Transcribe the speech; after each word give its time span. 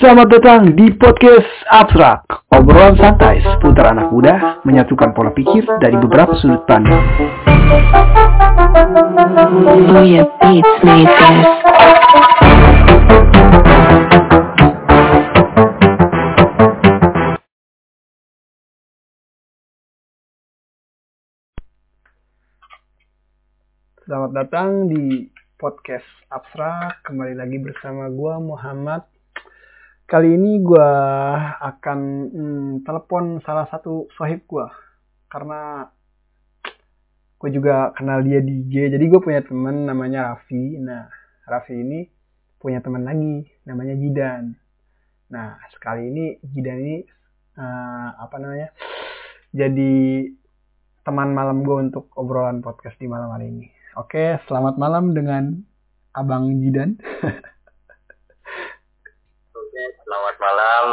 Selamat 0.00 0.32
datang 0.32 0.72
di 0.72 0.88
podcast 0.96 1.44
Abstrak, 1.68 2.48
obrolan 2.48 2.96
santai 2.96 3.44
seputar 3.44 3.92
anak 3.92 4.08
muda 4.08 4.64
menyatukan 4.64 5.12
pola 5.12 5.28
pikir 5.36 5.68
dari 5.84 5.92
beberapa 6.00 6.32
sudut 6.40 6.64
pandang. 6.64 7.04
This. 10.40 10.64
Selamat 24.08 24.30
datang 24.32 24.88
di 24.88 25.28
podcast 25.60 26.08
Abstrak, 26.32 27.04
kembali 27.04 27.36
lagi 27.36 27.60
bersama 27.60 28.08
gua 28.08 28.40
Muhammad. 28.40 29.21
Kali 30.12 30.28
ini 30.36 30.60
gua 30.60 30.92
akan 31.56 32.00
hmm, 32.28 32.70
telepon 32.84 33.40
salah 33.48 33.64
satu 33.72 34.12
sohib 34.12 34.44
gua 34.44 34.68
karena 35.32 35.88
gue 37.40 37.50
juga 37.50 37.96
kenal 37.96 38.20
dia 38.20 38.44
di 38.44 38.60
IG. 38.60 38.92
Jadi 38.92 39.04
gue 39.08 39.18
punya 39.18 39.40
temen 39.40 39.88
namanya 39.88 40.36
Raffi. 40.36 40.78
Nah, 40.78 41.08
Raffi 41.48 41.74
ini 41.74 42.04
punya 42.60 42.84
teman 42.84 43.08
lagi 43.08 43.48
namanya 43.64 43.96
Jidan. 43.96 44.52
Nah, 45.32 45.58
sekali 45.72 46.12
ini 46.12 46.38
Jidan 46.44 46.78
ini 46.78 46.96
eh, 47.56 48.08
apa 48.14 48.36
namanya? 48.36 48.68
Jadi 49.50 50.28
teman 51.02 51.32
malam 51.32 51.64
gue 51.64 51.88
untuk 51.88 52.12
obrolan 52.14 52.60
podcast 52.60 53.00
di 53.00 53.08
malam 53.08 53.32
hari 53.32 53.48
ini. 53.48 53.66
Oke, 53.98 54.38
selamat 54.44 54.76
malam 54.76 55.16
dengan 55.16 55.56
Abang 56.14 56.52
Jidan. 56.60 57.00
Malam. 60.42 60.86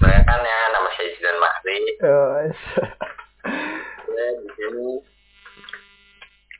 Saya 0.00 0.18
kan 0.24 0.40
ya 0.40 0.58
nama 0.72 0.88
saya 0.96 1.08
Jidan 1.12 1.36
Mahri. 1.36 1.78
Eh, 2.00 2.42
Saya 4.08 4.30
di 4.40 4.48
sini 4.56 4.88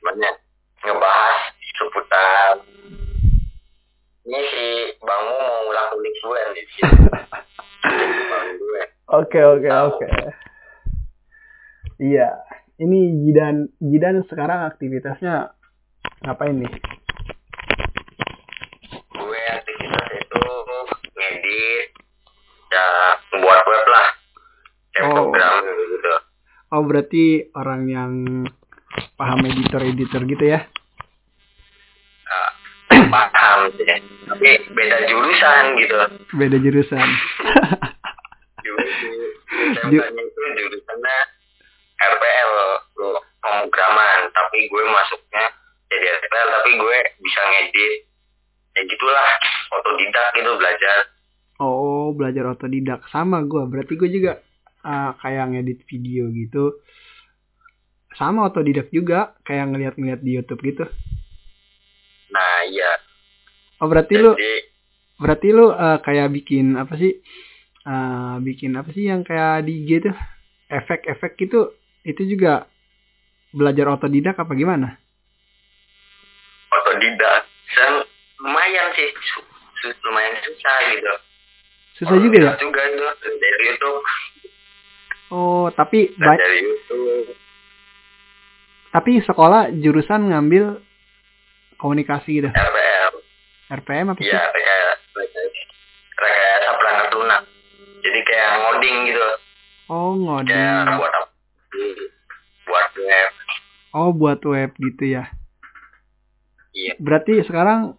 banyak 0.03 0.35
ngebahas 0.83 1.39
seputar 1.73 2.59
ini 4.23 4.39
si 4.39 4.67
Bangmu 5.03 5.35
mau 5.35 5.67
ulang 5.67 5.89
ulik 5.99 6.15
gue 6.21 6.41
di 6.55 6.63
sini. 6.77 7.03
Bang. 7.11 7.27
Oke, 9.13 9.37
oke, 9.45 9.69
oke. 9.69 10.09
Iya, 12.01 12.33
ini 12.81 13.13
Jidan 13.21 13.69
Jidan 13.77 14.25
sekarang 14.25 14.65
aktivitasnya 14.65 15.53
ngapain 16.25 16.57
nih? 16.57 16.73
Gue 19.13 19.41
aktivitas 19.53 20.07
itu 20.17 20.43
ngedit, 21.13 21.87
ya 22.73 22.85
buat 23.37 23.61
web 23.69 23.85
lah. 23.85 24.07
Kayak 24.93 25.05
Oh. 25.09 25.15
program 25.29 25.53
gitu. 25.61 26.13
Oh, 26.73 26.81
berarti 26.89 27.53
orang 27.53 27.81
yang 27.85 28.11
paham 29.13 29.45
editor-editor 29.45 30.25
gitu 30.25 30.45
ya? 30.57 30.65
Paham 32.89 33.69
sih. 33.77 33.85
Tapi 34.25 34.49
beda 34.73 34.97
jurusan 35.05 35.63
gitu. 35.77 35.97
Beda 36.33 36.57
jurusan. 36.57 37.07
jurusan 38.63 40.13
itu 40.17 40.41
jurusannya 40.57 41.17
RPL 41.99 42.51
pemrograman 43.43 44.19
tapi 44.33 44.65
gue 44.71 44.83
masuknya 44.87 45.45
jadi 45.91 46.05
RPL 46.25 46.49
tapi 46.57 46.69
gue 46.79 46.97
bisa 47.21 47.41
ngedit 47.43 47.93
ya 48.73 48.81
gitulah 48.87 49.29
otodidak 49.77 50.27
gitu 50.33 50.51
belajar 50.57 50.97
Oh, 51.61 52.13
belajar 52.17 52.49
otodidak 52.49 53.05
sama 53.13 53.41
gua. 53.45 53.69
Berarti 53.69 53.93
gue 53.93 54.09
juga 54.09 54.41
uh, 54.81 55.13
kayak 55.21 55.53
ngedit 55.53 55.79
video 55.85 56.29
gitu. 56.33 56.81
Sama 58.17 58.49
otodidak 58.49 58.93
juga, 58.93 59.37
kayak 59.45 59.73
ngeliat-ngeliat 59.73 60.21
di 60.21 60.31
YouTube 60.37 60.61
gitu. 60.65 60.85
nah 62.33 62.65
iya 62.65 62.89
Oh, 63.77 63.85
berarti 63.85 64.17
lu 64.17 64.33
jadi 64.33 64.53
berarti 65.21 65.47
lu 65.53 65.69
uh, 65.69 66.01
kayak 66.01 66.33
bikin 66.33 66.73
apa 66.77 66.97
sih? 66.97 67.21
Uh, 67.83 68.39
bikin 68.41 68.73
apa 68.73 68.89
sih 68.95 69.05
yang 69.11 69.21
kayak 69.21 69.67
di 69.69 69.85
IG 69.85 70.09
tuh? 70.09 70.15
Efek-efek 70.71 71.37
gitu 71.37 71.77
itu 72.01 72.21
juga 72.25 72.65
belajar 73.53 73.93
otodidak 73.93 74.39
apa 74.39 74.57
gimana? 74.57 75.03
otodidak 76.73 77.41
dan 77.77 77.93
lumayan 78.41 78.87
sih 78.97 79.09
lumayan 80.05 80.35
susah 80.45 80.77
gitu 80.93 81.13
Susah 81.95 82.17
juga 82.17 82.37
ya? 82.39 82.53
Juga 82.57 82.81
itu 82.83 83.03
dari 83.35 83.63
YouTube 83.67 83.99
Oh, 85.29 85.65
tapi 85.71 86.13
ba- 86.15 86.35
dari 86.35 86.59
YouTube 86.61 87.33
tapi 88.89 89.17
sekolah 89.19 89.73
jurusan 89.73 90.29
ngambil 90.29 90.77
komunikasi 91.75 92.37
gitu. 92.37 92.45
RPL 92.47 93.11
RPM 93.73 94.07
apa 94.07 94.19
sih? 94.19 94.29
iya 94.29 94.41
kayak 94.45 94.93
rekayasa 96.13 96.69
perangkat 96.77 97.09
lunak 97.11 97.41
jadi 97.99 98.19
kayak 98.21 98.49
ngoding 98.59 98.97
gitu 99.07 99.27
Oh, 99.85 100.13
ngoding. 100.15 100.53
kayak 100.53 100.93
buat 100.93 101.09
apa 101.11 101.27
buat 102.63 102.89
web 102.95 103.31
Oh, 103.91 104.09
buat 104.11 104.41
web 104.43 104.71
gitu 104.75 105.03
ya. 105.07 105.25
iya 106.71 106.93
Berarti 106.95 107.41
sekarang 107.41 107.97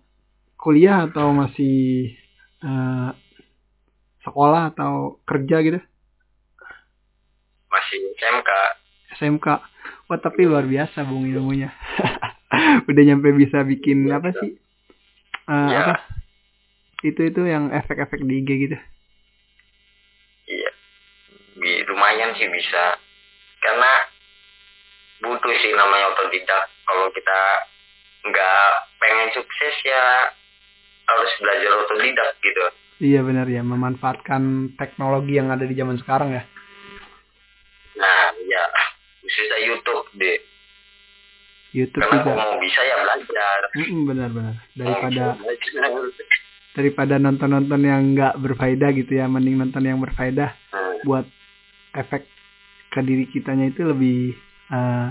kuliah 0.57 1.05
atau 1.05 1.31
masih 1.31 2.15
eh, 2.61 3.09
sekolah 4.25 4.73
atau 4.73 5.21
kerja 5.23 5.61
gitu? 5.61 5.81
masih 7.67 7.99
SMK 8.15 8.51
SMK. 9.15 9.47
Wah, 10.05 10.19
tapi 10.19 10.43
luar 10.43 10.63
biasa 10.63 11.03
Bung 11.03 11.25
ilmunya. 11.25 11.71
Udah 12.89 13.03
nyampe 13.05 13.31
bisa 13.31 13.63
bikin 13.63 14.11
apa 14.11 14.31
sih? 14.33 14.59
Eh, 15.45 15.69
Ya. 15.71 15.81
apa? 15.83 15.95
Itu 17.01 17.21
itu 17.21 17.43
yang 17.43 17.71
efek-efek 17.71 18.21
di 18.21 18.41
IG 18.41 18.51
gitu. 18.65 18.77
iya 20.45 20.71
lumayan 21.87 22.35
sih 22.35 22.45
bisa 22.47 22.99
karena 23.59 23.93
butuh 25.19 25.55
sih 25.57 25.73
namanya 25.73 26.13
otodidak 26.13 26.65
kalau 26.85 27.09
kita 27.09 27.41
nggak 28.25 28.69
pengen 28.99 29.29
sukses 29.33 29.75
ya 29.81 30.29
harus 31.07 31.33
belajar 31.41 31.73
otodidak 31.81 32.31
gitu 32.41 32.65
Iya 33.05 33.21
benar 33.21 33.45
ya, 33.45 33.61
memanfaatkan 33.61 34.43
teknologi 34.81 35.37
yang 35.37 35.53
ada 35.53 35.61
di 35.63 35.77
zaman 35.77 36.01
sekarang 36.01 36.33
ya. 36.33 36.45
nah 37.95 38.27
ya 38.43 38.65
khususnya 39.21 39.59
YouTube 39.63 40.09
deh 40.17 40.39
YouTube 41.71 42.01
karena 42.01 42.17
juga. 42.17 42.33
kalau 42.33 42.45
mau 42.49 42.59
bisa 42.59 42.81
ya 42.81 42.97
belajar 42.99 43.59
Mm-mm, 43.77 44.01
Benar-benar. 44.05 44.55
Daripada 44.73 45.25
daripada 46.75 47.15
nonton-nonton 47.21 47.81
yang 47.83 48.03
nggak 48.17 48.35
berfaedah 48.41 48.91
gitu 48.95 49.13
ya, 49.15 49.29
mending 49.29 49.61
nonton 49.61 49.85
yang 49.85 50.01
berfaedah 50.01 50.51
Nah, 50.73 50.97
buat 51.05 51.27
efek 51.95 52.25
ke 52.89 53.01
diri 53.01 53.29
kitanya 53.29 53.69
itu 53.69 53.85
lebih 53.85 54.33
eh, 54.71 55.09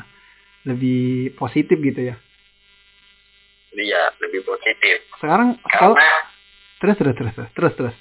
lebih 0.66 1.04
positif 1.36 1.78
gitu 1.78 2.10
ya. 2.10 2.16
iya 3.74 4.12
lebih 4.20 4.42
positif 4.44 4.98
Sekarang 5.18 5.56
karena 5.64 6.10
terus 6.83 6.99
terus 6.99 7.16
terus 7.16 7.31
terus 7.31 7.51
terus 7.55 7.73
terus. 7.79 7.95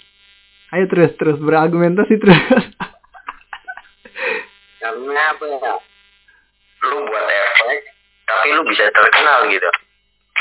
Ayo 0.74 0.84
terus 0.90 1.14
terus 1.14 1.38
berargumentasi 1.38 2.18
terus. 2.18 2.42
karena 4.82 5.22
apa 5.30 5.44
ya 5.46 5.74
lu 6.90 6.96
buat 7.06 7.26
efek 7.30 7.78
tapi 8.26 8.46
lu 8.50 8.62
bisa 8.66 8.90
terkenal 8.90 9.46
gitu 9.46 9.70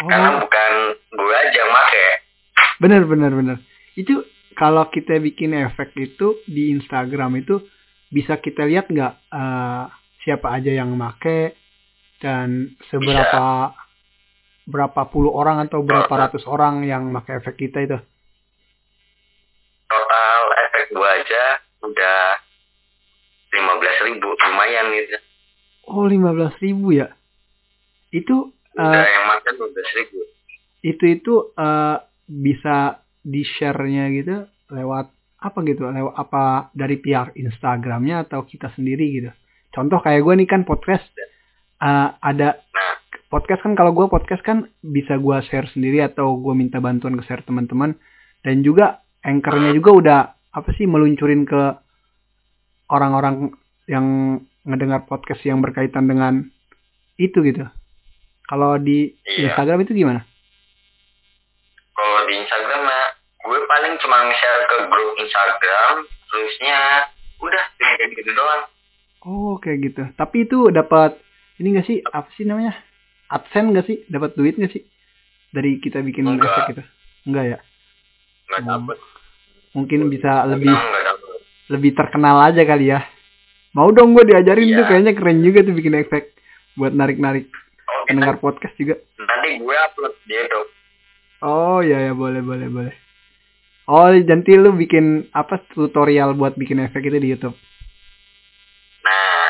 karena 0.09 0.29
Oh, 0.33 0.37
bukan 0.41 0.71
gue 1.13 1.35
aja 1.37 1.57
yang 1.61 1.69
make 1.69 2.07
benar 2.81 3.01
benar 3.05 3.31
benar. 3.37 3.57
Itu 3.93 4.25
kalau 4.57 4.89
kita 4.89 5.21
bikin 5.21 5.53
efek 5.53 5.93
itu 5.93 6.41
di 6.49 6.73
Instagram 6.73 7.37
itu 7.37 7.61
bisa 8.09 8.41
kita 8.41 8.65
lihat 8.65 8.89
nggak 8.89 9.13
eh, 9.29 9.83
siapa 10.25 10.57
aja 10.57 10.73
yang 10.73 10.97
make 10.97 11.53
dan 12.17 12.73
seberapa 12.89 13.77
berapa 14.65 15.01
puluh 15.13 15.29
orang 15.33 15.69
atau 15.69 15.85
berapa 15.85 16.09
ratus 16.09 16.49
orang 16.49 16.81
yang 16.89 17.13
make 17.13 17.29
efek 17.29 17.61
kita 17.61 17.85
itu. 17.85 18.01
Total 19.91 20.41
efek 20.55 20.83
gue 20.95 21.09
aja 21.11 21.43
udah 21.83 22.19
lima 23.51 23.73
belas 23.83 23.97
ribu 24.07 24.29
lumayan 24.31 24.87
gitu 24.95 25.19
Oh, 25.91 26.05
15.000 26.07 26.61
ribu 26.61 26.93
ya? 26.93 27.09
Itu 28.13 28.53
udah 28.77 29.03
eh, 29.03 29.11
yang 29.11 29.25
makan 29.27 29.51
lima 29.59 29.67
belas 29.75 29.89
ribu 29.97 30.19
itu 30.81 31.03
itu 31.19 31.33
eh, 31.57 31.97
bisa 32.25 32.77
di 33.21 33.43
share-nya 33.43 34.07
gitu 34.15 34.47
lewat 34.71 35.11
apa 35.41 35.57
gitu? 35.67 35.89
Lewat 35.89 36.15
apa 36.15 36.43
dari 36.71 36.95
pihak 37.01 37.35
Instagramnya 37.35 38.29
atau 38.29 38.45
kita 38.47 38.71
sendiri 38.77 39.05
gitu? 39.19 39.31
Contoh 39.73 39.99
kayak 39.99 40.21
gue 40.23 40.33
nih 40.39 40.47
kan 40.47 40.61
podcast 40.63 41.03
eh, 41.81 42.09
ada 42.21 42.61
nah 42.61 42.93
podcast 43.27 43.63
kan 43.63 43.73
kalau 43.75 43.91
gue 43.91 44.07
podcast 44.07 44.43
kan 44.43 44.67
bisa 44.79 45.17
gue 45.19 45.37
share 45.49 45.67
sendiri 45.71 46.03
atau 46.03 46.39
gue 46.39 46.53
minta 46.55 46.79
bantuan 46.79 47.15
ke 47.19 47.23
share 47.27 47.43
teman-teman 47.43 47.95
dan 48.47 48.63
juga 48.63 49.03
anchornya 49.21 49.71
juga 49.71 49.91
udah 49.91 50.19
apa 50.51 50.69
sih 50.73 50.85
meluncurin 50.85 51.43
ke 51.43 51.61
orang-orang 52.87 53.55
yang 53.85 54.05
ngedengar 54.63 55.05
podcast 55.05 55.41
yang 55.41 55.59
berkaitan 55.59 56.05
dengan 56.05 56.45
itu 57.15 57.39
gitu. 57.41 57.65
Kalau 58.43 58.75
di 58.75 59.15
Iya. 59.23 59.47
Instagram 59.47 59.79
itu 59.81 59.95
gimana? 59.95 60.21
Kalau 61.91 62.21
di 62.25 62.33
Instagram 62.35 62.81
mah 62.81 63.03
gue 63.41 63.59
paling 63.63 63.93
cuma 63.97 64.17
nge-share 64.23 64.63
ke 64.65 64.75
grup 64.85 65.11
Instagram, 65.17 65.93
terusnya 66.27 66.79
udah 67.39 67.63
kayak 67.75 68.11
gitu 68.11 68.31
doang. 68.31 68.63
Oh 69.21 69.55
kayak 69.55 69.79
gitu. 69.83 70.03
Tapi 70.11 70.45
itu 70.45 70.69
dapat 70.69 71.17
ini 71.57 71.77
gak 71.77 71.87
sih 71.87 72.01
apa 72.03 72.27
sih 72.33 72.43
namanya? 72.43 72.73
AdSense 73.29 73.71
gak 73.71 73.85
sih? 73.85 73.97
Dapat 74.07 74.33
duit 74.35 74.57
gak 74.57 74.73
sih? 74.73 74.83
Dari 75.49 75.77
kita 75.77 76.01
bikin 76.01 76.25
Enggak. 76.25 76.49
efek 76.49 76.63
gitu? 76.73 76.83
Enggak 77.23 77.45
ya? 77.47 77.57
Nggak 78.51 78.61
Hmm. 78.61 79.10
Mungkin 79.71 80.07
bisa 80.07 80.43
lebih 80.45 80.71
lebih 81.67 81.91
terkenal 81.93 82.43
aja 82.43 82.61
kali 82.61 82.91
ya. 82.91 83.07
Mau 83.71 83.87
dong 83.89 84.11
gue 84.11 84.27
diajarin 84.27 84.67
Iya. 84.67 84.77
tuh 84.77 84.85
kayaknya 84.85 85.13
keren 85.15 85.39
juga 85.39 85.63
tuh 85.63 85.71
bikin 85.71 85.95
efek 85.95 86.35
buat 86.73 86.91
narik-narik 86.91 87.47
Oh, 87.81 88.03
pendengar 88.05 88.35
podcast 88.37 88.75
juga. 88.75 88.99
nanti 89.17 89.55
gue 89.57 89.75
upload 89.77 90.13
di 90.25 90.33
YouTube. 90.33 90.69
Oh 91.41 91.79
ya 91.79 91.99
ya 92.01 92.13
boleh 92.13 92.39
boleh 92.39 92.67
boleh. 92.67 92.95
Oh 93.87 94.07
nanti 94.07 94.51
lu 94.53 94.71
bikin 94.71 95.05
apa 95.31 95.63
tutorial 95.69 96.33
buat 96.33 96.53
bikin 96.53 96.79
efek 96.81 97.01
itu 97.01 97.17
di 97.17 97.29
YouTube. 97.29 97.55
Nah, 99.01 99.43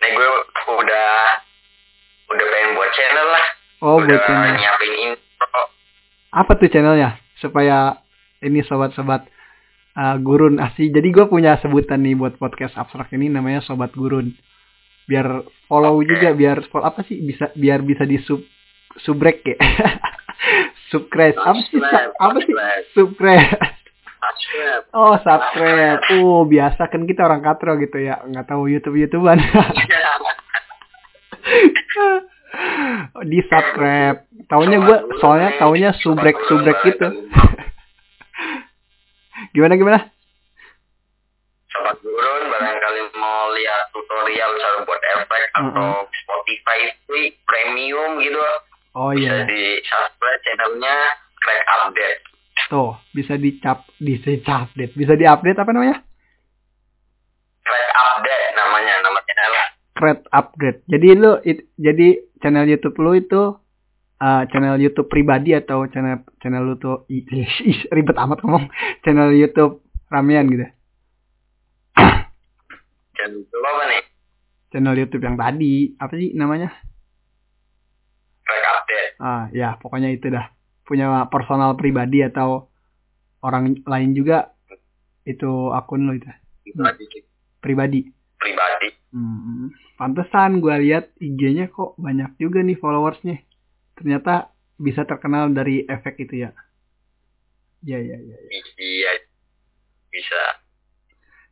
ini 0.00 0.08
gue 0.12 0.28
udah 0.68 1.08
udah 2.28 2.46
pengen 2.48 2.70
buat 2.74 2.90
channel 2.92 3.26
lah. 3.28 3.46
Oh 3.80 3.94
udah 3.98 4.08
buat 4.10 4.26
channel. 4.26 4.54
nyiapin 4.54 4.92
intro. 5.06 5.62
Apa 6.30 6.52
tuh 6.54 6.68
channelnya? 6.68 7.10
Supaya 7.36 7.98
ini 8.40 8.62
sobat-sobat 8.62 9.26
uh, 9.96 10.16
gurun. 10.20 10.58
Asli. 10.60 10.92
Jadi 10.92 11.08
gue 11.12 11.26
punya 11.28 11.58
sebutan 11.60 12.02
nih 12.04 12.16
buat 12.16 12.36
podcast 12.40 12.76
abstrak 12.76 13.12
ini 13.16 13.28
namanya 13.28 13.60
sobat 13.64 13.92
gurun. 13.92 14.32
Biar 15.08 15.42
follow 15.66 15.98
Oke. 16.00 16.08
juga 16.08 16.32
biar 16.32 16.64
follow 16.70 16.86
apa 16.86 17.02
sih 17.04 17.18
bisa 17.20 17.50
biar 17.58 17.82
bisa 17.82 18.06
di 18.06 18.18
sub 18.22 18.40
subrek 19.02 19.44
ya. 19.44 19.56
subscribe. 20.92 21.36
Apa 21.36 21.60
sih 21.68 21.80
apa 22.16 22.38
sih? 22.44 22.54
subscribe. 22.94 23.58
oh 24.98 25.16
subscribe. 25.20 26.00
Oh 26.22 26.44
biasa 26.46 26.88
kan 26.88 27.02
kita 27.04 27.26
orang 27.26 27.42
katro 27.42 27.76
gitu 27.80 27.98
ya. 27.98 28.22
Nggak 28.24 28.46
tahu 28.48 28.68
youtube 28.70 28.96
youtubean 28.96 29.40
di 33.32 33.40
subscribe. 33.48 34.28
Taunya 34.46 34.78
gue 34.84 34.98
soalnya 35.18 35.50
taunya 35.58 35.90
subrek 35.98 36.36
subrek 36.46 36.78
gitu 36.84 37.08
gimana 39.52 39.74
gimana? 39.76 40.00
Sobat 41.68 41.96
Gurun 42.04 42.42
barangkali 42.52 43.00
mau 43.16 43.48
lihat 43.56 43.88
tutorial 43.92 44.50
cara 44.60 44.78
buat 44.84 45.00
efek 45.00 45.42
atau 45.56 46.04
Spotify 46.12 46.92
free 47.08 47.32
premium 47.48 48.20
gitu. 48.20 48.40
Oh 48.92 49.16
bisa 49.16 49.24
iya 49.24 49.48
di 49.48 49.80
subscribe 49.80 50.40
channelnya 50.44 50.96
Crack 51.40 51.62
Update. 51.64 52.20
Tuh 52.68 52.92
bisa 53.16 53.40
dicap 53.40 53.88
bisa 53.96 54.36
update 54.36 54.92
bisa 54.92 55.16
di 55.16 55.24
update 55.24 55.56
apa 55.56 55.70
namanya? 55.72 55.96
Crack 57.64 57.88
Update 57.96 58.46
namanya 58.52 58.94
nama 59.00 59.18
channelnya. 59.24 59.64
Create 59.92 60.24
upgrade 60.32 60.80
jadi 60.88 61.08
lu 61.16 61.32
it- 61.44 61.68
jadi 61.76 62.20
channel 62.40 62.68
YouTube 62.68 62.96
lu 63.00 63.16
itu 63.16 63.56
uh, 64.22 64.42
channel 64.46 64.78
YouTube 64.78 65.10
pribadi 65.10 65.50
atau 65.58 65.90
channel 65.90 66.22
channel 66.38 66.62
lu 66.62 66.74
tuh 66.78 67.02
ribet 67.90 68.16
amat 68.16 68.38
ngomong. 68.46 68.70
Channel 69.02 69.34
YouTube 69.34 69.82
ramean 70.06 70.46
gitu. 70.46 70.66
Channel 73.18 73.42
apa 73.42 73.82
nih? 73.90 74.02
Channel 74.70 74.94
YouTube 74.94 75.26
yang 75.26 75.34
tadi. 75.34 75.98
Apa 75.98 76.14
sih 76.14 76.30
namanya? 76.38 76.70
Update. 78.46 79.18
Ah 79.18 79.50
ya 79.50 79.74
pokoknya 79.82 80.14
itu 80.14 80.30
dah. 80.30 80.46
Punya 80.86 81.26
personal 81.30 81.74
pribadi 81.74 82.22
atau 82.22 82.70
orang 83.42 83.82
lain 83.82 84.14
juga 84.14 84.54
itu 85.26 85.70
akun 85.74 86.06
lo 86.06 86.14
itu. 86.14 86.30
Pribadi 86.62 87.04
pribadi. 87.62 88.00
Pribadi. 88.42 88.88
Hmm, 89.14 89.70
pantesan 90.00 90.58
gue 90.58 90.74
lihat 90.82 91.14
IG-nya 91.20 91.70
kok 91.70 91.94
banyak 92.00 92.34
juga 92.40 92.64
nih 92.64 92.74
followersnya 92.80 93.38
ternyata 93.96 94.50
bisa 94.80 95.02
terkenal 95.06 95.52
dari 95.52 95.84
efek 95.86 96.14
itu 96.24 96.48
ya? 96.48 96.50
Ya 97.82 97.98
ya 97.98 98.14
ya, 98.14 98.36
ya. 98.38 98.60
iya 98.78 99.12
bisa. 100.12 100.42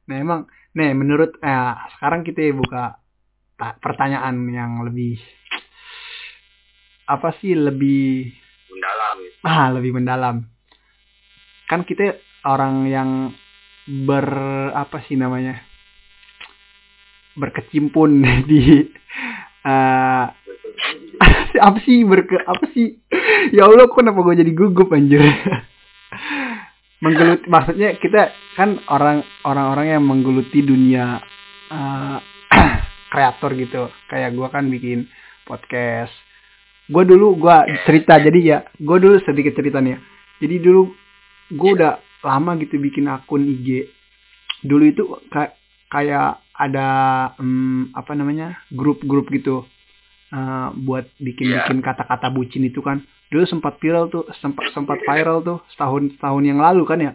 Nah 0.07 0.17
emang 0.19 0.41
nih 0.77 0.95
menurut 0.95 1.35
eh, 1.43 1.73
sekarang 1.99 2.23
kita 2.23 2.55
buka 2.55 2.99
ta- 3.59 3.77
pertanyaan 3.83 4.37
yang 4.51 4.73
lebih 4.87 5.19
apa 7.11 7.35
sih 7.43 7.59
lebih 7.59 8.31
mendalam. 8.71 9.17
Ah 9.43 9.67
lebih 9.75 9.93
mendalam. 9.99 10.37
Kan 11.67 11.83
kita 11.83 12.19
orang 12.47 12.87
yang 12.87 13.11
ber 14.07 14.27
apa 14.71 15.03
sih 15.11 15.19
namanya 15.19 15.59
berkecimpun 17.35 18.23
di 18.51 18.87
eh 19.61 20.25
apa 21.67 21.79
sih 21.85 22.05
berke 22.07 22.37
apa 22.41 22.65
sih? 22.73 22.99
Ya 23.55 23.67
Allah 23.67 23.91
kok 23.91 23.99
kenapa 23.99 24.21
gue 24.23 24.41
jadi 24.41 24.53
gugup 24.55 24.93
anjir? 24.93 25.21
Menggeluti 27.05 27.49
maksudnya 27.49 27.97
kita 27.97 28.29
kan 28.61 28.77
orang 28.93 29.25
orang-orang 29.49 29.87
yang 29.97 30.05
menggeluti 30.05 30.61
dunia 30.61 31.21
eh, 31.73 32.19
kreator 33.13 33.51
gitu. 33.57 33.83
Kayak 34.09 34.37
gue 34.37 34.49
kan 34.53 34.65
bikin 34.69 35.09
podcast. 35.49 36.13
Gue 36.91 37.07
dulu 37.07 37.39
gue 37.41 37.57
cerita 37.89 38.21
jadi 38.21 38.41
ya 38.43 38.59
gue 38.77 38.99
dulu 39.01 39.17
sedikit 39.25 39.57
cerita 39.57 39.81
nih 39.81 39.97
ya. 39.97 39.99
Jadi 40.45 40.57
dulu 40.61 40.83
gue 41.51 41.71
udah 41.75 41.99
lama 42.21 42.55
gitu 42.61 42.77
bikin 42.77 43.09
akun 43.09 43.49
IG 43.49 43.89
dulu 44.65 44.85
itu 44.85 45.03
kayak 45.33 45.57
kayak 45.89 46.45
ada 46.53 46.89
em, 47.41 47.89
apa 47.97 48.13
namanya 48.13 48.61
grup-grup 48.69 49.33
gitu 49.33 49.65
eh, 50.31 50.69
buat 50.87 51.07
bikin-bikin 51.19 51.79
kata-kata 51.83 52.29
bucin 52.31 52.65
itu 52.67 52.81
kan. 52.81 53.03
Dulu 53.31 53.47
sempat 53.47 53.79
viral 53.79 54.11
tuh 54.11 54.27
sempat 54.43 54.75
sempat 54.75 54.99
viral 55.07 55.43
tuh 55.43 55.59
setahun 55.75 56.19
setahun 56.19 56.43
yang 56.43 56.59
lalu 56.59 56.83
kan 56.87 56.99
ya. 56.99 57.13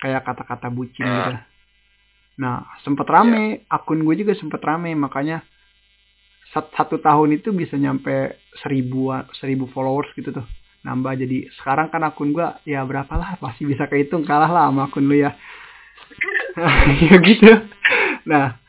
Kayak 0.00 0.26
kata-kata 0.26 0.68
bucin 0.70 1.04
gitu. 1.04 1.32
Nah 2.40 2.64
sempat 2.86 3.06
rame 3.10 3.66
akun 3.68 4.00
gue 4.06 4.14
juga 4.24 4.32
sempat 4.38 4.62
rame 4.64 4.94
makanya 4.96 5.44
sat- 6.54 6.72
satu 6.74 6.98
tahun 6.98 7.38
itu 7.38 7.54
bisa 7.54 7.78
nyampe 7.78 8.38
seribu 8.62 9.14
seribu 9.38 9.70
followers 9.70 10.10
gitu 10.18 10.34
tuh. 10.34 10.46
Nambah 10.80 11.12
jadi 11.20 11.44
sekarang 11.60 11.92
kan 11.92 12.00
akun 12.08 12.32
gua 12.32 12.56
ya 12.64 12.80
berapa 12.88 13.12
lah 13.12 13.36
pasti 13.36 13.68
bisa 13.68 13.84
kehitung 13.84 14.24
kalah 14.24 14.48
lah 14.48 14.72
sama 14.72 14.88
akun 14.88 15.06
lu 15.06 15.16
ya. 15.18 15.36
Ya 17.00 17.16
gitu. 17.20 17.52
Nah 18.26 18.59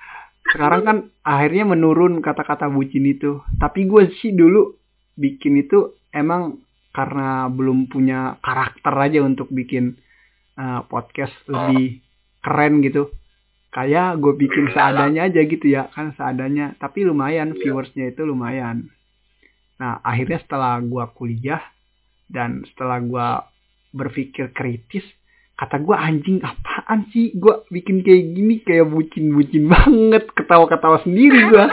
sekarang 0.52 0.82
kan 0.84 0.98
akhirnya 1.24 1.64
menurun 1.64 2.20
kata-kata 2.20 2.68
bucin 2.68 3.08
itu. 3.08 3.40
Tapi 3.56 3.88
gue 3.88 4.12
sih 4.20 4.36
dulu 4.36 4.76
bikin 5.16 5.64
itu 5.64 5.96
emang 6.12 6.60
karena 6.92 7.48
belum 7.48 7.88
punya 7.88 8.36
karakter 8.44 8.92
aja 8.92 9.24
untuk 9.24 9.48
bikin 9.48 9.96
uh, 10.60 10.84
podcast 10.92 11.34
lebih 11.48 12.04
keren 12.44 12.84
gitu. 12.84 13.08
Kayak 13.72 14.20
gue 14.20 14.36
bikin 14.36 14.68
seadanya 14.76 15.32
aja 15.32 15.42
gitu 15.48 15.66
ya 15.72 15.88
kan 15.96 16.12
seadanya. 16.20 16.76
Tapi 16.76 17.08
lumayan 17.08 17.56
viewersnya 17.56 18.12
itu 18.12 18.28
lumayan. 18.28 18.92
Nah 19.80 20.04
akhirnya 20.04 20.44
setelah 20.44 20.84
gue 20.84 21.06
kuliah 21.16 21.64
dan 22.28 22.68
setelah 22.68 23.00
gue 23.00 23.28
berpikir 23.96 24.52
kritis 24.52 25.08
kata 25.58 25.78
gue 25.82 25.96
anjing 25.96 26.40
apaan 26.42 27.08
sih? 27.14 27.36
Gue 27.38 27.64
bikin 27.70 28.02
kayak 28.02 28.24
gini 28.34 28.56
kayak 28.66 28.90
bucin-bucin 28.90 29.70
banget. 29.70 30.26
Ketawa-ketawa 30.34 31.04
sendiri 31.06 31.48
gue 31.50 31.66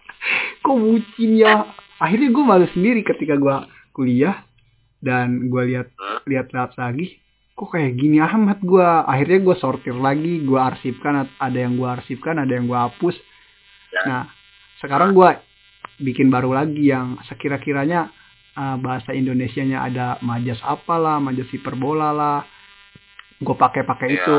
kok 0.64 0.78
bucin 0.78 1.30
ya? 1.38 1.66
Akhirnya 2.02 2.28
gue 2.34 2.44
malu 2.44 2.66
sendiri 2.70 3.00
ketika 3.06 3.38
gue 3.38 3.56
kuliah 3.94 4.42
dan 5.02 5.50
gue 5.50 5.62
lihat 5.74 5.90
lihat-lihat 6.28 6.76
lagi. 6.78 7.18
Kok 7.52 7.68
kayak 7.78 7.94
gini 7.98 8.18
amat 8.18 8.64
gue 8.64 8.84
akhirnya 8.84 9.38
gue 9.44 9.56
sortir 9.60 9.94
lagi 9.94 10.42
gue 10.42 10.58
arsipkan 10.58 11.28
ada 11.36 11.58
yang 11.58 11.76
gue 11.76 11.88
arsipkan 11.88 12.40
ada 12.40 12.52
yang 12.52 12.66
gue 12.66 12.78
hapus. 12.78 13.16
Nah 14.08 14.30
sekarang 14.80 15.14
gue 15.14 15.30
bikin 16.02 16.32
baru 16.32 16.56
lagi 16.56 16.90
yang 16.90 17.20
sekira-kiranya 17.28 18.10
uh, 18.56 18.76
bahasa 18.80 19.14
Indonesianya 19.14 19.84
ada 19.84 20.06
majas 20.24 20.58
apalah 20.64 21.22
majas 21.22 21.46
hiperbola 21.52 22.10
lah 22.10 22.40
gue 23.42 23.56
pakai-pakai 23.58 24.08
Iya. 24.08 24.18
itu. 24.18 24.36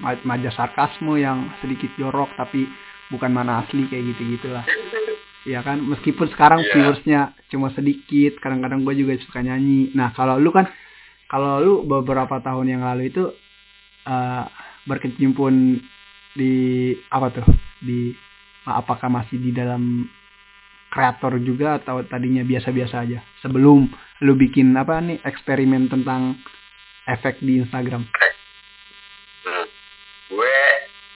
Ma- 0.00 0.24
majas 0.24 0.56
sarkasme 0.56 1.20
yang 1.20 1.52
sedikit 1.60 1.92
jorok 1.94 2.32
tapi 2.34 2.64
bukan 3.12 3.28
mana 3.28 3.60
asli 3.62 3.86
kayak 3.86 4.16
gitu 4.16 4.22
gitulah 4.34 4.64
ya 5.44 5.60
kan? 5.60 5.78
Meskipun 5.78 6.32
sekarang 6.32 6.64
Iya. 6.64 6.70
viewersnya 6.72 7.20
cuma 7.52 7.68
sedikit 7.76 8.40
kadang-kadang 8.40 8.82
gue 8.82 8.94
juga 8.96 9.14
suka 9.20 9.44
nyanyi. 9.44 9.92
Nah 9.92 10.10
kalau 10.16 10.40
lu 10.40 10.48
kan 10.50 10.66
kalau 11.28 11.60
lu 11.60 11.74
beberapa 11.84 12.40
tahun 12.40 12.72
yang 12.72 12.82
lalu 12.82 13.12
itu 13.12 13.24
eh, 14.02 14.44
berkecimpung 14.88 15.78
di 16.34 16.52
apa 17.06 17.28
tuh? 17.30 17.46
Di 17.84 18.10
apakah 18.66 19.12
masih 19.12 19.38
di 19.38 19.52
dalam 19.52 20.08
kreator 20.88 21.40
juga 21.40 21.78
atau 21.78 22.02
tadinya 22.04 22.42
biasa-biasa 22.42 23.06
aja? 23.06 23.20
Sebelum 23.44 23.86
lu 24.22 24.32
bikin 24.34 24.72
apa 24.74 24.98
nih 24.98 25.20
eksperimen 25.22 25.86
tentang 25.86 26.36
efek 27.08 27.42
di 27.42 27.60
Instagram 27.60 28.06
Hmm. 29.42 29.66
Gue 30.30 30.58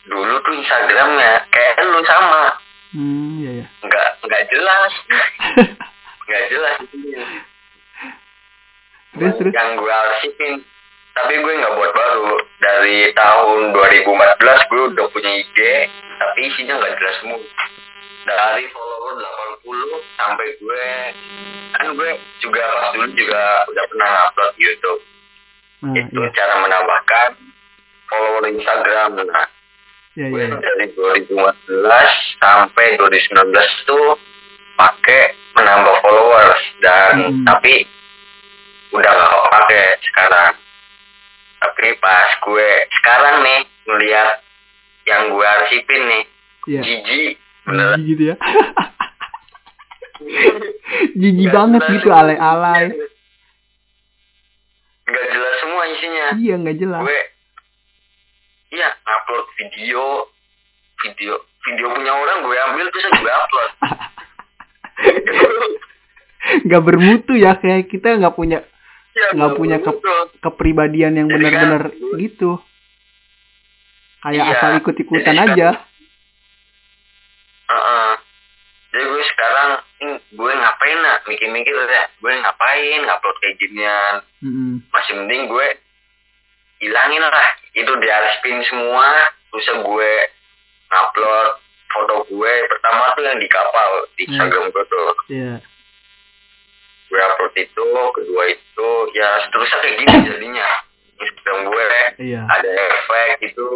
dulu 0.04 0.34
tuh 0.42 0.54
Instagramnya 0.58 1.46
kayak 1.46 1.78
lu 1.78 2.02
sama, 2.02 2.58
hmm 2.90 3.38
ya 3.38 3.50
ya 3.62 3.66
nggak 3.86 4.08
nggak 4.26 4.42
jelas, 4.50 4.92
nggak 6.26 6.44
jelas. 6.50 6.78
terus 9.14 9.32
terus 9.38 9.52
Yang 9.54 9.68
gue 9.78 9.92
arsipin, 9.94 10.52
tapi 11.14 11.32
gue 11.38 11.52
nggak 11.54 11.74
buat 11.78 11.92
baru. 11.94 12.34
Dari 12.58 13.14
tahun 13.14 13.60
2014 13.72 14.70
gue 14.74 14.82
udah 14.90 15.06
punya 15.14 15.30
IG, 15.38 15.58
tapi 16.18 16.38
isinya 16.50 16.82
nggak 16.82 16.94
jelas 16.98 17.14
semua. 17.22 17.38
Dari 18.26 18.66
follower 18.74 19.22
80 19.62 20.18
sampai 20.18 20.48
gue, 20.58 20.86
kan 21.78 21.86
gue 21.94 22.10
juga 22.42 22.62
pas 22.74 22.90
dulu 22.90 23.06
juga 23.14 23.42
udah 23.70 23.84
pernah 23.86 24.10
upload 24.28 24.52
YouTube. 24.58 25.00
Nah, 25.82 25.92
itu 25.92 26.16
ya 26.16 26.28
cara 26.32 26.54
menambahkan 26.58 27.28
follower 28.06 28.44
Instagram. 28.48 29.10
Nah, 29.20 29.46
ya 30.14 30.26
gue 30.28 30.40
ya 30.40 30.56
dari 30.56 30.86
2014 30.94 31.28
sampai 32.38 32.86
2019 32.96 33.52
tuh 33.84 34.16
pakai 34.74 35.22
menambah 35.52 35.96
followers 36.00 36.60
dan 36.80 37.12
Hmm. 37.16 37.44
tapi 37.44 37.84
udah 38.92 39.10
gak 39.10 39.30
kepake 39.32 39.82
sekarang. 40.04 40.52
Tapi 41.56 41.86
pas 41.96 42.28
gue 42.40 42.68
sekarang 42.94 43.36
nih 43.42 43.60
melihat 43.86 44.30
yang 45.04 45.30
gue 45.30 45.46
arsipin 45.46 46.02
nih, 46.04 46.24
ya 46.68 46.80
jijik 46.82 47.32
beneran. 47.64 47.98
jijik 47.98 48.08
gitu 48.08 48.22
ya 48.26 48.36
jijik 51.16 51.48
banget 51.50 51.82
gitu 51.90 52.08
alay-alay 52.10 52.90
iya 56.36 56.54
nggak 56.56 56.76
jelas. 56.76 57.02
Gue 57.02 57.20
iya 58.70 58.88
upload 59.02 59.46
video 59.56 60.04
video 60.98 61.32
video 61.62 61.86
punya 61.90 62.12
orang 62.12 62.38
gue 62.42 62.56
ambil 62.62 62.86
terus 62.88 63.06
gue 63.12 63.32
upload. 63.32 63.70
Nggak 66.62 66.78
bermutu 66.80 67.32
ya 67.34 67.54
kayak 67.54 67.86
kita 67.86 68.16
nggak 68.16 68.32
punya 68.32 68.62
Iya, 69.12 69.32
Nggak 69.32 69.52
punya 69.56 69.76
ke- 69.80 69.96
kepribadian 70.38 71.16
yang 71.16 71.26
Jadi 71.26 71.40
benar-benar 71.40 71.82
kan- 71.88 72.20
gitu. 72.20 72.60
Kayak 74.20 74.44
Iya. 74.44 74.52
asal 74.54 74.70
ikut-ikutan 74.78 75.34
kan- 75.34 75.44
aja. 75.50 75.68
Heeh. 77.66 78.12
jadi 78.86 79.04
gue 79.04 79.24
sekarang 79.26 79.70
hmm, 79.98 80.18
gue 80.32 80.52
ngapain 80.54 80.98
nak? 81.00 81.18
Mikir-mikir 81.24 81.74
ya 81.74 82.04
gue 82.14 82.32
ngapain 82.36 83.00
ngupload 83.02 83.36
kayak 83.38 83.56
ginian? 83.56 84.14
Mm-mm. 84.38 84.72
masih 84.86 85.12
mending 85.16 85.48
gue 85.48 85.66
hilangin 86.78 87.22
lah. 87.22 87.48
Itu 87.72 87.92
diarsipin 87.96 88.60
semua. 88.64 89.06
Terus 89.48 89.68
gue 89.72 90.12
ngupload 90.86 91.50
foto 91.86 92.14
gue 92.28 92.52
pertama 92.68 93.14
tuh 93.14 93.24
yang 93.24 93.38
di 93.38 93.48
kapal 93.48 93.90
di 94.12 94.24
Hmm. 94.24 94.30
Instagram 94.30 94.64
gue 94.68 94.84
tuh. 94.86 95.08
Iya. 95.28 95.54
gue 97.06 97.20
upload 97.22 97.54
itu 97.54 97.86
kedua 98.12 98.42
itu 98.50 98.88
ya 99.14 99.28
seterusnya 99.46 99.78
kayak 99.78 99.96
gini 99.96 100.14
jadinya. 100.26 100.68
Instagram 101.16 101.58
gue 101.64 101.86
Iya. 102.18 102.40
ada 102.44 102.68
efek 102.68 103.28
itu 103.46 103.66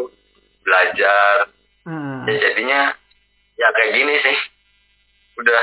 belajar. 0.61 1.47
Ah, 1.87 2.27
ya 2.27 2.35
jadinya 2.37 2.81
ya 3.55 3.67
kayak 3.71 3.93
gini 3.95 4.15
sih. 4.21 4.37
Udah. 5.39 5.63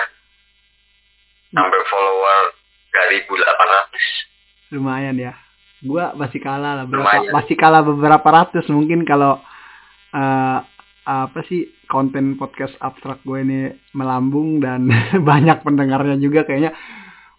Sampai 1.47 1.79
follower 1.85 2.41
dari 2.89 3.17
1800 3.23 4.25
lumayan 4.71 5.15
ya. 5.15 5.33
Gua 5.79 6.09
masih 6.13 6.39
kalah 6.39 6.73
lah 6.75 6.85
berapa 6.85 7.05
Lumayan. 7.21 7.31
masih 7.31 7.55
kalah 7.55 7.81
beberapa 7.81 8.25
ratus 8.25 8.65
mungkin 8.67 9.01
kalau 9.01 9.37
eh, 10.09 10.59
apa 11.03 11.39
sih 11.45 11.69
konten 11.85 12.35
podcast 12.35 12.75
abstrak 12.77 13.21
gue 13.21 13.39
ini 13.39 13.59
melambung 13.91 14.57
dan 14.57 14.89
banyak 15.29 15.61
pendengarnya 15.61 16.17
juga 16.17 16.43
kayaknya 16.43 16.75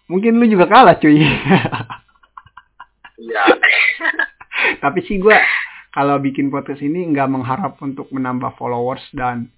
mungkin 0.05 0.35
lu 0.35 0.47
juga 0.47 0.65
kalah 0.65 0.95
cuy. 0.95 1.21
ya 3.19 3.43
Tapi 4.79 4.99
sih 5.03 5.17
gua 5.17 5.37
kalau 5.89 6.17
bikin 6.17 6.47
podcast 6.47 6.79
ini 6.79 7.05
nggak 7.07 7.27
mengharap 7.27 7.75
untuk 7.79 8.09
menambah 8.09 8.55
followers 8.55 9.01
dan 9.11 9.49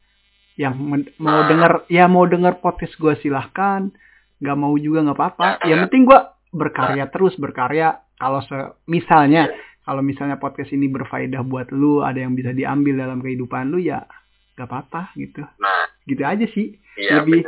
yang 0.56 0.76
men- 0.76 1.12
mau 1.18 1.42
Ah. 1.42 1.48
denger 1.48 1.72
ya 1.88 2.06
mau 2.06 2.26
denger 2.26 2.60
podcast 2.60 2.98
gua 2.98 3.16
silahkan 3.16 3.92
nggak 4.38 4.58
mau 4.58 4.74
juga 4.76 5.04
nggak 5.04 5.18
apa-apa 5.18 5.48
Ah. 5.56 5.68
yang 5.68 5.86
penting 5.86 6.04
gua 6.04 6.22
berkarya 6.50 7.08
terus 7.08 7.36
berkarya 7.36 7.96
kalau 8.22 8.38
misalnya 8.86 9.50
kalau 9.82 10.06
misalnya 10.06 10.38
podcast 10.38 10.70
ini 10.78 10.86
berfaedah 10.86 11.42
buat 11.42 11.74
lu 11.74 12.06
ada 12.06 12.22
yang 12.22 12.38
bisa 12.38 12.54
diambil 12.54 13.02
dalam 13.02 13.18
kehidupan 13.18 13.74
lu 13.74 13.82
ya 13.82 14.06
nggak 14.54 14.70
apa-apa 14.70 15.10
gitu. 15.18 15.42
Nah. 15.58 15.90
Gitu 16.06 16.22
aja 16.22 16.46
sih. 16.54 16.78
Iya 17.02 17.26
Lebih-. 17.26 17.44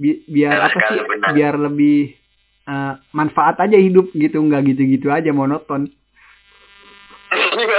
Bi- 0.00 0.24
biar 0.26 0.66
apa 0.66 0.74
sekali, 0.74 0.98
sih? 0.98 1.06
benar. 1.06 1.30
biar 1.36 1.54
lebih 1.60 1.98
eh, 2.66 2.94
manfaat 3.14 3.56
aja 3.62 3.78
hidup 3.78 4.10
gitu 4.16 4.42
nggak 4.42 4.74
gitu-gitu 4.74 5.14
aja 5.14 5.30
monoton. 5.30 5.86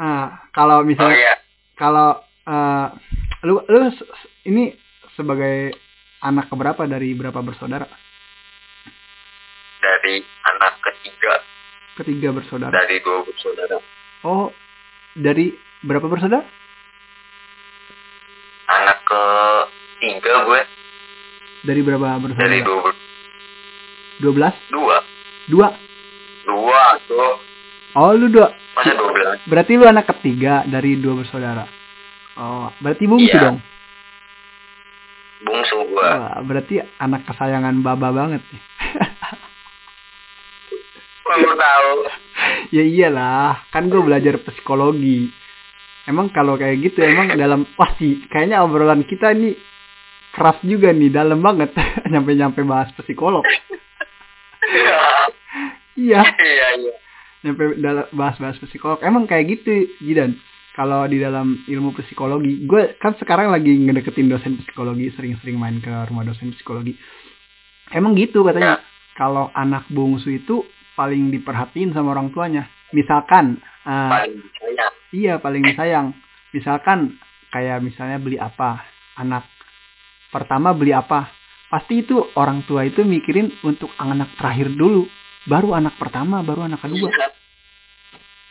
Ah, 0.00 0.48
kalau 0.56 0.80
oh 0.80 0.86
misalnya 0.88 1.12
iya. 1.12 1.36
kalau 1.76 2.24
eh, 2.48 2.86
lu 3.44 3.60
lu 3.68 3.92
ini 4.48 4.72
sebagai 5.12 5.76
anak 6.20 6.46
keberapa 6.46 6.84
dari 6.84 7.12
berapa 7.12 7.40
bersaudara? 7.40 7.86
dari 9.80 10.20
anak 10.44 10.76
ketiga 10.80 11.34
Ketiga 11.94 12.28
bersaudara. 12.30 12.72
dari 12.72 13.00
dua 13.00 13.20
bersaudara 13.22 13.76
Oh, 14.22 14.52
dari 15.14 15.52
berapa 15.80 16.04
bersaudara? 16.04 16.44
anak 18.70 18.98
ketiga 19.02 20.34
gue 20.44 20.62
Dari 21.62 21.80
berapa 21.80 22.06
bersaudara? 22.18 22.44
dari 22.46 22.60
dua 22.60 22.78
ber- 22.82 23.00
12? 24.20 24.52
dua 24.70 24.96
Dua. 25.48 25.68
dua 26.44 26.82
tuh 27.02 27.34
Oh, 27.92 28.12
lu 28.12 28.28
dua. 28.28 28.52
masa 28.72 28.94
dua 28.94 29.10
belas 29.10 29.38
Berarti 29.44 29.72
lu 29.74 29.82
anak 29.82 30.06
ketiga 30.08 30.62
dari 30.64 30.94
dua 30.94 31.18
bersaudara. 31.18 31.66
Oh, 32.36 32.70
berarti 32.78 33.02
bungsu 33.02 33.26
Iya. 33.28 33.42
dong. 33.42 33.58
Bungsu 35.40 35.76
gue 35.88 36.04
Wah, 36.04 36.44
berarti 36.44 36.84
anak 37.00 37.24
kesayangan 37.28 37.80
baba 37.80 38.12
banget 38.12 38.44
nih. 38.44 38.62
baru 41.30 41.54
tahu 41.54 42.10
ya 42.74 42.82
iyalah, 42.82 43.62
kan 43.70 43.86
gue 43.86 44.02
belajar 44.02 44.42
psikologi. 44.42 45.30
Emang 46.10 46.26
kalau 46.34 46.58
kayak 46.58 46.82
gitu 46.82 47.06
emang 47.06 47.38
dalam 47.38 47.62
pasti 47.78 48.26
kayaknya 48.26 48.66
obrolan 48.66 49.06
kita 49.06 49.30
ini 49.30 49.54
keras 50.34 50.58
juga 50.66 50.90
nih, 50.90 51.14
dalam 51.14 51.38
banget 51.38 51.70
nyampe-nyampe 52.12 52.66
bahas 52.66 52.90
psikolog. 52.98 53.46
Iya, 56.00 56.22
iya 56.22 56.68
iya 56.80 56.94
nyampe 57.44 57.80
dalam 57.80 58.06
bahas-bahas 58.12 58.60
psikolog. 58.60 59.00
Emang 59.00 59.24
kayak 59.24 59.60
gitu, 59.60 59.88
Jidan. 60.04 60.36
Kalau 60.80 61.04
di 61.04 61.20
dalam 61.20 61.60
ilmu 61.68 61.92
psikologi, 61.92 62.64
gue 62.64 62.96
kan 62.96 63.12
sekarang 63.20 63.52
lagi 63.52 63.68
ngedeketin 63.68 64.32
dosen 64.32 64.56
psikologi, 64.64 65.12
sering-sering 65.12 65.60
main 65.60 65.76
ke 65.76 65.92
rumah 66.08 66.24
dosen 66.24 66.56
psikologi. 66.56 66.96
Emang 67.92 68.16
gitu 68.16 68.40
katanya. 68.40 68.80
Kalau 69.12 69.52
anak 69.52 69.84
bungsu 69.92 70.32
itu 70.32 70.64
paling 70.96 71.28
diperhatiin 71.28 71.92
sama 71.92 72.16
orang 72.16 72.32
tuanya. 72.32 72.64
Misalkan, 72.96 73.60
eh, 73.84 74.08
paling 74.08 74.40
sayang 74.56 74.94
iya 75.12 75.36
paling 75.36 75.62
disayang. 75.68 76.16
Misalkan 76.56 77.20
kayak 77.52 77.84
misalnya 77.84 78.16
beli 78.16 78.40
apa, 78.40 78.80
anak 79.20 79.44
pertama 80.32 80.72
beli 80.72 80.96
apa, 80.96 81.28
pasti 81.68 82.02
itu 82.02 82.18
orang 82.40 82.64
tua 82.64 82.88
itu 82.88 83.04
mikirin 83.04 83.52
untuk 83.62 83.92
anak 84.00 84.32
terakhir 84.40 84.72
dulu, 84.72 85.04
baru 85.44 85.76
anak 85.76 86.00
pertama, 86.00 86.40
baru 86.40 86.66
anak 86.66 86.80
kedua. 86.80 87.10
Iya. 87.10 87.28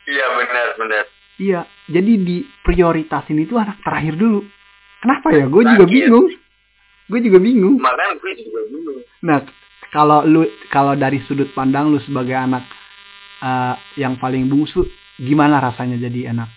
Iya 0.09 0.25
benar 0.37 0.67
benar. 0.77 1.18
Iya, 1.39 1.63
jadi 1.87 2.19
di 2.19 2.43
prioritasin 2.67 3.39
itu 3.39 3.55
anak 3.55 3.79
terakhir 3.79 4.19
dulu. 4.19 4.43
Kenapa 4.99 5.31
ya? 5.31 5.47
Gue 5.47 5.63
juga 5.63 5.85
bingung. 5.87 6.27
Gue 7.07 7.19
juga 7.23 7.39
bingung. 7.39 7.79
Makanya 7.79 8.19
gue 8.19 8.33
juga 8.43 8.59
bingung. 8.67 8.99
Nah, 9.23 9.39
kalau 9.95 10.27
lu 10.27 10.43
kalau 10.67 10.99
dari 10.99 11.23
sudut 11.23 11.47
pandang 11.55 11.95
lu 11.95 11.99
sebagai 12.03 12.35
anak 12.35 12.67
eh, 13.39 13.75
yang 13.95 14.19
paling 14.19 14.51
bungsu, 14.51 14.83
gimana 15.15 15.63
rasanya 15.63 15.95
jadi 15.95 16.35
anak 16.35 16.51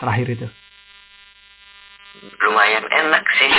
terakhir 0.00 0.26
itu? 0.40 0.48
Lumayan 2.40 2.88
enak 2.88 3.24
sih. 3.36 3.50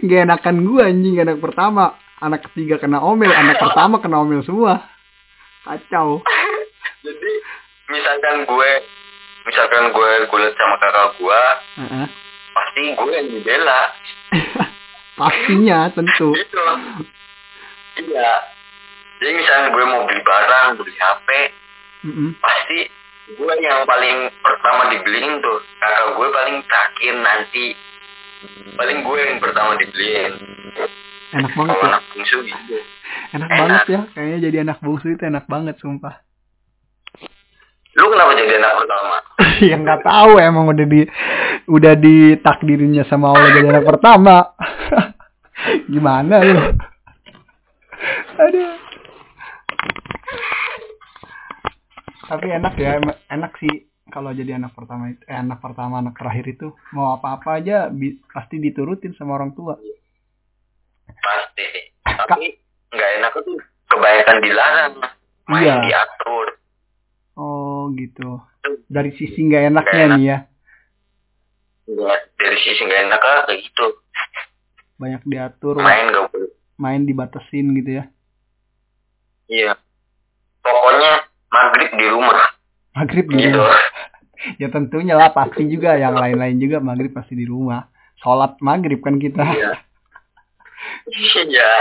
Gak 0.10 0.22
enakan 0.26 0.56
gue 0.66 0.82
anjing 0.82 1.16
anak 1.22 1.38
pertama. 1.38 1.94
anak 2.20 2.44
ketiga 2.52 2.76
kena 2.76 3.00
omel 3.00 3.32
anak 3.32 3.56
pertama 3.56 3.96
kena 3.96 4.20
omel 4.20 4.44
semua 4.44 4.84
kacau 5.64 6.20
misalkan 7.90 8.46
gue 8.46 8.70
misalkan 9.44 9.84
gue 9.90 10.10
gulat 10.30 10.54
sama 10.54 10.76
kakak 10.78 11.08
gue 11.18 11.42
Heeh. 11.82 12.06
pasti 12.54 12.80
gue 12.94 13.10
yang 13.10 13.28
dibela. 13.28 13.80
Pastinya 15.20 15.78
tentu. 15.92 16.32
Gitu. 16.32 16.64
Iya. 18.00 18.32
Jadi 19.20 19.32
misalkan 19.36 19.66
gue 19.76 19.84
mau 19.84 20.08
beli 20.08 20.22
barang 20.24 20.66
beli 20.80 20.94
hp 20.96 21.28
Mm-mm. 22.00 22.30
pasti 22.40 22.88
gue 23.36 23.52
yang 23.60 23.84
paling 23.84 24.32
pertama 24.40 24.88
dibeliin 24.88 25.42
tuh. 25.44 25.60
Kakak 25.76 26.16
gue 26.16 26.28
paling 26.32 26.56
terakhir 26.64 27.14
nanti. 27.20 27.66
Paling 28.80 28.98
gue 29.04 29.18
yang 29.20 29.38
pertama 29.42 29.76
dibeliin. 29.76 30.32
Enak 31.36 31.52
banget 31.52 31.76
ya. 31.76 31.86
Anak 31.92 32.02
bungsu 32.10 32.38
gitu. 32.42 32.76
Enak 33.36 33.50
Enak. 33.50 33.58
banget 33.60 33.84
ya. 33.86 34.00
Kayaknya 34.16 34.38
jadi 34.48 34.56
anak 34.64 34.78
bungsu 34.80 35.06
itu 35.12 35.22
enak 35.28 35.44
banget 35.44 35.76
sumpah 35.78 36.16
lu 37.90 38.06
kenapa 38.06 38.32
jadi 38.34 38.54
anak 38.58 38.72
pertama? 38.78 39.16
Ya 39.60 39.76
nggak 39.76 40.00
tahu 40.02 40.40
emang 40.40 40.72
udah 40.72 40.86
di 40.88 41.04
udah 41.68 41.94
ditakdirinya 41.94 43.04
sama 43.04 43.34
Allah 43.34 43.50
jadi 43.52 43.68
anak 43.68 43.86
pertama. 43.86 44.36
Gimana 45.92 46.40
lu? 46.40 46.56
Aduh. 48.40 48.72
Tapi 52.24 52.46
enak 52.46 52.74
ya 52.78 52.96
enak 53.28 53.52
sih 53.58 53.74
kalau 54.08 54.30
jadi 54.30 54.56
anak 54.56 54.72
pertama 54.72 55.10
eh, 55.12 55.36
anak 55.36 55.58
pertama 55.58 55.98
anak 55.98 56.14
terakhir 56.16 56.46
itu. 56.48 56.72
Mau 56.94 57.18
apa-apa 57.18 57.58
aja 57.58 57.90
bi- 57.90 58.22
pasti 58.30 58.56
diturutin 58.56 59.12
sama 59.12 59.36
orang 59.36 59.52
tua. 59.52 59.76
Pasti. 61.10 61.66
Tapi 62.06 62.46
nggak 62.90 63.10
enak 63.18 63.32
tuh 63.34 63.58
kebanyakan 63.86 64.36
dilarang 64.40 64.94
main 65.50 65.62
Iya. 65.66 65.74
diatur 65.82 66.46
oh 67.90 67.98
gitu 67.98 68.30
dari 68.90 69.10
sisi 69.14 69.38
nggak 69.46 69.70
enaknya 69.70 69.90
Nggak 69.90 70.06
enak. 70.06 70.18
nih 70.18 70.26
ya. 70.26 70.38
Nggak, 71.90 72.18
dari 72.38 72.58
sisi 72.62 72.80
nggak 72.86 73.02
enak 73.10 73.20
lah 73.22 73.38
kayak 73.46 73.60
gitu. 73.66 73.86
Banyak 75.00 75.22
diatur 75.26 75.74
main 75.80 76.06
gak 76.12 76.26
boleh. 76.30 76.50
main 76.76 77.02
dibatasin 77.06 77.66
gitu 77.74 77.90
ya. 78.02 78.04
Iya. 79.50 79.72
Pokoknya 80.60 81.12
maghrib 81.50 81.90
di 81.96 82.06
rumah. 82.10 82.40
Maghrib 82.94 83.26
di 83.26 83.38
gitu. 83.42 83.58
rumah. 83.58 83.82
ya 84.62 84.68
tentunya 84.70 85.14
lah 85.18 85.30
pasti 85.34 85.66
juga 85.66 85.96
yang 85.98 86.14
lain-lain 86.14 86.56
juga 86.62 86.78
maghrib 86.78 87.10
pasti 87.10 87.34
di 87.34 87.46
rumah. 87.48 87.90
Sholat 88.20 88.60
maghrib 88.62 89.00
kan 89.02 89.18
kita. 89.18 89.42
Iya. 89.46 89.72
Iya. 91.10 91.72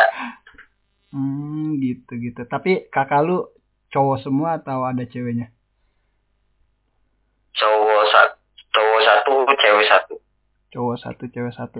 Hmm 1.09 1.77
gitu 1.81 2.17
gitu 2.21 2.41
tapi 2.45 2.85
kakak 2.93 3.25
lu 3.25 3.45
cowok 3.89 4.17
semua 4.21 4.61
atau 4.61 4.85
ada 4.85 5.01
ceweknya 5.05 5.49
cowok 7.59 8.03
satu 8.09 8.35
cowok 8.71 8.99
satu 9.03 9.31
cewek 9.59 9.85
satu. 9.91 10.15
Cowok 10.71 10.97
satu 11.03 11.23
cewek 11.29 11.53
satu. 11.53 11.79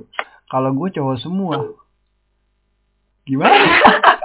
Kalau 0.52 0.76
gue 0.76 0.90
cowok 0.92 1.18
semua. 1.24 1.58
Gimana? 3.30 3.54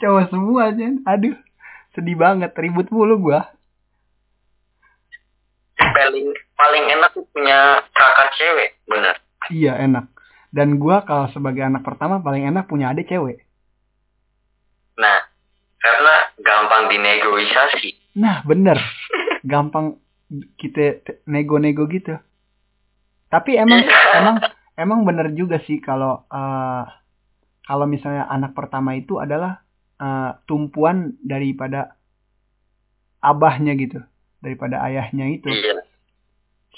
Cowok 0.00 0.24
semua 0.32 0.74
Jen. 0.74 1.04
Aduh 1.04 1.36
sedih 1.92 2.16
banget. 2.18 2.54
Ribut 2.56 2.88
mulu 2.90 3.18
gua. 3.20 3.46
Paling 5.78 6.26
paling 6.58 6.84
enak 6.98 7.12
punya 7.14 7.82
kakak 7.94 8.28
cewek 8.34 8.70
bener. 8.90 9.14
Iya 9.50 9.78
enak. 9.78 10.10
Dan 10.50 10.80
gua 10.80 11.04
kalau 11.04 11.28
sebagai 11.30 11.62
anak 11.62 11.84
pertama 11.84 12.18
paling 12.18 12.48
enak 12.48 12.66
punya 12.66 12.90
adik 12.90 13.06
cewek. 13.06 13.44
Nah 14.98 15.18
karena 15.78 16.14
gampang 16.42 16.90
dinegosiasi 16.90 18.18
nah 18.18 18.42
bener. 18.42 18.78
Gampang 19.46 20.02
kita 20.30 21.00
nego-nego 21.24 21.88
gitu. 21.88 22.20
Tapi 23.32 23.56
emang 23.56 23.84
emang 24.18 24.36
emang 24.76 25.00
bener 25.08 25.32
juga 25.32 25.60
sih 25.64 25.80
kalau 25.80 26.24
eh, 26.28 26.84
kalau 27.64 27.84
misalnya 27.84 28.28
anak 28.28 28.52
pertama 28.56 28.96
itu 28.96 29.20
adalah 29.20 29.64
eh, 30.00 30.30
tumpuan 30.44 31.16
daripada 31.24 31.96
abahnya 33.24 33.74
gitu 33.76 34.00
daripada 34.44 34.84
ayahnya 34.86 35.26
itu. 35.32 35.48
Iya. 35.50 35.82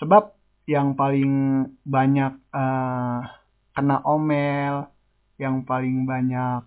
Sebab 0.01 0.33
yang 0.71 0.95
paling 0.95 1.67
banyak 1.83 2.33
eh, 2.55 3.21
kena 3.75 3.97
omel 4.07 4.87
yang 5.41 5.65
paling 5.67 6.05
banyak 6.05 6.63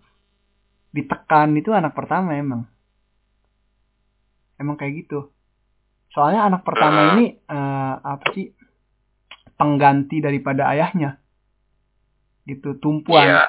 ditekan 0.93 1.55
itu 1.57 1.71
anak 1.73 1.95
pertama 1.95 2.35
emang. 2.35 2.67
Emang 4.61 4.77
kayak 4.77 5.07
gitu 5.07 5.33
soalnya 6.13 6.45
anak 6.45 6.61
pertama 6.61 7.17
ini 7.17 7.35
eh, 7.35 7.95
apa 7.99 8.25
sih 8.37 8.53
pengganti 9.57 10.21
daripada 10.21 10.69
ayahnya. 10.73 11.17
Gitu 12.45 12.77
tumpuan. 12.77 13.25
Iya. 13.25 13.43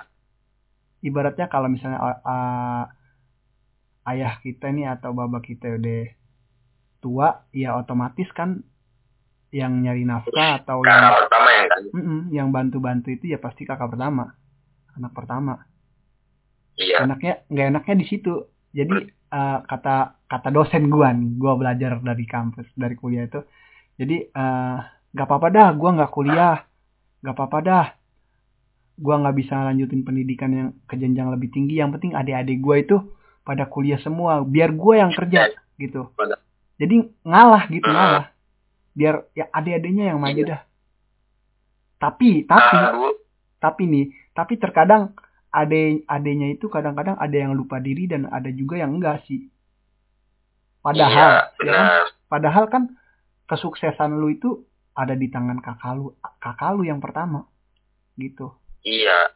Ibaratnya 1.04 1.52
kalau 1.52 1.68
misalnya 1.68 2.00
uh, 2.00 2.18
uh, 2.24 2.84
ayah 4.08 4.40
kita 4.40 4.72
nih 4.72 4.88
atau 4.88 5.12
bapak 5.12 5.52
kita 5.52 5.76
udah 5.76 6.08
tua 7.04 7.44
ya 7.52 7.76
otomatis 7.76 8.24
kan 8.32 8.64
yang 9.52 9.84
nyari 9.84 10.08
nafkah 10.08 10.64
atau 10.64 10.80
yang 10.82 10.96
kakak 10.96 11.20
pertama 11.28 11.48
yang 11.52 11.68
kan 11.68 11.82
Mm-mm, 11.92 12.20
yang 12.32 12.48
bantu-bantu 12.48 13.08
itu 13.12 13.36
ya 13.36 13.38
pasti 13.42 13.68
kakak 13.68 13.92
pertama. 13.92 14.32
Anak 14.96 15.12
pertama. 15.12 15.68
Iya. 16.80 17.04
Enaknya 17.04 17.44
nggak 17.52 17.66
enaknya 17.74 17.94
di 18.00 18.06
situ. 18.08 18.34
Jadi 18.72 19.12
uh, 19.34 19.58
kata 19.66 19.96
kata 20.30 20.48
dosen 20.48 20.86
gua 20.86 21.10
nih 21.10 21.34
gua 21.34 21.58
belajar 21.58 21.98
dari 21.98 22.22
kampus 22.24 22.70
dari 22.78 22.94
kuliah 22.94 23.26
itu. 23.26 23.42
Jadi 23.98 24.30
uh, 24.30 24.78
nggak 25.10 25.26
apa-apa 25.26 25.48
dah 25.50 25.68
gua 25.74 25.90
nggak 25.98 26.12
kuliah. 26.14 26.56
Nggak 27.20 27.34
apa-apa 27.34 27.58
dah. 27.60 27.86
Gua 28.94 29.18
nggak 29.18 29.34
bisa 29.34 29.58
lanjutin 29.58 30.06
pendidikan 30.06 30.50
yang 30.54 30.68
ke 30.86 30.94
jenjang 30.94 31.34
lebih 31.34 31.50
tinggi. 31.50 31.82
Yang 31.82 31.98
penting 31.98 32.12
adik-adik 32.14 32.58
gua 32.62 32.76
itu 32.78 32.96
pada 33.42 33.66
kuliah 33.66 33.98
semua. 33.98 34.46
Biar 34.46 34.70
gua 34.70 35.02
yang 35.02 35.10
kerja 35.10 35.50
gitu. 35.76 36.14
Jadi 36.78 36.96
ngalah 37.22 37.66
gitu 37.68 37.86
Hmm. 37.86 37.98
ngalah. 37.98 38.26
Biar 38.94 39.14
ya 39.34 39.50
adik-adiknya 39.50 40.14
yang 40.14 40.22
maju 40.22 40.42
dah. 40.46 40.60
Tapi 41.98 42.44
tapi 42.44 42.76
Ah, 42.76 42.92
gua- 42.94 43.18
tapi 43.58 43.82
nih 43.88 44.04
tapi 44.34 44.58
terkadang 44.58 45.14
ade 45.54 46.02
adenya 46.10 46.50
itu 46.50 46.66
kadang-kadang 46.66 47.14
ada 47.14 47.36
yang 47.38 47.54
lupa 47.54 47.78
diri 47.78 48.10
dan 48.10 48.26
ada 48.26 48.50
juga 48.50 48.82
yang 48.82 48.98
enggak 48.98 49.22
sih. 49.30 49.46
Padahal 50.82 51.54
iya, 51.62 51.64
ya 51.64 51.72
kan? 51.72 52.04
padahal 52.26 52.64
kan 52.66 52.82
kesuksesan 53.46 54.18
lu 54.18 54.34
itu 54.34 54.66
ada 54.98 55.14
di 55.14 55.30
tangan 55.30 55.62
kakak 55.62 55.94
lu 55.94 56.12
kakak 56.42 56.74
lu 56.74 56.82
yang 56.82 56.98
pertama 56.98 57.46
gitu. 58.18 58.50
Iya 58.82 59.30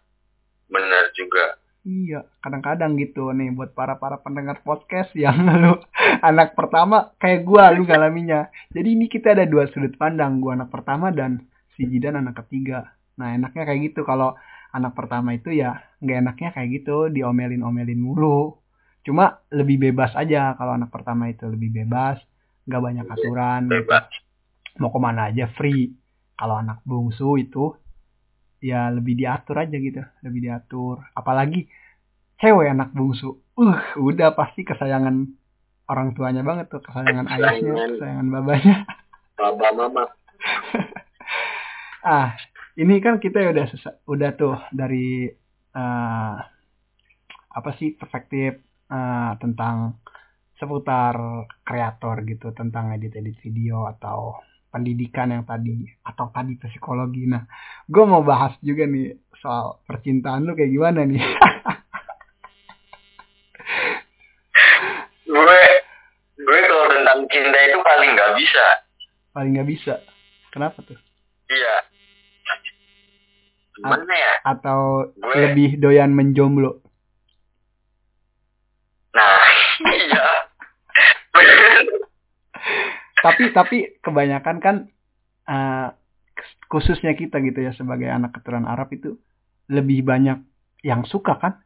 benar 0.66 1.14
juga. 1.14 1.57
Iya 1.87 2.26
kadang-kadang 2.42 2.98
gitu 2.98 3.31
nih 3.31 3.54
buat 3.54 3.72
para 3.72 3.96
para 4.02 4.18
pendengar 4.18 4.61
podcast 4.66 5.14
yang 5.14 5.38
lu 5.62 5.78
anak 6.20 6.59
pertama 6.59 7.14
kayak 7.22 7.46
gua 7.46 7.70
lu 7.70 7.87
ngalaminya. 7.87 8.50
Jadi 8.74 8.98
ini 8.98 9.07
kita 9.07 9.38
ada 9.38 9.46
dua 9.46 9.70
sudut 9.70 9.94
pandang 9.94 10.42
gua 10.42 10.59
anak 10.59 10.74
pertama 10.74 11.14
dan 11.14 11.46
si 11.78 11.87
Jidan 11.87 12.18
anak 12.18 12.44
ketiga. 12.44 12.90
Nah 13.16 13.38
enaknya 13.38 13.64
kayak 13.64 13.94
gitu 13.94 14.02
kalau 14.02 14.35
anak 14.72 14.92
pertama 14.94 15.33
itu 15.33 15.50
ya 15.50 15.81
nggak 16.00 16.18
enaknya 16.22 16.48
kayak 16.54 16.68
gitu 16.83 17.09
diomelin 17.09 17.64
omelin 17.64 18.00
mulu. 18.00 18.59
Cuma 19.07 19.40
lebih 19.48 19.81
bebas 19.81 20.12
aja 20.14 20.52
kalau 20.54 20.76
anak 20.76 20.92
pertama 20.92 21.31
itu 21.33 21.48
lebih 21.48 21.72
bebas 21.72 22.20
nggak 22.68 22.83
banyak 22.83 23.07
aturan. 23.09 23.62
bebas. 23.72 24.07
Mau 24.78 24.92
ke 24.92 24.98
mana 25.00 25.33
aja 25.33 25.48
free. 25.57 25.92
Kalau 26.38 26.54
anak 26.61 26.85
bungsu 26.87 27.35
itu 27.40 27.74
ya 28.59 28.90
lebih 28.90 29.14
diatur 29.18 29.59
aja 29.59 29.74
gitu 29.74 30.02
lebih 30.22 30.40
diatur. 30.44 31.00
Apalagi 31.14 31.66
cewek 32.38 32.70
anak 32.70 32.94
bungsu 32.94 33.35
uh 33.59 33.81
udah 33.98 34.38
pasti 34.38 34.62
kesayangan 34.62 35.26
orang 35.90 36.14
tuanya 36.14 36.46
banget 36.46 36.70
tuh 36.70 36.78
kesayangan 36.78 37.26
ayahnya 37.26 37.59
Kesayangan. 37.59 37.90
kesayangan 37.98 38.26
babanya. 38.31 38.76
Baba 39.35 39.68
mama 39.74 40.04
ah 42.07 42.31
ini 42.78 43.02
kan 43.02 43.18
kita 43.18 43.42
udah 43.50 43.66
udah 44.06 44.30
tuh 44.38 44.54
dari 44.70 45.26
eh, 45.74 46.36
apa 47.50 47.70
sih 47.74 47.98
perspektif 47.98 48.54
eh, 48.86 49.32
tentang 49.42 49.98
seputar 50.58 51.14
kreator 51.66 52.22
gitu 52.26 52.54
tentang 52.54 52.94
edit 52.94 53.18
edit 53.18 53.34
video 53.42 53.86
atau 53.90 54.38
pendidikan 54.70 55.30
yang 55.34 55.42
tadi 55.42 55.90
atau 56.06 56.30
tadi 56.30 56.54
psikologi. 56.54 57.26
Nah 57.26 57.42
gue 57.90 58.04
mau 58.06 58.22
bahas 58.22 58.54
juga 58.62 58.86
nih 58.86 59.18
soal 59.42 59.82
percintaan 59.82 60.46
lu 60.46 60.54
kayak 60.54 60.70
gimana 60.70 61.02
nih? 61.02 61.22
Gue 65.28 65.60
gue 66.40 66.60
kalau 66.66 66.86
tentang 66.88 67.20
cinta 67.28 67.58
itu 67.68 67.78
paling 67.84 68.10
nggak 68.16 68.32
bisa. 68.40 68.64
Paling 69.36 69.52
nggak 69.54 69.68
bisa. 69.68 69.94
Kenapa 70.50 70.80
tuh? 70.82 70.96
Iya 71.52 71.97
gimana 73.78 74.10
ya 74.10 74.32
atau 74.44 74.80
Gue- 75.12 75.34
lebih 75.38 75.78
doyan 75.78 76.10
menjomblo 76.10 76.82
Nah, 79.08 79.40
iya. 79.98 80.26
tapi 83.18 83.50
tapi 83.50 83.76
kebanyakan 83.98 84.56
kan 84.58 84.76
eh, 85.44 85.88
khususnya 86.68 87.12
kita 87.12 87.40
gitu 87.40 87.58
ya 87.58 87.72
sebagai 87.72 88.06
anak 88.06 88.30
keturunan 88.32 88.64
Arab 88.64 88.92
itu 88.92 89.18
lebih 89.66 90.02
banyak 90.02 90.38
yang 90.82 91.02
suka 91.04 91.34
kan 91.34 91.58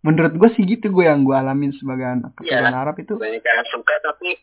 menurut 0.00 0.30
gue 0.32 0.50
sih 0.54 0.62
gitu 0.64 0.88
gue 0.88 1.04
yang 1.04 1.22
gue 1.22 1.34
alamin 1.34 1.74
sebagai 1.74 2.06
anak 2.06 2.30
keturunan 2.36 2.76
Arab 2.76 2.94
itu 2.96 3.18
Banyak 3.18 3.42
yang 3.42 3.66
suka 3.68 3.94
tapi 4.00 4.38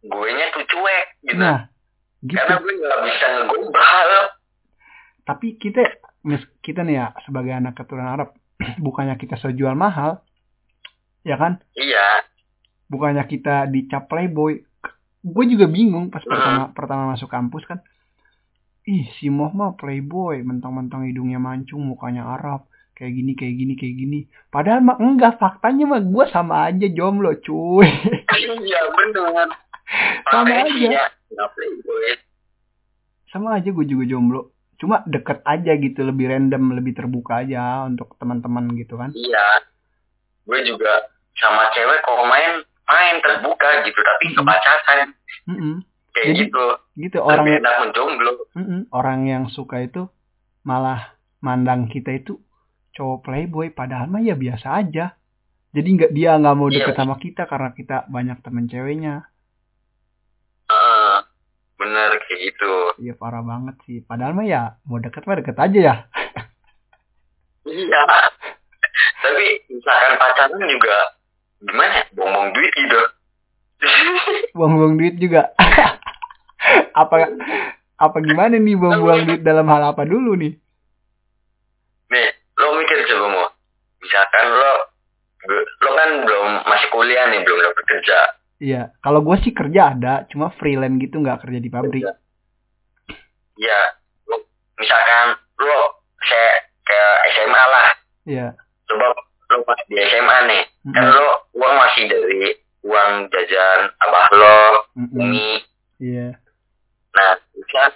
gue 0.00 0.28
nya 0.30 0.46
tuh 0.50 0.64
cuek 0.64 1.06
gitu. 1.22 1.36
nah 1.36 1.68
gitu 2.22 2.40
Karena 2.40 2.56
gue 2.56 2.72
nggak 2.74 3.00
bisa 3.04 3.26
ngegombal. 3.34 4.10
tapi 5.22 5.46
kita 5.58 5.82
kita 6.60 6.80
nih 6.80 6.96
ya 6.96 7.06
sebagai 7.22 7.52
anak 7.52 7.76
keturunan 7.76 8.08
Arab 8.10 8.32
bukannya 8.80 9.14
kita 9.14 9.36
sejual 9.36 9.76
mahal 9.76 10.24
ya 11.20 11.36
kan 11.36 11.60
Iya. 11.74 12.24
bukannya 12.88 13.24
kita 13.24 13.68
dicap 13.68 14.08
playboy 14.08 14.60
gue 15.20 15.44
juga 15.46 15.66
bingung 15.66 16.08
pas 16.08 16.20
pertama 16.20 16.68
pertama 16.70 17.02
masuk 17.10 17.28
kampus 17.28 17.64
kan 17.64 17.80
ih 18.84 19.08
si 19.16 19.28
Moh 19.28 19.48
mah 19.50 19.72
playboy 19.72 20.40
mentang-mentang 20.40 21.08
hidungnya 21.08 21.40
mancung 21.40 21.80
mukanya 21.80 22.28
Arab 22.28 22.68
kayak 22.92 23.10
gini 23.10 23.32
kayak 23.32 23.54
gini 23.56 23.72
kayak 23.74 23.94
gini 23.96 24.18
padahal 24.48 24.80
mah 24.80 25.00
enggak 25.00 25.36
faktanya 25.36 25.88
mah 25.88 26.00
gue 26.00 26.24
sama 26.28 26.68
aja 26.68 26.86
jomblo 26.88 27.32
cuy 27.40 27.88
Iya 28.64 28.80
benar. 28.92 29.48
Sama 30.28 30.54
aja. 30.68 31.08
playboy. 31.32 32.16
sama 33.26 33.58
aja 33.58 33.68
gue 33.68 33.84
juga 33.84 34.04
jomblo 34.06 34.53
cuma 34.76 35.02
deket 35.04 35.40
aja 35.42 35.72
gitu 35.74 36.02
lebih 36.02 36.28
random 36.28 36.72
lebih 36.72 36.92
terbuka 36.92 37.40
aja 37.40 37.84
untuk 37.84 38.14
teman-teman 38.16 38.74
gitu 38.74 38.94
kan 38.94 39.10
Iya. 39.10 39.46
Gue 40.42 40.60
juga 40.62 41.08
sama 41.34 41.70
cewek 41.70 42.00
kalau 42.00 42.24
main 42.24 42.58
main 42.84 43.16
terbuka 43.18 43.80
gitu 43.82 43.96
tapi 43.96 44.24
Mm-mm. 44.26 44.36
kepacasan 44.38 44.98
Mm-mm. 45.46 45.74
kayak 46.10 46.26
Jadi, 46.30 46.40
gitu. 46.44 46.64
gitu 46.96 47.18
orang 47.18 47.42
Lebih 47.42 47.58
enak 47.58 47.74
menjomblo. 47.80 48.32
Mm-mm. 48.52 48.80
orang 48.90 49.24
yang 49.24 49.44
suka 49.48 49.80
itu 49.80 50.06
malah 50.62 51.16
mandang 51.38 51.86
kita 51.86 52.12
itu 52.12 52.40
cowok 52.92 53.18
playboy 53.22 53.68
padahal 53.68 54.06
mah 54.06 54.20
ya 54.20 54.32
biasa 54.32 54.80
aja 54.80 55.16
jadi 55.70 55.88
nggak 55.90 56.12
dia 56.12 56.36
nggak 56.36 56.54
mau 56.54 56.68
deket 56.68 56.92
Iya. 56.92 57.00
sama 57.00 57.16
kita 57.16 57.42
karena 57.44 57.70
kita 57.72 57.96
banyak 58.06 58.38
temen 58.40 58.64
ceweknya 58.64 59.26
Heeh. 60.64 61.13
Bener 61.84 62.10
kayak 62.24 62.40
gitu. 62.48 62.74
iya 63.04 63.12
parah 63.12 63.44
banget 63.44 63.76
sih 63.84 64.00
padahal 64.00 64.32
mah 64.32 64.48
ya 64.48 64.80
mau 64.88 64.96
deket 64.96 65.28
mah 65.28 65.36
deket 65.36 65.56
aja 65.60 65.80
ya 65.80 65.96
Iya. 67.64 68.02
Tapi 69.24 69.46
misalkan 69.72 70.20
pacaran 70.20 70.68
juga 70.68 70.98
gimana? 71.64 72.04
Bongbong 72.12 72.52
duit 72.52 72.72
gitu. 72.76 73.00
buang-buang 74.56 74.94
duit 74.96 75.16
juga 75.18 75.52
apa 77.02 77.16
apa 78.00 78.18
gimana 78.24 78.56
nih 78.56 78.76
buang-buang 78.78 79.28
duit 79.28 79.42
dalam 79.44 79.66
hal 79.68 79.92
apa 79.92 80.04
dulu 80.08 80.36
nih 80.38 80.54
Nih, 82.04 82.28
lo 82.60 82.78
mikir 82.78 83.00
coba 83.10 83.26
mau. 83.32 83.48
Misalkan 83.98 84.46
lo 84.46 84.72
lo 85.82 85.90
kan 85.96 86.10
belum 86.22 86.48
masih 86.68 86.88
kuliah 86.92 87.26
nih, 87.32 87.42
belum 87.42 87.58
dapat 87.64 87.84
kerja. 87.90 88.18
Iya 88.56 88.94
kalau 88.98 89.20
gue 89.20 89.36
sih 89.40 89.50
kerja 89.50 89.92
ada 89.92 90.26
cuma 90.26 90.50
freelance 90.54 90.98
gitu 90.98 91.18
nggak 91.18 91.42
kerja 91.42 91.58
di 91.58 91.70
pabrik 91.70 92.04
Ya, 93.54 93.80
lo, 94.26 94.42
misalkan 94.74 95.26
lo 95.62 95.78
saya 96.18 96.50
kayak 96.82 97.14
SMA 97.30 97.62
lah. 97.64 97.88
iya 98.24 98.46
Coba 98.84 99.14
lo 99.46 99.62
pas 99.62 99.78
di 99.86 99.94
SMA 99.94 100.38
nih, 100.50 100.62
kan 100.90 101.06
Mm-mm. 101.06 101.14
lo 101.14 101.30
uang 101.54 101.74
masih 101.78 102.10
dari 102.10 102.50
uang 102.82 103.10
jajan 103.30 103.80
abah 103.96 104.26
lo, 104.34 104.58
Mm-mm. 104.98 105.22
umi. 105.22 105.62
iya 106.02 106.34
Nah, 107.14 107.30
bisa 107.54 107.94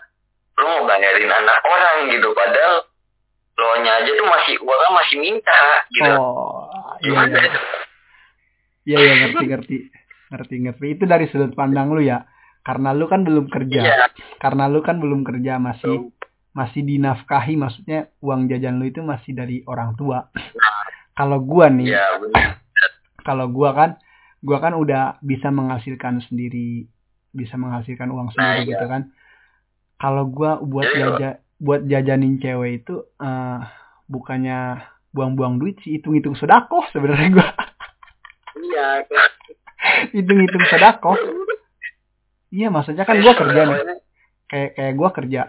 lo 0.54 0.78
mau 0.78 0.86
bayarin 0.86 1.26
anak 1.26 1.58
orang 1.58 2.06
gitu, 2.08 2.30
padahal 2.30 2.86
lo 3.58 3.68
nya 3.82 3.98
aja 3.98 4.10
tuh 4.14 4.28
masih 4.30 4.54
uangnya 4.62 4.90
masih 4.94 5.16
minta 5.18 5.58
gitu. 5.90 6.10
oh 6.14 6.70
iya 7.02 7.18
iya 7.26 7.42
Iya 8.86 8.96
iya 8.96 9.12
ngerti 9.26 9.44
ngerti 9.44 9.76
ngerti 10.28 10.54
ngerti. 10.64 10.86
Itu 10.96 11.04
dari 11.08 11.26
sudut 11.28 11.52
pandang 11.56 11.92
lu 11.92 12.04
ya. 12.04 12.24
Karena 12.64 12.92
lu 12.92 13.08
kan 13.08 13.24
belum 13.24 13.48
kerja. 13.48 13.80
Iya, 13.80 14.06
karena 14.44 14.68
lu 14.68 14.84
kan 14.84 15.00
belum 15.00 15.24
kerja 15.24 15.56
masih 15.56 16.12
masih 16.52 16.84
dinafkahi. 16.84 17.56
Maksudnya 17.56 18.12
uang 18.20 18.48
jajan 18.52 18.76
lu 18.76 18.88
itu 18.88 19.00
masih 19.00 19.32
dari 19.32 19.64
orang 19.64 19.96
tua. 19.96 20.28
Kalau 21.16 21.42
gua 21.42 21.66
nih 21.72 21.96
Iya, 21.96 22.06
bener. 22.22 22.62
kalau 23.26 23.50
gua 23.50 23.74
kan 23.74 23.90
gua 24.44 24.62
kan 24.62 24.78
udah 24.78 25.18
bisa 25.18 25.50
menghasilkan 25.50 26.22
sendiri 26.30 26.86
bisa 27.34 27.58
menghasilkan 27.58 28.08
uang 28.12 28.30
sendiri 28.36 28.68
iya. 28.68 28.70
gitu 28.76 28.86
kan. 28.86 29.02
Kalau 29.98 30.30
gua 30.30 30.62
buat 30.62 30.86
Jadi, 30.86 31.00
jaja 31.00 31.30
buat 31.58 31.82
jajanin 31.90 32.38
cewek 32.38 32.84
itu 32.84 33.02
eh, 33.18 33.60
bukannya 34.06 34.78
buang-buang 35.10 35.58
duit 35.58 35.80
sih 35.82 35.98
hitung-hitung 35.98 36.36
sedekah 36.36 36.84
sebenarnya 36.92 37.28
gua. 37.32 37.48
Iya, 38.58 38.86
hitung-hitung 40.12 40.64
sedekah 40.66 41.16
iya 42.50 42.68
maksudnya 42.68 43.04
kan 43.04 43.20
gua 43.20 43.34
kerja 43.34 43.60
nih 43.62 43.78
kayak 44.46 44.70
kayak 44.74 44.94
gua 44.94 45.08
kerja 45.12 45.42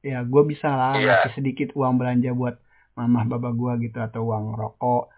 ya 0.00 0.18
gua 0.22 0.42
bisa 0.42 0.68
lah 0.68 0.96
Iya. 0.96 1.24
ngasih 1.24 1.32
sedikit 1.34 1.68
uang 1.72 1.96
belanja 1.96 2.32
buat 2.32 2.56
mamah 2.94 3.24
baba 3.26 3.50
gua 3.50 3.76
gitu 3.76 3.98
atau 3.98 4.24
uang 4.26 4.52
rokok 4.52 5.12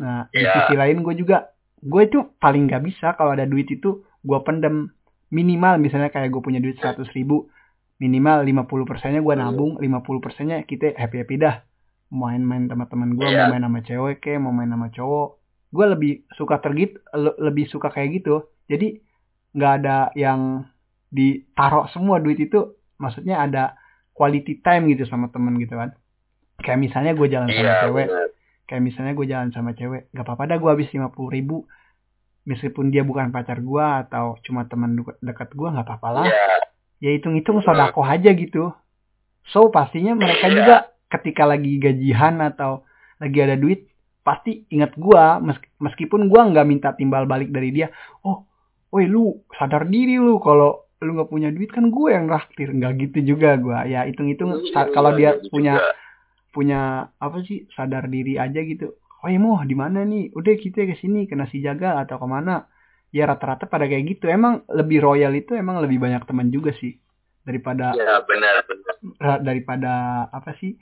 nah 0.00 0.28
di 0.28 0.40
Iya. 0.40 0.52
sisi 0.64 0.74
lain 0.74 1.00
gue 1.00 1.14
juga 1.14 1.52
gue 1.80 2.02
itu 2.02 2.20
paling 2.36 2.64
nggak 2.64 2.82
bisa 2.82 3.12
kalau 3.12 3.32
ada 3.32 3.44
duit 3.44 3.68
itu 3.68 4.04
gua 4.20 4.40
pendem 4.40 4.88
minimal 5.28 5.76
misalnya 5.76 6.08
kayak 6.08 6.28
gue 6.28 6.40
punya 6.40 6.58
duit 6.58 6.76
seratus 6.76 7.08
ribu 7.12 7.48
minimal 7.96 8.40
50 8.42 8.64
persennya 8.84 9.20
gue 9.20 9.32
Hmm. 9.32 9.42
nabung 9.42 9.72
50 9.76 9.92
persennya 10.18 10.64
kita 10.64 10.92
happy 10.92 11.16
happy 11.18 11.36
dah 11.36 11.60
main-main 12.08 12.66
sama 12.66 12.84
teman 12.84 13.14
gue 13.14 13.22
Iya. 13.22 13.46
mau 13.46 13.52
main 13.52 13.62
sama 13.62 13.80
cewek 13.80 14.16
ke 14.18 14.36
mau 14.36 14.50
main 14.50 14.68
sama 14.68 14.88
cowok 14.88 15.28
gue 15.70 15.86
lebih 15.86 16.12
suka 16.32 16.58
tergit 16.58 16.98
le- 17.10 17.38
lebih 17.38 17.66
suka 17.66 17.88
kayak 17.88 18.20
gitu. 18.20 18.42
Jadi 18.66 18.98
nggak 19.52 19.72
ada 19.80 20.10
yang 20.14 20.66
ditaruh 21.08 21.90
semua 21.90 22.18
duit 22.18 22.38
itu. 22.38 22.74
Maksudnya 22.96 23.40
ada 23.40 23.74
quality 24.12 24.60
time 24.60 24.90
gitu 24.90 25.04
sama 25.04 25.28
temen 25.28 25.56
gitu 25.56 25.74
kan. 25.74 25.94
Kayak 26.58 26.78
misalnya 26.80 27.12
gue 27.14 27.26
jalan 27.26 27.48
sama 27.48 27.60
Iya, 27.60 27.76
cewek. 27.84 28.06
bener. 28.06 28.28
kayak 28.62 28.86
misalnya 28.86 29.12
gue 29.12 29.26
jalan 29.26 29.50
sama 29.50 29.74
cewek 29.74 30.06
gak 30.10 30.22
apa-apa 30.22 30.46
dah 30.46 30.56
gue 30.56 30.70
habis 30.70 30.88
50 30.88 31.10
ribu. 31.28 31.66
Meskipun 32.40 32.88
dia 32.88 33.02
bukan 33.02 33.30
pacar 33.30 33.58
gue 33.58 33.82
atau 34.06 34.38
cuma 34.40 34.64
teman 34.64 34.94
dekat 35.18 35.50
gue 35.50 35.66
nggak 35.66 35.82
apa-apa 35.82 36.08
lah. 36.12 36.24
Iya, 36.24 36.46
ya 36.98 37.10
hitung-hitung 37.12 37.60
sodako 37.60 38.00
aja 38.00 38.30
gitu. 38.30 38.70
So 39.44 39.68
pastinya 39.68 40.14
mereka 40.14 40.46
Iya. 40.46 40.54
juga 40.54 40.76
ketika 41.10 41.44
lagi 41.44 41.76
gajian 41.76 42.38
atau 42.40 42.86
lagi 43.18 43.38
ada 43.38 43.58
duit 43.58 43.89
pasti 44.30 44.62
ingat 44.70 44.94
gua 44.94 45.42
mes- 45.42 45.74
meskipun 45.82 46.30
gua 46.30 46.46
nggak 46.46 46.66
minta 46.70 46.88
timbal 46.94 47.26
balik 47.26 47.50
dari 47.50 47.74
dia 47.74 47.90
oh 48.22 48.46
woi 48.94 49.10
lu 49.10 49.42
sadar 49.58 49.90
diri 49.90 50.22
lu 50.22 50.38
kalau 50.38 50.86
lu 51.00 51.16
nggak 51.16 51.30
punya 51.32 51.48
duit 51.48 51.72
kan 51.72 51.88
gue 51.88 52.12
yang 52.12 52.28
raktir. 52.28 52.76
Nggak 52.76 52.92
gitu 53.00 53.18
juga 53.32 53.56
gua. 53.56 53.88
Ya 53.88 54.04
hitung-hitung 54.04 54.52
sa- 54.68 54.84
Iya, 54.84 54.92
kalau 54.92 55.16
dia 55.16 55.40
gitu 55.40 55.48
punya 55.48 55.74
juga. 55.80 55.92
punya 56.52 56.80
apa 57.16 57.40
sih 57.40 57.64
sadar 57.72 58.04
diri 58.12 58.36
aja 58.36 58.60
gitu. 58.60 59.00
Ya 59.24 59.40
mau 59.40 59.56
di 59.64 59.72
mana 59.72 60.04
nih? 60.04 60.28
Udah 60.36 60.52
kita 60.60 60.84
ke 60.84 61.00
sini 61.00 61.24
ke 61.24 61.32
nasi 61.40 61.64
jaga 61.64 62.04
atau 62.04 62.20
ke 62.20 62.26
mana 62.28 62.68
ya 63.16 63.24
rata-rata 63.24 63.64
pada 63.64 63.88
kayak 63.88 64.12
gitu. 64.12 64.28
Emang 64.28 64.60
lebih 64.68 65.00
royal 65.00 65.32
itu 65.32 65.56
emang 65.56 65.80
lebih 65.80 65.96
banyak 66.04 66.20
teman 66.28 66.52
juga 66.52 66.76
sih 66.76 67.00
daripada 67.48 67.96
Iya, 67.96 68.20
benar, 68.28 68.54
benar. 68.68 69.38
daripada 69.40 69.92
apa 70.28 70.52
sih 70.60 70.76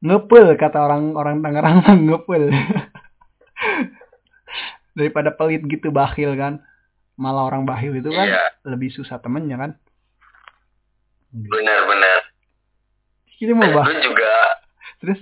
ngepel 0.00 0.56
kata 0.56 0.80
orang 0.80 1.12
orang 1.12 1.44
Tangerang 1.44 1.84
mah 1.84 1.96
ngepel 1.96 2.48
daripada 4.98 5.30
pelit 5.32 5.62
gitu 5.68 5.92
bakhil 5.92 6.34
kan 6.34 6.64
malah 7.14 7.52
orang 7.52 7.68
bakhil 7.68 7.94
itu 7.94 8.08
kan 8.08 8.26
Iya, 8.26 8.44
lebih 8.64 8.90
susah 8.90 9.20
temennya 9.20 9.56
kan 9.56 9.70
benar, 11.30 11.86
benar. 11.86 12.20
kita 13.38 13.52
mau 13.54 13.62
Dan 13.62 13.76
bahas 13.76 13.88
gue 13.92 14.02
juga, 14.02 14.32
terus 14.98 15.20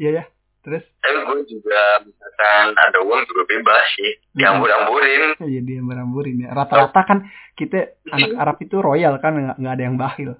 iya 0.00 0.10
ya 0.22 0.24
terus 0.62 0.86
tapi 1.02 1.18
gue 1.26 1.58
juga 1.58 1.80
misalkan 2.06 2.66
ada 2.78 2.98
uang 3.02 3.26
juga 3.26 3.42
bebas 3.50 3.82
sih. 3.98 4.14
Diambur-amburin. 4.32 5.34
Iya 5.42 5.60
dia 5.66 5.82
beramburin 5.82 6.38
ya. 6.38 6.54
Rata-rata 6.54 7.02
kan 7.02 7.18
kita 7.58 7.98
anak 8.06 8.30
Arab 8.38 8.56
itu 8.62 8.78
royal 8.78 9.18
kan 9.18 9.34
nggak 9.34 9.56
nggak 9.58 9.74
ada 9.74 9.82
yang 9.82 9.98
bakhil. 9.98 10.38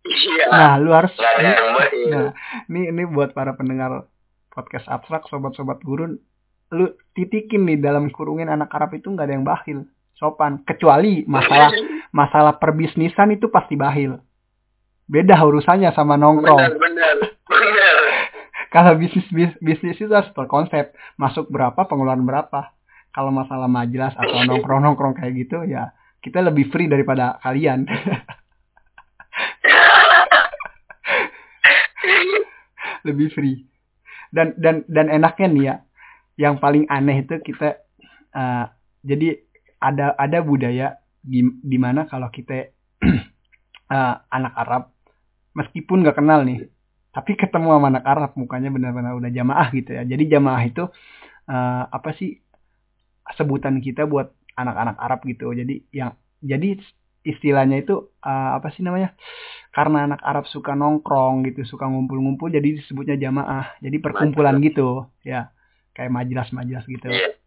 Iya, 0.00 0.46
Nah 0.48 0.74
lu 0.80 0.90
harus 0.96 1.12
nah 2.08 2.32
ini 2.72 2.88
ini 2.88 3.02
buat 3.04 3.36
para 3.36 3.52
pendengar 3.52 4.08
podcast 4.48 4.88
abstrak 4.88 5.28
sobat-sobat 5.28 5.84
gurun 5.84 6.16
lu 6.72 6.96
titikin 7.12 7.66
nih 7.68 7.82
dalam 7.82 8.08
kurungin 8.08 8.48
anak 8.48 8.72
Arab 8.72 8.96
itu 8.96 9.10
nggak 9.12 9.26
ada 9.28 9.34
yang 9.36 9.44
bakhil 9.44 9.78
sopan. 10.16 10.64
Kecuali 10.64 11.26
masalah 11.28 11.70
masalah 12.20 12.54
perbisnisan 12.56 13.34
itu 13.36 13.52
pasti 13.52 13.76
bakhil 13.76 14.18
beda 15.10 15.36
urusannya 15.42 15.90
sama 15.92 16.14
nongkrong. 16.16 16.58
Benar, 16.58 16.78
benar. 16.78 17.16
kalau 18.74 18.94
bisnis 18.96 19.26
bis- 19.34 19.58
bisnis 19.58 19.98
itu 19.98 20.10
harus 20.14 20.30
berkonsep 20.32 20.94
masuk 21.18 21.50
berapa 21.52 21.84
pengeluaran 21.84 22.24
berapa. 22.24 22.72
Kalau 23.10 23.34
masalah 23.34 23.66
majelas 23.66 24.14
atau 24.14 24.46
nongkrong 24.46 24.86
nongkrong 24.86 25.18
kayak 25.18 25.34
gitu 25.34 25.66
ya 25.66 25.90
kita 26.20 26.44
lebih 26.44 26.68
free 26.68 26.86
daripada 26.86 27.40
kalian 27.40 27.88
lebih 33.06 33.32
free. 33.32 33.66
Dan 34.30 34.54
dan 34.58 34.86
dan 34.86 35.10
enaknya 35.10 35.48
nih 35.50 35.64
ya 35.64 35.74
yang 36.38 36.54
paling 36.62 36.86
aneh 36.88 37.26
itu 37.26 37.36
kita 37.42 37.82
eh, 38.32 38.64
jadi 39.04 39.28
ada 39.80 40.14
ada 40.16 40.38
budaya 40.40 40.96
di, 41.20 41.44
di 41.44 41.78
mana 41.80 42.08
kalau 42.08 42.32
kita 42.32 42.70
eh, 43.96 44.14
anak 44.30 44.54
Arab 44.56 44.82
meskipun 45.52 46.06
nggak 46.06 46.16
kenal 46.20 46.46
nih 46.46 46.70
tapi 47.10 47.34
ketemu 47.34 47.74
sama 47.74 47.86
anak 47.90 48.06
Arab 48.06 48.30
mukanya 48.38 48.70
benar-benar 48.70 49.18
udah 49.18 49.30
jamaah 49.34 49.68
gitu 49.74 49.90
ya. 49.98 50.02
Jadi 50.06 50.24
jamaah 50.30 50.62
itu 50.62 50.84
eh, 51.50 51.84
apa 51.90 52.10
sih 52.14 52.38
sebutan 53.34 53.82
kita 53.82 54.06
buat 54.06 54.30
anak-anak 54.54 54.96
Arab 54.98 55.20
gitu. 55.26 55.50
Jadi 55.50 55.90
yang 55.90 56.14
jadi 56.38 56.78
istilahnya 57.22 57.82
itu 57.82 58.12
eh, 58.24 58.50
apa 58.56 58.72
sih 58.72 58.80
namanya 58.80 59.12
karena 59.70 60.08
anak 60.10 60.20
Arab 60.24 60.44
suka 60.50 60.74
nongkrong 60.74 61.46
gitu 61.46 61.62
suka 61.68 61.86
ngumpul-ngumpul 61.86 62.50
jadi 62.50 62.80
disebutnya 62.80 63.20
jamaah 63.20 63.76
jadi 63.78 63.96
perkumpulan 64.02 64.58
gitu 64.64 65.06
ya 65.22 65.52
kayak 65.94 66.10
majelis-majelis 66.10 66.86
gitu 66.88 67.08
Iya. 67.12 67.40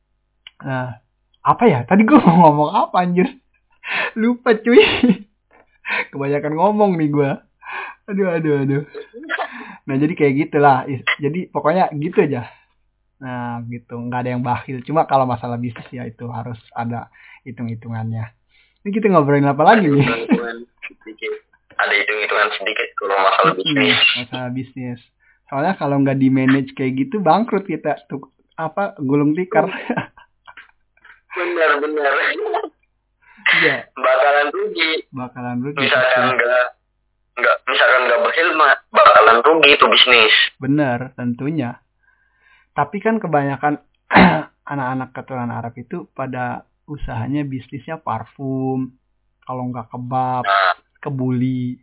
Nah, 0.63 1.03
apa 1.43 1.63
ya? 1.67 1.79
Tadi 1.83 2.07
gue 2.07 2.15
mau 2.23 2.47
ngomong 2.47 2.71
apa 2.71 3.03
anjir? 3.03 3.27
Lupa 4.15 4.55
cuy. 4.55 4.79
Kebanyakan 6.11 6.53
ngomong 6.55 6.95
nih 6.95 7.09
gue. 7.11 7.31
Aduh, 8.07 8.31
aduh, 8.31 8.63
aduh. 8.63 8.83
Nah, 9.83 9.95
jadi 9.99 10.13
kayak 10.15 10.33
gitulah. 10.47 10.87
Jadi 11.19 11.51
pokoknya 11.51 11.91
gitu 11.99 12.23
aja. 12.23 12.47
Nah, 13.19 13.59
gitu. 13.67 13.99
Nggak 13.99 14.19
ada 14.23 14.29
yang 14.31 14.43
bakhil. 14.43 14.79
Cuma 14.87 15.03
kalau 15.03 15.27
masalah 15.27 15.59
bisnis 15.59 15.87
ya 15.91 16.07
itu 16.07 16.23
harus 16.31 16.59
ada 16.71 17.11
hitung-hitungannya. 17.43 18.31
Ini 18.83 18.91
kita 18.91 19.07
ngobrolin 19.07 19.45
apa 19.45 19.63
lagi 19.63 19.87
nih? 19.87 20.03
Ada 21.73 21.93
hitung-hitungan 21.95 22.49
sedikit 22.53 22.87
kalau 22.95 23.15
masalah 23.17 23.51
Hmm, 23.51 23.57
bisnis. 23.57 23.97
masalah 24.17 24.49
bisnis. 24.51 24.99
Soalnya 25.45 25.73
kalau 25.73 25.95
nggak 25.97 26.15
di 26.15 26.29
manage 26.29 26.71
kayak 26.73 26.93
gitu 26.97 27.19
bangkrut 27.19 27.63
kita. 27.63 27.95
Tuh, 28.05 28.27
apa 28.55 28.93
gulung 28.99 29.33
tikar. 29.33 29.67
Benar-benar. 31.29 32.13
Iya, 33.53 33.75
Bakalan 33.91 34.47
rugi. 34.49 34.91
bakalan 35.09 35.57
rugi. 35.59 35.81
Misalkan 35.81 36.25
nggak 36.33 36.65
nggak 37.33 37.55
misalkan 37.65 38.01
nggak 38.05 38.19
berkhidmat 38.21 38.77
bakalan 38.89 39.37
rugi 39.41 39.69
itu 39.71 39.85
bisnis. 39.87 40.33
Benar, 40.57 41.11
tentunya. 41.13 41.81
Tapi 42.71 42.97
kan 42.99 43.17
kebanyakan 43.17 43.81
anak-anak 44.65 45.09
keturunan 45.11 45.51
Arab 45.51 45.73
itu 45.75 46.07
pada 46.11 46.63
usahanya 46.89 47.47
bisnisnya 47.47 47.99
parfum, 47.99 48.95
kalau 49.43 49.63
nggak 49.71 49.91
kebab, 49.91 50.43
Nah, 50.43 50.75
kebuli. 51.03 51.79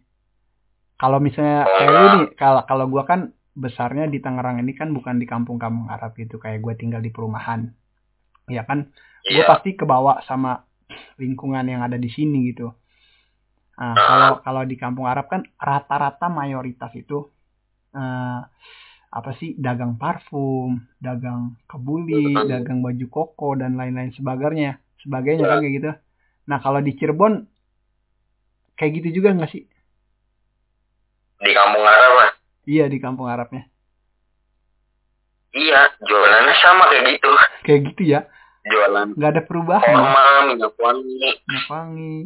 Kalau 1.00 1.16
misalnya 1.16 1.64
kayak 1.64 1.92
lu 1.92 2.06
nih, 2.12 2.26
kalau 2.36 2.62
kalau 2.68 2.84
gua 2.88 3.04
kan 3.08 3.32
besarnya 3.56 4.08
di 4.08 4.20
Tangerang 4.20 4.60
ini 4.60 4.72
kan 4.76 4.92
bukan 4.92 5.20
di 5.20 5.26
kampung-kampung 5.28 5.88
Arab 5.90 6.16
gitu, 6.16 6.40
kayak 6.40 6.62
gue 6.64 6.74
tinggal 6.78 7.02
di 7.02 7.10
perumahan. 7.12 7.68
Ya 8.46 8.64
kan, 8.64 8.88
gue 9.26 9.42
iya. 9.42 9.48
pasti 9.48 9.74
kebawa 9.76 10.22
sama 10.24 10.64
lingkungan 11.20 11.66
yang 11.66 11.82
ada 11.84 12.00
di 12.00 12.08
sini 12.08 12.52
gitu. 12.52 12.72
Nah, 13.80 13.96
kalau 13.96 14.32
kalau 14.44 14.62
di 14.68 14.76
kampung 14.76 15.08
Arab 15.08 15.28
kan 15.32 15.40
rata-rata 15.56 16.28
mayoritas 16.28 16.92
itu 16.92 17.32
eh, 17.96 18.40
apa 19.10 19.30
sih 19.40 19.56
dagang 19.56 19.96
parfum, 19.98 20.78
dagang 21.00 21.58
kebuli, 21.66 22.36
dagang 22.46 22.84
baju 22.84 23.06
koko 23.10 23.58
dan 23.58 23.74
lain-lain 23.74 24.14
sebagainya, 24.14 24.78
sebagainya 25.02 25.44
kan 25.44 25.58
kayak 25.60 25.74
gitu. 25.76 25.90
Nah 26.46 26.58
kalau 26.58 26.80
di 26.80 26.92
Cirebon 26.94 27.44
kayak 28.74 28.92
gitu 29.00 29.20
juga 29.20 29.34
nggak 29.34 29.50
sih? 29.50 29.64
Di 31.40 31.52
kampung 31.52 31.84
Arab 31.84 32.12
lah. 32.18 32.30
Iya 32.64 32.84
di 32.86 32.98
kampung 33.00 33.26
Arabnya 33.26 33.64
Iya, 35.50 35.82
jualannya 36.06 36.54
sama 36.62 36.86
kayak 36.86 37.18
gitu. 37.18 37.30
kayak 37.66 37.80
gitu 37.90 38.02
ya, 38.06 38.20
Jualan 38.62 39.18
nggak 39.18 39.30
ada 39.34 39.42
perubahan. 39.42 39.82
ya. 39.82 40.46
minyak 40.46 40.74
wangi, 40.78 41.18
Minyak 41.18 41.66
wangi, 41.66 42.16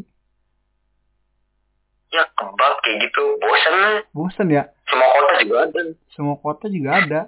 ya 2.12 2.24
kebab 2.36 2.74
kayak 2.84 2.96
gitu. 3.08 3.22
Bosan 3.40 3.74
lah. 3.80 3.96
bosen 4.12 4.46
ya. 4.52 4.62
Semua 4.84 5.08
kota 5.08 5.32
juga 5.40 5.56
ada. 5.64 5.80
Semua 6.12 6.36
kota 6.36 6.64
juga 6.68 6.90
ada. 7.00 7.20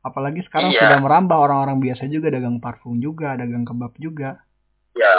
Apalagi 0.00 0.40
sekarang 0.42 0.70
Iya. 0.70 0.80
sudah 0.80 0.98
merambah 0.98 1.36
orang-orang 1.36 1.78
biasa 1.78 2.06
juga 2.06 2.28
dagang 2.28 2.56
parfum 2.56 2.96
juga, 2.96 3.36
dagang 3.36 3.62
kebab 3.62 3.92
juga, 3.96 4.40
Ya, 4.92 5.12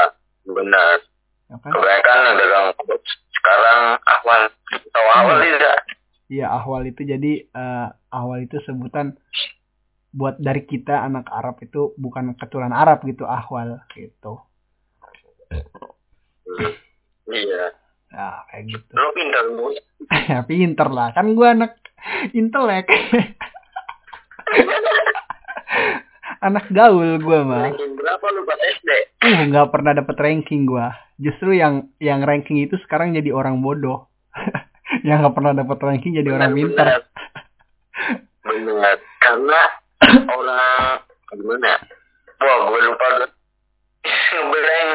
benar. 0.44 1.06
ya 1.48 1.56
kan? 1.56 1.70
Kebanyakan 1.70 2.18
yang 2.24 2.36
dagang 2.36 2.66
kebab 2.76 3.02
sekarang 3.32 3.80
awal. 4.02 4.42
Tahu 4.88 5.08
awal 5.12 5.38
Hmm. 5.38 5.46
tidak? 5.48 5.78
Iya 6.28 6.46
ahwal 6.50 6.84
itu 6.86 7.02
jadi 7.04 7.34
eh, 7.44 7.88
ahwal 8.10 8.40
itu 8.42 8.56
sebutan 8.62 9.20
buat 10.10 10.36
dari 10.38 10.64
kita 10.64 11.02
anak 11.02 11.28
Arab 11.28 11.60
itu 11.60 11.92
bukan 11.96 12.36
keturunan 12.36 12.72
Arab 12.72 13.04
gitu 13.04 13.24
ahwal 13.24 13.84
gitu. 13.92 14.40
Hmm. 16.42 16.72
Iya. 17.28 17.64
Nah 18.10 18.44
kayak 18.48 18.64
gitu. 18.66 18.92
Lo 18.92 19.12
pintar 19.12 19.46
bos. 19.52 19.76
ya 20.32 20.40
pinter 20.42 20.88
lah 20.88 21.12
kan 21.12 21.32
gua 21.32 21.52
anak 21.52 21.78
intelek. 22.32 22.88
anak 26.48 26.66
gaul 26.74 27.20
gua 27.22 27.40
mah. 27.46 27.70
Ranking 27.70 27.94
berapa 27.96 28.26
lu 28.34 28.42
pas 28.48 28.60
SD? 28.60 28.90
Uh 29.22 29.42
nggak 29.52 29.68
pernah 29.70 29.92
dapet 29.98 30.18
ranking 30.18 30.66
gua. 30.66 30.94
Justru 31.22 31.54
yang 31.56 31.94
yang 32.02 32.26
ranking 32.26 32.62
itu 32.64 32.76
sekarang 32.88 33.14
jadi 33.14 33.30
orang 33.32 33.62
bodoh. 33.62 34.10
yang 35.08 35.22
nggak 35.22 35.36
pernah 35.36 35.54
dapet 35.54 35.78
ranking 35.80 36.18
jadi 36.18 36.30
orang 36.34 36.52
pintar. 36.56 36.88
Benar. 36.88 37.02
Benar. 38.42 38.96
Karena 39.22 39.62
orang 40.40 41.06
gimana? 41.32 41.72
Wah, 42.42 42.58
gue 42.68 42.82
lupa. 42.90 43.06
Ngeblank. 44.02 44.90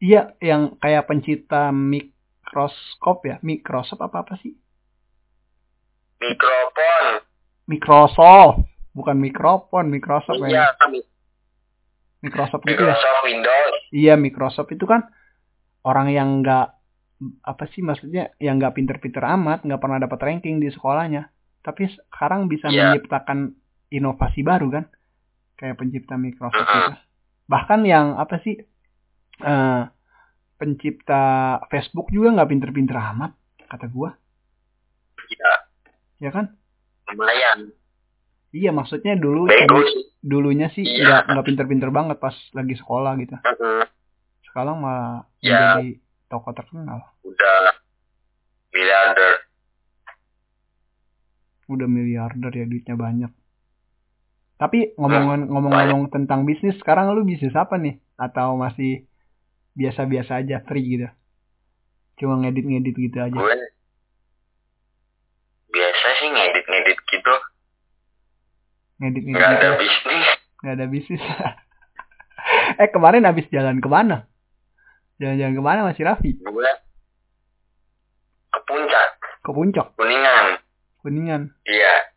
Iya, 0.00 0.22
yang 0.40 0.76
kayak 0.80 1.08
pencipta 1.08 1.72
mikroskop 1.72 3.24
ya, 3.24 3.36
Microsoft 3.44 4.00
apa 4.00 4.24
apa 4.24 4.34
sih? 4.40 4.56
Mikrofon. 6.20 7.24
Microsoft, 7.68 8.68
bukan 8.90 9.16
mikrofon, 9.16 9.88
Microsoft 9.88 10.42
Iya, 10.42 10.70
ya. 10.70 10.88
Microsoft 12.20 12.64
gitu 12.68 12.82
ya. 12.84 12.96
Windows. 13.24 13.76
Iya, 13.90 14.14
Microsoft 14.14 14.70
itu 14.70 14.84
kan 14.84 15.08
orang 15.82 16.12
yang 16.12 16.44
nggak 16.44 16.66
apa 17.44 17.64
sih 17.72 17.80
maksudnya 17.80 18.32
yang 18.40 18.56
nggak 18.60 18.76
pinter-pinter 18.76 19.20
amat, 19.24 19.64
nggak 19.64 19.80
pernah 19.80 19.98
dapat 20.00 20.20
ranking 20.20 20.60
di 20.60 20.68
sekolahnya, 20.68 21.28
tapi 21.60 21.88
sekarang 21.88 22.48
bisa 22.48 22.68
Iya. 22.68 22.92
menciptakan 22.96 23.56
inovasi 23.88 24.40
baru 24.40 24.68
kan, 24.72 24.84
kayak 25.56 25.76
pencipta 25.76 26.16
Microsoft 26.16 26.60
Mm-mm. 26.60 26.80
itu. 26.80 26.92
Bahkan 27.48 27.80
yang 27.84 28.16
apa 28.16 28.40
sih 28.40 28.56
eh, 29.40 29.82
pencipta 30.56 31.22
Facebook 31.72 32.12
juga 32.12 32.36
nggak 32.36 32.50
pinter-pinter 32.52 32.96
amat, 32.96 33.32
kata 33.64 33.88
gua, 33.88 34.12
Iya, 35.24 35.52
ya 36.20 36.30
kan? 36.32 36.52
lumayan. 37.08 37.72
Iya 38.50 38.74
maksudnya 38.74 39.14
dulu 39.14 39.46
sih. 39.46 39.66
dulunya 40.20 40.68
sih 40.74 40.82
Iya. 40.82 41.06
nggak 41.06 41.22
nggak 41.32 41.46
pinter-pinter 41.46 41.88
banget 41.88 42.18
pas 42.18 42.34
lagi 42.52 42.74
sekolah 42.74 43.14
gitu. 43.16 43.38
Sekarang 44.44 44.82
malah 44.82 45.24
Ya. 45.38 45.78
menjadi 45.78 45.88
tokoh 46.26 46.52
terkenal. 46.52 46.98
Udah 47.22 47.78
miliarder. 48.74 49.32
Udah 51.70 51.86
miliarder 51.86 52.50
ya 52.50 52.66
duitnya 52.66 52.98
banyak. 52.98 53.32
Tapi 54.58 54.92
ngomong 54.98 55.48
ngomong-ngomong 55.48 56.12
tentang 56.12 56.44
bisnis, 56.44 56.76
sekarang 56.76 57.08
lu 57.14 57.24
bisnis 57.24 57.54
apa 57.56 57.80
nih? 57.80 57.96
Atau 58.20 58.60
masih 58.60 59.08
biasa-biasa 59.72 60.44
aja 60.44 60.60
free 60.66 60.98
gitu? 60.98 61.08
Cuma 62.18 62.36
ngedit-ngedit 62.36 62.92
gitu 62.92 63.16
aja. 63.16 63.32
Gue 63.32 63.56
biasa 65.70 66.06
sih 66.20 66.28
ngedit-ngedit 66.28 66.98
gitu. 67.00 67.34
Ngedit-ngedit 69.00 69.32
Nggak 69.32 69.50
gitu. 69.56 69.64
ada 69.64 69.78
bisnis. 69.80 70.26
Nggak 70.60 70.74
ada 70.76 70.86
bisnis. 70.86 71.22
eh 72.84 72.88
kemarin 72.92 73.24
habis 73.24 73.48
jalan 73.48 73.80
ke 73.80 73.88
mana? 73.88 74.28
Jalan-jalan 75.16 75.54
ke 75.56 75.62
mana 75.64 75.80
masih 75.88 76.04
Raffi? 76.04 76.36
Gue 76.36 76.70
ke 78.50 78.60
puncak. 78.68 79.08
Ke 79.40 79.50
puncak, 79.56 79.86
Kuningan. 79.96 80.46
Kuningan. 81.00 81.42
Iya. 81.64 82.12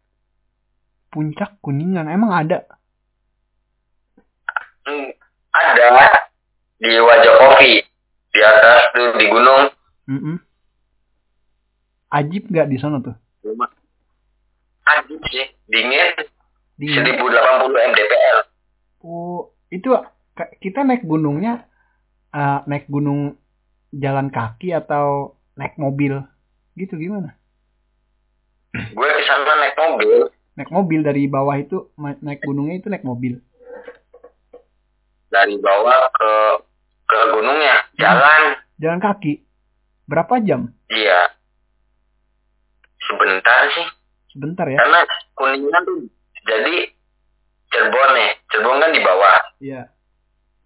Puncak 1.07 1.55
Kuningan 1.63 2.11
emang 2.11 2.35
ada? 2.35 2.67
Hmm, 4.83 5.07
ada 5.55 5.87
di 6.83 6.99
wajah 6.99 7.33
kopi. 7.39 7.79
Di 8.33 8.39
atas 8.43 8.91
tuh 8.91 9.15
di 9.15 9.25
gunung. 9.31 9.71
Mm-mm. 10.09 10.35
Ajib 12.11 12.51
nggak 12.51 12.67
di 12.67 12.77
sana 12.81 12.99
tuh? 12.99 13.15
Anjir 14.83 15.15
sih, 15.31 15.47
dingin 15.71 16.11
Dingin. 16.83 17.15
1080 17.15 17.87
mdpl. 17.95 18.37
Oh, 19.07 19.55
itu 19.71 19.87
kita 20.59 20.83
naik 20.83 21.07
gunungnya 21.07 21.63
eh, 22.29 22.59
naik 22.67 22.91
gunung 22.91 23.39
jalan 23.95 24.27
kaki 24.27 24.75
atau 24.75 25.37
naik 25.55 25.79
mobil 25.79 26.19
gitu 26.75 26.99
gimana? 26.99 27.37
Gue 28.73 29.07
ke 29.07 29.21
sana 29.23 29.53
naik 29.61 29.77
mobil 29.77 30.27
Naik 30.53 30.69
mobil 30.69 31.01
dari 31.01 31.25
bawah 31.25 31.57
itu 31.57 31.89
naik 31.97 32.43
gunungnya 32.43 32.77
itu 32.77 32.91
naik 32.91 33.01
mobil. 33.01 33.39
dari 35.33 35.57
bawah 35.57 36.13
ke 36.13 36.31
ke 37.09 37.19
gunungnya, 37.33 37.89
jalan. 37.97 38.53
Jalan 38.77 39.01
kaki. 39.01 39.41
Berapa 40.05 40.37
jam? 40.45 40.69
Iya. 40.93 41.33
Sebentar 43.01 43.61
sih, 43.73 43.87
Sebentar 44.29 44.69
ya. 44.69 44.77
karena 44.77 45.01
kuningan 45.33 45.81
tuh 45.83 46.05
jadi 46.43 46.75
Cirebon 47.67 48.09
nih, 48.13 48.31
Cirebon 48.47 48.77
kan 48.77 48.91
di 48.91 49.01
bawah. 49.01 49.37
Iya. 49.57 49.81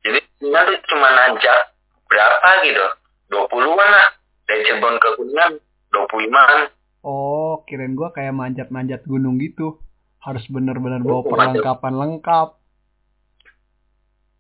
Jadi 0.02 0.20
kuningan 0.38 0.64
tuh 0.68 0.78
cuma 0.88 1.08
nanjak 1.10 1.60
berapa 2.06 2.50
gitu, 2.64 2.86
20-an 3.30 3.90
lah. 3.90 4.08
Dari 4.44 4.62
Cirebon 4.64 4.96
ke 4.98 5.10
kuningan 5.16 5.52
25-an. 5.90 6.60
Oh, 7.02 7.64
kirain 7.64 7.94
gua 7.94 8.12
kayak 8.12 8.34
manjat-manjat 8.34 9.06
gunung 9.06 9.40
gitu. 9.40 9.80
Harus 10.20 10.44
bener-bener 10.48 11.00
bawa 11.00 11.22
Oh, 11.22 11.24
manjat. 11.24 11.32
perlengkapan 11.56 11.94
lengkap. 11.96 12.50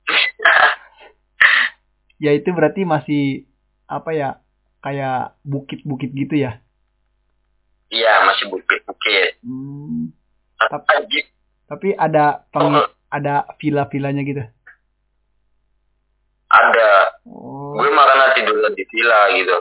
Ya 2.17 2.33
itu 2.33 2.49
berarti 2.49 2.81
masih 2.81 3.45
apa 3.85 4.09
ya? 4.09 4.41
Kayak 4.81 5.37
bukit-bukit 5.45 6.09
gitu 6.11 6.33
ya. 6.33 6.57
Iya, 7.87 8.25
masih 8.25 8.49
bukit-bukit. 8.49 9.37
Hmm, 9.45 10.09
Anjir, 10.57 11.25
tapi 11.69 11.93
ada 11.93 12.43
peng 12.49 12.73
ada 13.07 13.45
villa-villanya 13.61 14.23
gitu. 14.25 14.43
ada. 16.47 16.91
Oh. 17.27 17.75
Gue 17.75 17.91
makanya 17.91 18.33
tidur 18.39 18.71
di 18.71 18.83
villa 18.87 19.19
gitu. 19.35 19.55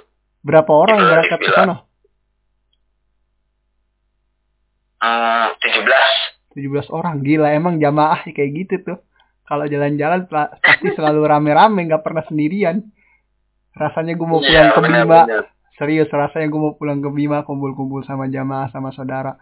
Berapa 0.47 0.71
orang 0.71 0.97
yang 1.03 1.11
berangkat 1.11 1.41
ke 1.43 1.51
sana? 1.51 1.75
Hmm, 5.03 5.47
17. 5.59 6.57
17 6.57 6.95
orang. 6.95 7.21
Gila 7.27 7.53
emang 7.53 7.83
jamaah 7.83 8.23
kayak 8.25 8.51
gitu 8.55 8.75
tuh. 8.87 8.99
Kalau 9.47 9.67
jalan-jalan 9.67 10.27
pasti 10.27 10.91
selalu 10.95 11.23
rame-rame, 11.27 11.87
nggak 11.87 12.03
pernah 12.03 12.23
sendirian. 12.27 12.83
Rasanya 13.77 14.17
gue 14.17 14.27
mau 14.27 14.41
pulang 14.43 14.71
Iya, 14.71 14.75
ke 14.75 14.81
Bima. 14.83 15.21
Serius, 15.77 16.09
rasanya 16.09 16.49
gue 16.49 16.61
mau 16.63 16.75
pulang 16.75 16.99
ke 17.05 17.11
Bima, 17.13 17.45
kumpul-kumpul 17.45 18.03
sama 18.09 18.27
jamaah, 18.27 18.73
sama 18.73 18.91
saudara. 18.91 19.37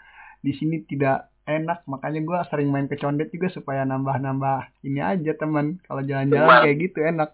Di 0.45 0.53
sini 0.57 0.83
tidak 0.85 1.34
enak, 1.45 1.85
makanya 1.85 2.21
gue 2.25 2.39
sering 2.49 2.73
main 2.73 2.89
ke 2.89 2.97
Condet 2.97 3.29
juga 3.29 3.53
supaya 3.53 3.85
nambah-nambah 3.85 4.81
ini 4.83 5.01
aja 5.01 5.33
teman. 5.37 5.77
Kalau 5.85 6.01
jalan-jalan 6.01 6.49
Teman. 6.49 6.63
kayak 6.65 6.79
gitu 6.81 6.99
enak. 7.05 7.31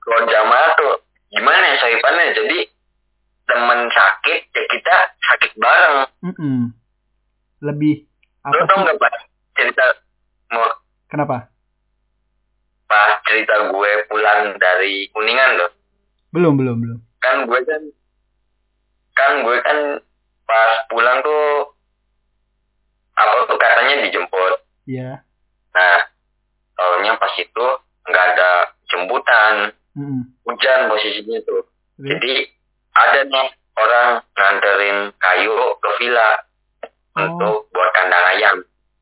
Kalau 0.00 0.20
jamaah 0.26 0.70
tuh 0.76 0.94
gimana 1.30 1.64
ya 1.64 1.76
sohibannya? 1.80 2.26
Jadi 2.36 2.58
temen 3.48 3.80
sakit 3.90 4.40
ya 4.52 4.62
kita 4.68 4.96
sakit 5.24 5.52
bareng. 5.56 5.98
Mm-mm. 6.22 6.58
Lebih 7.60 8.04
Lo 8.44 8.56
apa 8.56 8.62
tau 8.64 8.76
sih? 8.76 8.82
nggak 8.84 8.96
pak 8.96 9.12
cerita 9.56 9.84
mau 10.50 10.64
Kenapa? 11.10 11.36
pas 12.90 13.22
cerita 13.22 13.70
gue 13.70 13.92
pulang 14.10 14.58
dari 14.58 15.06
kuningan 15.14 15.62
loh. 15.62 15.70
Belum, 16.34 16.58
belum, 16.58 16.76
belum. 16.82 16.98
Kan 17.22 17.46
gue 17.46 17.60
kan 17.62 17.82
kan 19.14 19.32
gue 19.46 19.56
kan 19.62 19.78
pas 20.50 20.82
pulang 20.90 21.22
tuh 21.22 21.78
apa 23.14 23.46
tuh 23.46 23.54
katanya 23.54 24.02
dijemput. 24.02 24.54
Iya. 24.90 25.22
Nah, 25.70 25.98
taunya 26.74 27.14
pas 27.14 27.30
itu 27.38 27.66
nggak 28.02 28.26
ada 28.34 28.50
jemputan, 28.90 29.70
Mm-mm. 29.94 30.34
hujan 30.42 30.90
posisinya 30.90 31.38
tuh. 31.46 31.62
Terus? 31.94 32.08
Jadi 32.10 32.34
ada 32.90 33.20
nih 33.22 33.48
orang 33.78 34.08
nganterin 34.34 34.98
kayu 35.16 35.54
ke 35.78 35.90
villa 35.98 36.30
Oh. 37.10 37.26
untuk 37.26 37.66
buat 37.74 37.90
kandang 37.90 38.22
ayam. 38.32 38.56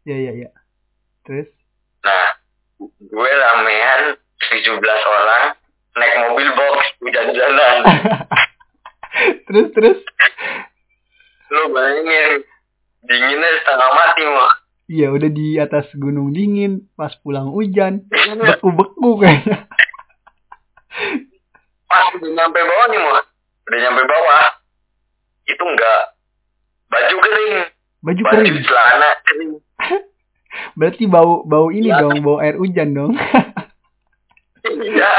Iya, 0.05 0.17
iya, 0.17 0.33
iya. 0.33 0.51
Terus? 1.29 1.49
Nah, 2.01 2.25
gue 2.81 3.31
ramean 3.37 4.17
17 4.49 4.81
orang 5.05 5.45
naik 5.93 6.15
mobil 6.25 6.49
box 6.57 6.77
hujan-hujanan. 7.05 7.77
terus, 9.47 9.69
terus? 9.77 9.99
Lu 11.49 11.63
bayangin 11.73 12.45
dinginnya 13.03 13.49
setengah 13.61 13.91
mati 13.91 14.23
mah. 14.27 14.53
Iya, 14.89 15.13
udah 15.13 15.29
di 15.29 15.57
atas 15.57 15.85
gunung 15.95 16.33
dingin, 16.33 16.89
pas 16.97 17.13
pulang 17.21 17.53
hujan, 17.53 18.09
beku-beku 18.41 19.21
kayaknya. 19.21 19.69
Pas 21.85 22.05
udah 22.11 22.31
nyampe 22.33 22.59
bawah 22.59 22.87
nih 22.89 22.99
mah, 22.99 23.23
udah 23.69 23.79
nyampe 23.79 24.03
bawah 24.03 24.45
itu 25.45 25.63
enggak 25.63 26.01
baju 26.89 27.17
kering, 27.21 27.55
Baju 28.01 28.23
baju 28.23 28.33
kering. 28.33 28.55
celana 28.65 29.11
kering. 29.25 29.53
Berarti 30.81 31.05
bau 31.05 31.45
bau 31.45 31.69
ini 31.69 31.89
Iya. 31.89 32.01
dong, 32.01 32.17
bau 32.21 32.41
air 32.41 32.57
hujan 32.57 32.93
dong. 32.93 33.13
Iya. 34.65 35.13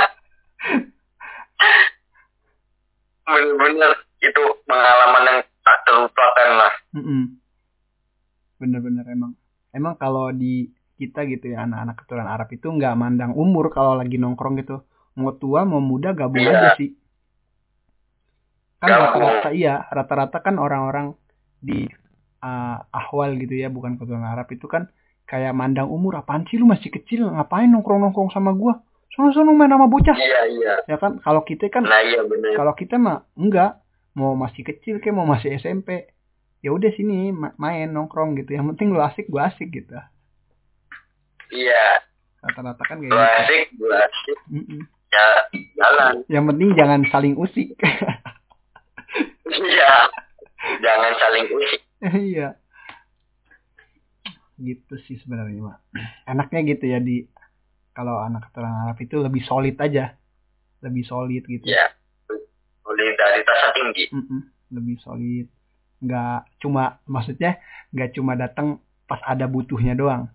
Bener-bener 3.30 3.94
itu 4.20 4.44
pengalaman 4.66 5.24
yang 5.26 5.40
tak 5.70 5.80
terlupakan 5.86 6.50
lah. 6.58 6.74
Bener-bener 8.58 9.06
emang. 9.08 9.32
Emang 9.70 9.94
kalau 9.96 10.34
di 10.34 10.68
kita 10.98 11.24
gitu 11.30 11.54
ya 11.54 11.64
anak-anak 11.64 11.96
keturunan 12.04 12.28
Arab 12.28 12.50
itu 12.52 12.68
nggak 12.68 12.98
mandang 12.98 13.32
umur 13.38 13.70
kalau 13.70 13.94
lagi 13.96 14.18
nongkrong 14.18 14.58
gitu. 14.60 14.82
Mau 15.16 15.32
tua 15.38 15.64
mau 15.64 15.80
muda 15.80 16.12
gabung 16.12 16.42
Iya. 16.42 16.52
aja 16.52 16.70
sih. 16.76 16.98
Kan 18.80 18.90
rata-rata 18.90 19.50
iya, 19.52 19.84
rata-rata 19.92 20.38
kan 20.40 20.56
orang-orang 20.56 21.12
di 21.60 21.84
uh, 22.40 22.80
ahwal 22.90 23.36
gitu 23.36 23.52
ya, 23.54 23.68
bukan 23.68 24.00
keturunan 24.00 24.24
Arab 24.26 24.48
itu 24.50 24.66
kan 24.66 24.88
kayak 25.28 25.52
mandang 25.54 25.92
umur 25.92 26.18
apaan 26.18 26.48
sih 26.50 26.58
lu 26.58 26.66
masih 26.66 26.90
kecil 26.90 27.30
ngapain 27.30 27.70
nongkrong-nongkrong 27.70 28.34
sama 28.34 28.50
gua 28.50 28.82
sono-sono 29.14 29.54
main 29.54 29.70
sama 29.70 29.86
bocah 29.86 30.18
Iya 30.18 30.42
iya. 30.50 30.74
ya 30.90 30.98
kan 30.98 31.22
kalau 31.22 31.46
kita 31.46 31.70
kan 31.70 31.86
Nah 31.86 32.02
iya 32.02 32.26
bener. 32.26 32.58
kalau 32.58 32.74
kita 32.74 32.98
mah 32.98 33.30
enggak 33.38 33.78
mau 34.12 34.34
masih 34.34 34.64
kecil 34.64 34.98
kayak 34.98 35.14
mau 35.14 35.24
masih 35.24 35.56
SMP 35.56 36.10
ya 36.60 36.70
udah 36.70 36.92
sini 36.92 37.30
ma- 37.30 37.56
main 37.56 37.88
nongkrong 37.88 38.36
gitu 38.36 38.52
yang 38.52 38.68
penting 38.68 38.90
lu 38.90 39.00
asik 39.00 39.28
gua 39.28 39.48
asik 39.48 39.70
gitu 39.70 39.96
Iya. 41.50 41.86
rata-rata 42.40 42.84
kan 42.84 42.98
kayak 42.98 43.10
Gue 43.10 43.20
gitu 43.20 43.42
asik, 43.42 43.64
gue 43.76 43.96
asik. 43.96 44.38
Mm-mm. 44.48 44.82
Ya 45.10 45.26
jalan. 45.76 46.14
yang 46.28 46.46
penting 46.46 46.70
jangan 46.74 47.02
saling 47.08 47.34
usik 47.36 47.74
Iya. 49.50 49.92
Jangan 50.80 51.14
saling 51.18 51.46
usik. 51.50 51.82
iya 52.28 52.54
gitu 54.58 55.00
sih 55.00 55.16
sebenarnya 55.18 55.64
Mak. 55.64 55.78
enaknya 56.26 56.60
gitu 56.68 56.86
ya 56.86 57.00
di 57.00 57.24
kalau 57.90 58.20
anak 58.20 58.48
keturunan 58.48 58.86
Arab 58.86 59.00
itu 59.00 59.16
lebih 59.18 59.42
solid 59.42 59.76
aja 59.76 60.20
lebih 60.80 61.04
solid 61.04 61.44
gitu 61.44 61.64
Iya. 61.66 61.92
Solidaritasnya 63.00 63.70
tinggi. 63.72 64.04
Lebih 64.76 64.96
solid. 65.00 65.48
Nggak 66.04 66.40
cuma 66.60 67.00
maksudnya 67.08 67.64
nggak 67.96 68.12
cuma 68.20 68.36
datang 68.36 68.84
pas 69.08 69.24
ada 69.24 69.48
butuhnya 69.48 69.96
doang. 69.96 70.28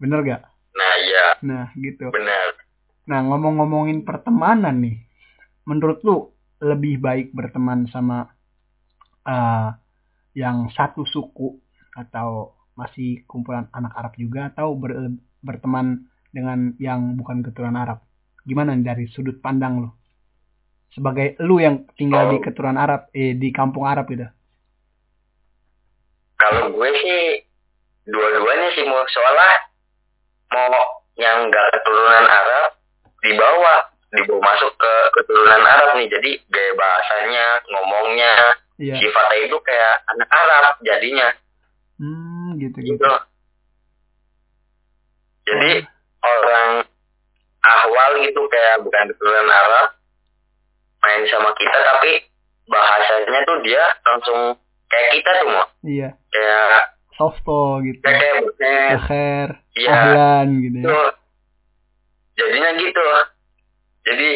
Bener 0.00 0.24
gak 0.24 0.42
Nah 0.72 0.92
iya. 1.04 1.26
Nah 1.44 1.64
gitu. 1.76 2.08
Bener. 2.08 2.56
nah 3.02 3.18
ngomong-ngomongin 3.18 4.06
pertemanan 4.06 4.78
nih 4.78 5.02
menurut 5.66 6.06
lu 6.06 6.30
lebih 6.62 7.02
baik 7.02 7.34
berteman 7.34 7.90
sama 7.90 8.30
eh, 9.26 9.68
yang 10.38 10.70
satu 10.70 11.02
suku 11.02 11.58
atau 11.98 12.54
masih 12.78 13.26
kumpulan 13.26 13.66
anak 13.74 13.90
Arab 13.98 14.14
juga 14.14 14.54
atau 14.54 14.78
ber- 14.78 15.18
berteman 15.42 16.06
dengan 16.30 16.78
yang 16.78 17.18
bukan 17.18 17.42
keturunan 17.42 17.74
Arab? 17.74 18.06
Gimana 18.46 18.78
nih 18.78 18.86
dari 18.86 19.04
sudut 19.10 19.42
pandang 19.42 19.82
lu 19.82 19.90
sebagai 20.92 21.40
lu 21.40 21.56
yang 21.58 21.88
tinggal 21.96 22.28
di 22.32 22.38
Oh. 22.38 22.42
keturunan 22.44 22.76
Arab 22.76 23.08
eh 23.16 23.32
di 23.32 23.48
kampung 23.48 23.88
Arab 23.88 24.08
gitu? 24.12 24.28
Kalau 26.36 26.74
gue 26.74 26.90
sih 27.00 27.22
dua-duanya 28.08 28.68
sih 28.76 28.84
mau 28.84 29.00
soalnya 29.08 29.50
mau 30.52 30.68
yang 31.16 31.48
nggak 31.48 31.66
keturunan 31.80 32.26
Arab 32.28 32.76
dibawa 33.24 33.74
dibawa 34.12 34.40
masuk 34.42 34.72
ke 34.76 34.92
keturunan 35.16 35.62
Arab 35.64 35.96
nih. 35.96 36.08
Jadi 36.12 36.30
gaya 36.52 36.72
bahasanya 36.76 37.46
ngomongnya 37.72 38.32
iya. 38.76 38.96
sifatnya 39.00 39.38
itu 39.48 39.56
kayak 39.64 39.94
anak 40.12 40.28
Arab 40.28 40.74
jadinya. 40.84 41.28
Hmm 41.96 42.60
gitu 42.60 42.78
gitu. 42.84 43.00
Gitu. 43.00 43.10
Jadi 45.42 45.72
orang 46.22 46.84
ahwal 47.62 48.12
gitu 48.26 48.42
kayak 48.50 48.82
bukan 48.84 49.04
keturunan 49.14 49.48
Arab 49.48 50.01
main 51.02 51.22
sama 51.26 51.50
kita 51.52 51.74
tapi 51.74 52.12
bahasanya 52.64 53.40
tuh 53.42 53.58
dia 53.60 53.82
langsung 54.02 54.38
kayak 54.86 55.10
kita 55.12 55.30
tuh 55.34 55.48
mau 55.50 55.66
iya 55.82 56.08
kayak 56.30 56.94
softo 57.12 57.82
gitu 57.82 58.00
kayak 58.00 58.48
Akhir, 58.92 59.46
Iya. 59.74 59.90
ahlan 59.92 60.46
gitu 60.62 60.76
ya. 60.78 60.86
tuh 60.86 61.08
jadinya 62.32 62.70
gitu 62.76 63.04
jadi 64.02 64.30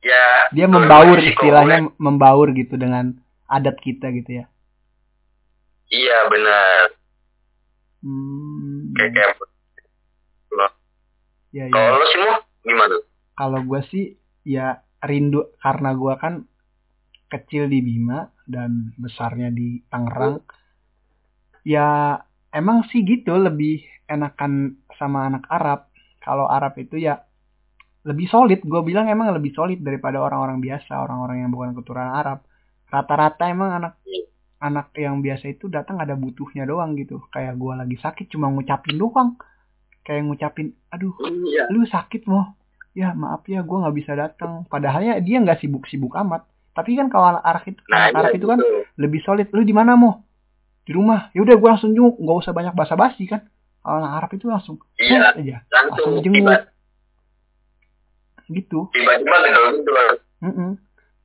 ya 0.00 0.24
Dia 0.52 0.66
membaur 0.66 1.18
istilahnya 1.18 1.92
membaur 1.96 2.48
gitu 2.52 2.74
dengan 2.74 3.16
adat 3.46 3.76
kita 3.78 4.08
gitu 4.12 4.40
ya. 4.40 4.44
iya 5.90 6.28
benar 6.28 6.96
Hmm. 8.00 8.96
kayak 8.96 9.12
kayak 9.12 9.34
Ya, 11.50 11.66
ya. 11.66 11.74
kalau 11.74 11.98
lo 11.98 12.06
sih 12.06 12.20
mau 12.22 12.38
gimana 12.62 12.96
Kalau 13.34 13.60
gue 13.60 13.80
sih 13.90 14.04
ya 14.40 14.80
rindu 15.00 15.56
karena 15.60 15.96
gue 15.96 16.14
kan 16.20 16.34
kecil 17.30 17.70
di 17.70 17.80
Bima 17.80 18.26
dan 18.44 18.92
besarnya 18.98 19.48
di 19.54 19.80
Tangerang. 19.86 20.42
Ya 21.62 22.18
emang 22.50 22.84
sih 22.90 23.06
gitu 23.06 23.38
lebih 23.38 23.84
enakan 24.10 24.82
sama 24.98 25.30
anak 25.30 25.46
Arab. 25.46 25.88
Kalau 26.20 26.50
Arab 26.50 26.76
itu 26.76 26.98
ya 26.98 27.22
lebih 28.04 28.26
solid. 28.28 28.60
Gue 28.66 28.82
bilang 28.82 29.06
emang 29.06 29.30
lebih 29.32 29.54
solid 29.54 29.80
daripada 29.80 30.20
orang-orang 30.20 30.58
biasa, 30.58 30.98
orang-orang 31.00 31.46
yang 31.46 31.50
bukan 31.54 31.72
keturunan 31.78 32.12
Arab. 32.12 32.44
Rata-rata 32.90 33.46
emang 33.46 33.70
anak 33.78 33.94
anak 34.60 34.92
yang 34.98 35.24
biasa 35.24 35.48
itu 35.56 35.72
datang 35.72 36.02
ada 36.02 36.18
butuhnya 36.18 36.68
doang 36.68 36.98
gitu. 36.98 37.22
Kayak 37.32 37.56
gue 37.56 37.72
lagi 37.72 37.96
sakit 37.96 38.26
cuma 38.28 38.50
ngucapin 38.50 38.98
doang. 38.98 39.38
Kayak 40.00 40.32
ngucapin, 40.32 40.74
aduh 40.90 41.12
iya 41.44 41.68
lu 41.68 41.84
sakit 41.84 42.24
mau 42.24 42.56
ya 42.90 43.14
maaf 43.14 43.46
ya 43.46 43.62
gue 43.62 43.76
nggak 43.78 43.96
bisa 43.96 44.12
datang. 44.14 44.66
Padahalnya 44.66 45.18
dia 45.20 45.38
nggak 45.38 45.60
sibuk-sibuk 45.60 46.14
amat. 46.16 46.44
Tapi 46.70 46.94
kan 46.94 47.10
kalau 47.10 47.34
anak 47.34 47.44
Arab 47.44 47.62
itu 47.66 47.80
nah 47.90 48.08
anak 48.08 48.30
iya 48.30 48.38
itu 48.38 48.46
kan 48.46 48.58
gitu. 48.58 48.78
lebih 48.96 49.20
solid. 49.22 49.48
Lu 49.50 49.62
di 49.62 49.74
mana 49.74 49.94
mau 49.94 50.22
di 50.82 50.92
rumah. 50.92 51.28
Ya 51.30 51.42
udah 51.42 51.54
gue 51.54 51.68
langsung 51.68 51.92
jenguk. 51.92 52.16
Nggak 52.18 52.36
usah 52.40 52.52
banyak 52.52 52.74
basa-basi 52.74 53.26
kan? 53.26 53.46
Kalau 53.80 53.96
anak 53.98 54.12
Arab 54.16 54.30
itu 54.34 54.46
langsung 54.46 54.76
iya 54.96 55.32
"Set 55.32 55.40
aja. 55.40 55.56
langsung 55.70 56.18
langsung 56.18 56.24
jenguk. 56.24 56.36
tiba- 56.46 56.68
gitu. 58.50 58.80
Tiba-tiba 58.90 59.36
gitu 59.46 59.60
gitu 59.78 59.92
Mm-mm. 60.40 60.70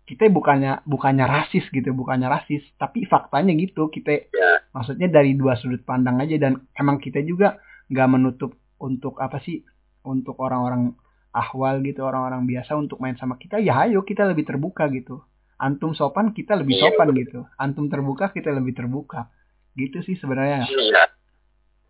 kita 0.06 0.30
bukannya 0.30 0.86
bukannya 0.86 1.26
rasis 1.26 1.66
gitu 1.72 1.90
bukannya 1.92 2.30
rasis. 2.30 2.62
Tapi 2.78 3.10
faktanya 3.10 3.56
gitu 3.58 3.90
kita 3.90 4.28
ya 4.30 4.62
maksudnya 4.70 5.10
dari 5.10 5.34
dua 5.34 5.58
sudut 5.58 5.82
pandang 5.82 6.22
aja. 6.22 6.38
Dan 6.38 6.62
emang 6.78 7.02
kita 7.02 7.22
juga 7.22 7.58
nggak 7.90 8.10
menutup 8.10 8.54
untuk 8.78 9.18
apa 9.18 9.42
sih 9.42 9.66
untuk 10.06 10.38
orang-orang 10.38 10.94
ahwal 11.36 11.84
gitu 11.84 12.08
orang-orang 12.08 12.48
biasa 12.48 12.80
untuk 12.80 13.04
main 13.04 13.20
sama 13.20 13.36
kita 13.36 13.60
ya 13.60 13.84
ayo 13.84 14.08
kita 14.08 14.24
lebih 14.24 14.48
terbuka 14.48 14.88
gitu. 14.88 15.20
Antum 15.60 15.92
sopan 15.92 16.32
kita 16.32 16.56
lebih 16.56 16.80
Iya. 16.80 16.96
sopan 16.96 17.12
gitu. 17.16 17.44
Antum 17.60 17.92
terbuka 17.92 18.32
kita 18.32 18.56
lebih 18.56 18.72
terbuka. 18.76 19.28
Gitu 19.76 20.00
sih 20.04 20.16
sebenarnya. 20.16 20.64
Iya. 20.68 21.12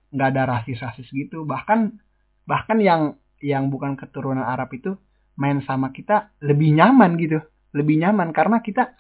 Nggak 0.10 0.28
ada 0.34 0.44
rasis-rasis 0.58 1.10
gitu. 1.14 1.46
Bahkan 1.46 1.94
bahkan 2.50 2.82
yang 2.82 3.22
yang 3.42 3.70
bukan 3.70 3.98
keturunan 3.98 4.46
Arab 4.46 4.74
itu 4.74 4.98
main 5.38 5.62
sama 5.66 5.94
kita 5.94 6.34
lebih 6.42 6.74
nyaman 6.74 7.18
gitu. 7.18 7.42
Lebih 7.74 8.02
nyaman 8.02 8.34
karena 8.34 8.62
kita 8.62 8.98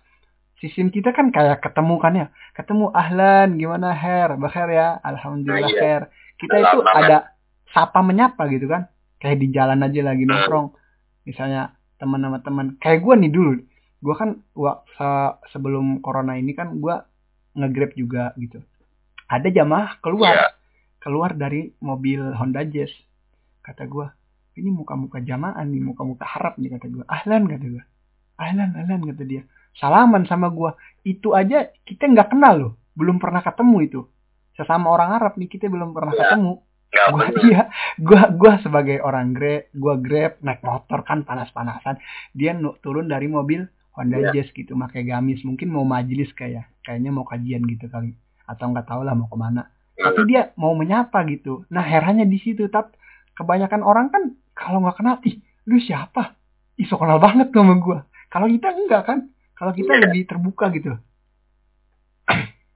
sistem 0.61 0.89
kita 0.93 1.13
kan 1.13 1.29
kayak 1.29 1.61
ketemu 1.61 1.95
kan 2.01 2.13
ya. 2.13 2.27
Ketemu 2.57 2.89
ahlan 2.93 3.57
gimana 3.57 3.93
her? 3.93 4.33
Bakher 4.37 4.69
ya. 4.69 4.97
Alhamdulillah 5.01 5.73
iya. 5.73 5.81
her. 5.81 6.01
Kita 6.41 6.55
itu 6.57 6.77
ada 6.85 7.33
sapa 7.69 8.01
menyapa 8.01 8.49
gitu 8.49 8.65
kan 8.69 8.89
kayak 9.17 9.37
di 9.41 9.47
jalan 9.51 9.81
aja 9.81 10.01
lagi 10.03 10.23
nongkrong. 10.25 10.67
Misalnya 11.25 11.73
teman 11.97 12.21
sama 12.21 12.39
teman. 12.43 12.65
Kayak 12.79 12.99
gue 13.03 13.15
nih 13.25 13.31
dulu 13.31 13.51
gue 14.05 14.13
kan 14.13 14.37
gua 14.53 14.85
se- 14.93 15.35
sebelum 15.49 15.97
corona 16.05 16.37
ini 16.37 16.53
kan 16.53 16.77
gue 16.77 16.93
nge-grab 17.57 17.91
juga 17.97 18.35
gitu. 18.37 18.61
Ada 19.25 19.49
jamaah 19.49 19.97
keluar. 20.03 20.35
Iya. 20.35 20.49
keluar 21.01 21.37
dari 21.37 21.69
mobil 21.85 22.17
Honda 22.33 22.65
Jazz 22.65 22.89
kata 23.61 23.85
gue 23.85 24.09
ini 24.57 24.73
muka-muka 24.73 25.21
jamaah 25.21 25.61
nih 25.61 25.77
muka-muka 25.77 26.25
harap 26.25 26.57
nih 26.57 26.73
kata 26.73 26.89
gue 26.89 27.05
ahlan 27.05 27.45
kata 27.45 27.65
gue 27.77 27.83
ahlan 28.41 28.73
ahlan 28.73 29.01
kata 29.05 29.23
dia. 29.25 29.45
Salaman 29.77 30.25
sama 30.25 30.49
gue 30.49 30.73
itu 31.05 31.29
aja 31.37 31.69
kita 31.85 32.09
nggak 32.09 32.33
kenal 32.33 32.53
loh. 32.57 32.73
Belum 32.97 33.21
pernah 33.21 33.45
ketemu 33.45 33.77
itu. 33.85 34.01
Sesama 34.57 34.89
orang 34.89 35.13
Arab 35.13 35.33
nih 35.37 35.45
kita 35.45 35.69
belum 35.69 35.93
pernah 35.93 36.13
Ya, 36.15 36.25
ketemu 36.25 36.61
gua 37.11 37.25
iya 37.43 37.61
gua 37.97 38.23
gua 38.31 38.53
sebagai 38.59 38.99
orang 38.99 39.31
grab 39.31 39.67
gua 39.73 39.95
grab 39.95 40.39
naik 40.39 40.61
motor 40.61 41.03
kan 41.03 41.21
panas-panasan. 41.21 41.99
Dia 42.31 42.53
nu- 42.53 42.75
turun 42.79 43.05
dari 43.05 43.27
mobil 43.27 43.67
Honda 43.91 44.19
Iya. 44.19 44.31
Jazz 44.33 44.51
gitu 44.51 44.73
pakai 44.73 45.03
gamis. 45.03 45.41
Mungkin 45.41 45.67
mau 45.67 45.83
majelis 45.83 46.31
kayak 46.31 46.67
kayaknya 46.81 47.11
mau 47.11 47.23
kajian 47.23 47.63
gitu 47.65 47.87
kali. 47.87 48.15
Atau 48.43 48.69
nggak 48.69 48.85
tahu 48.85 49.03
lah 49.03 49.13
mau 49.13 49.25
ke 49.25 49.35
mana. 49.35 49.67
Tapi 49.95 50.21
dia 50.27 50.51
mau 50.55 50.71
menyapa 50.71 51.23
gitu. 51.25 51.63
Nah 51.69 51.81
herannya 51.81 52.23
di 52.23 52.37
situ 52.37 52.67
tapi 52.67 52.95
kebanyakan 53.33 53.81
orang 53.81 54.07
kan 54.07 54.23
kalau 54.51 54.79
nggak 54.79 54.99
kenal 54.99 55.19
ih 55.23 55.35
lu 55.65 55.79
siapa? 55.79 56.35
Ih 56.75 56.87
so 56.87 56.95
kenal 56.95 57.19
banget 57.19 57.51
sama 57.51 57.75
gua. 57.79 58.03
Kalau 58.27 58.47
kita 58.47 58.71
enggak 58.71 59.03
kan? 59.07 59.19
Kalau 59.55 59.71
kita 59.71 59.95
Iya. 59.95 60.01
lebih 60.11 60.27
terbuka 60.27 60.67
gitu. 60.75 60.91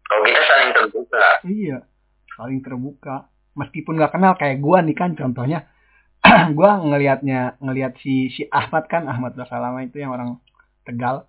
Kalau 0.02 0.24
kita 0.24 0.42
saling 0.42 0.72
terbuka. 0.74 1.24
Iya, 1.44 1.78
saling 2.34 2.60
terbuka. 2.64 3.16
Meskipun 3.60 4.00
nggak 4.00 4.16
kenal 4.16 4.40
kayak 4.40 4.64
gua 4.64 4.80
nih 4.80 4.96
kan 4.96 5.20
contohnya, 5.20 5.68
gua 6.58 6.80
ngelihatnya 6.80 7.60
ngelihat 7.60 8.00
si 8.00 8.32
si 8.32 8.48
Ahmad 8.48 8.88
kan 8.88 9.12
Ahmad 9.12 9.36
Basalama 9.36 9.84
itu 9.84 10.00
yang 10.00 10.16
orang 10.16 10.40
Tegal. 10.88 11.28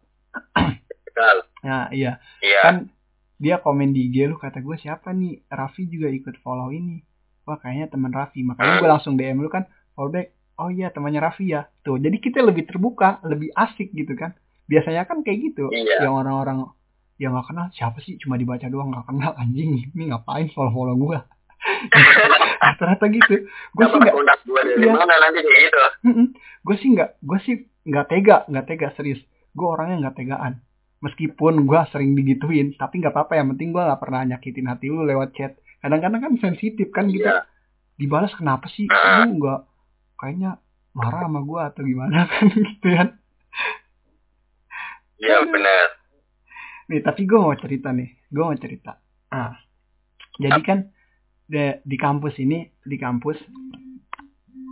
Betul. 1.11 1.37
Nah 1.67 1.91
iya, 1.91 2.23
iya 2.41 2.61
kan 2.63 2.77
dia 3.41 3.57
komen 3.59 3.97
di 3.97 4.13
IG 4.13 4.29
lu 4.29 4.37
kata 4.37 4.61
gue 4.61 4.77
siapa 4.77 5.17
nih 5.17 5.49
Raffi 5.49 5.89
juga 5.89 6.13
ikut 6.13 6.39
follow 6.45 6.71
ini. 6.71 7.01
Wah 7.49 7.57
kayaknya 7.57 7.89
teman 7.89 8.13
Raffi. 8.13 8.45
Makanya 8.45 8.79
gue 8.79 8.89
langsung 8.89 9.17
DM 9.17 9.41
lu 9.41 9.49
kan 9.49 9.65
follow 9.97 10.13
back. 10.13 10.37
Oh 10.61 10.69
iya 10.69 10.93
temannya 10.93 11.25
Raffi 11.25 11.57
ya. 11.57 11.65
Tuh 11.81 11.97
jadi 11.97 12.21
kita 12.21 12.45
lebih 12.45 12.69
terbuka, 12.69 13.19
lebih 13.25 13.49
asik 13.57 13.97
gitu 13.97 14.13
kan. 14.13 14.37
Biasanya 14.69 15.09
kan 15.09 15.25
kayak 15.25 15.51
gitu. 15.51 15.73
Iya. 15.73 16.05
Yang 16.05 16.15
orang-orang 16.21 16.59
yang 17.21 17.37
nggak 17.37 17.53
kenal 17.53 17.67
siapa 17.77 18.01
sih 18.01 18.17
cuma 18.17 18.41
dibaca 18.41 18.65
doang 18.73 18.97
nggak 18.97 19.05
kenal 19.13 19.37
anjing 19.37 19.93
ini 19.93 20.09
ngapain 20.09 20.49
follow 20.57 20.73
follow 20.73 20.97
gue 20.97 21.21
rata-rata 22.65 23.07
gitu. 23.09 23.35
Gue 23.77 23.85
sih 23.85 23.99
nggak 24.01 24.17
Iya. 24.81 24.93
mana 24.97 25.15
nanti 25.21 25.41
kayak 25.45 25.61
gitu. 25.69 25.79
Gue 26.65 26.77
sih 26.81 26.89
nggak 26.93 27.11
gue 27.21 27.39
sih 27.45 27.55
nggak 27.85 28.07
tega 28.09 28.37
nggak 28.49 28.67
tega 28.67 28.89
serius. 28.97 29.21
Gue 29.53 29.67
orangnya 29.69 30.09
nggak 30.09 30.17
tegaan. 30.17 30.55
Meskipun 31.01 31.65
gue 31.65 31.81
sering 31.93 32.13
digituin 32.13 32.77
tapi 32.77 33.01
nggak 33.01 33.13
apa-apa. 33.13 33.41
Yang 33.41 33.49
penting 33.57 33.69
gue 33.73 33.83
nggak 33.83 34.01
pernah 34.01 34.21
nyakitin 34.27 34.67
hati 34.69 34.87
lu 34.89 35.05
lewat 35.05 35.37
chat. 35.37 35.53
Kadang-kadang 35.81 36.21
kan 36.21 36.33
sensitif 36.41 36.89
kan 36.93 37.09
iya. 37.09 37.17
Kita 37.17 37.35
dibalas 37.97 38.33
kenapa 38.37 38.69
sih? 38.69 38.89
Lu 38.89 39.37
nggak 39.41 39.61
kayaknya 40.17 40.61
marah 40.97 41.25
sama 41.29 41.41
gue 41.41 41.61
atau 41.61 41.83
gimana 41.85 42.25
kan 42.31 42.45
gitu 42.51 42.89
kan. 42.89 43.09
Iya 45.21 45.45
benar 45.45 45.89
nih 46.91 47.07
tapi 47.07 47.23
gue 47.23 47.39
mau 47.39 47.55
cerita 47.55 47.95
nih. 47.95 48.09
Gue 48.29 48.43
mau 48.43 48.59
cerita. 48.59 48.99
Ah. 49.31 49.55
Jadi 50.43 50.61
kan 50.67 50.91
di, 51.51 51.59
di 51.83 51.97
kampus 51.99 52.39
ini 52.39 52.63
di 52.87 52.95
kampus. 52.95 53.35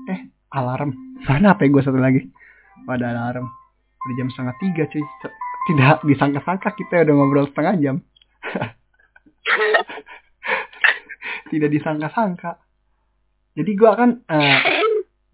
Eh 0.07 0.21
alarm. 0.55 0.95
Mana 1.27 1.59
apa 1.59 1.67
gue 1.67 1.83
satu 1.83 1.99
lagi? 1.99 2.23
Pada 2.87 3.11
alarm. 3.11 3.51
Udah 3.99 4.15
jam 4.15 4.31
setengah 4.31 4.55
tiga 4.63 4.87
cuy. 4.87 5.03
Tidak 5.69 6.07
disangka-sangka 6.07 6.71
kita 6.79 7.03
udah 7.03 7.15
ngobrol 7.19 7.51
setengah 7.51 7.75
jam. 7.83 7.97
Tidak 11.51 11.69
disangka-sangka. 11.69 12.63
Jadi 13.59 13.71
gue 13.75 13.91
kan 13.91 14.23
eh, 14.31 14.59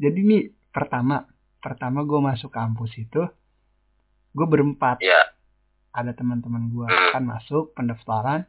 jadi 0.00 0.16
nih 0.16 0.48
pertama 0.72 1.28
pertama 1.60 2.02
gue 2.08 2.18
masuk 2.24 2.48
kampus 2.48 2.96
itu 2.96 3.20
gue 4.32 4.46
berempat. 4.48 5.04
Iya. 5.04 5.36
Ada 5.94 6.16
teman-teman 6.16 6.72
gue 6.72 6.88
kan 6.88 7.22
masuk 7.22 7.76
pendaftaran. 7.76 8.48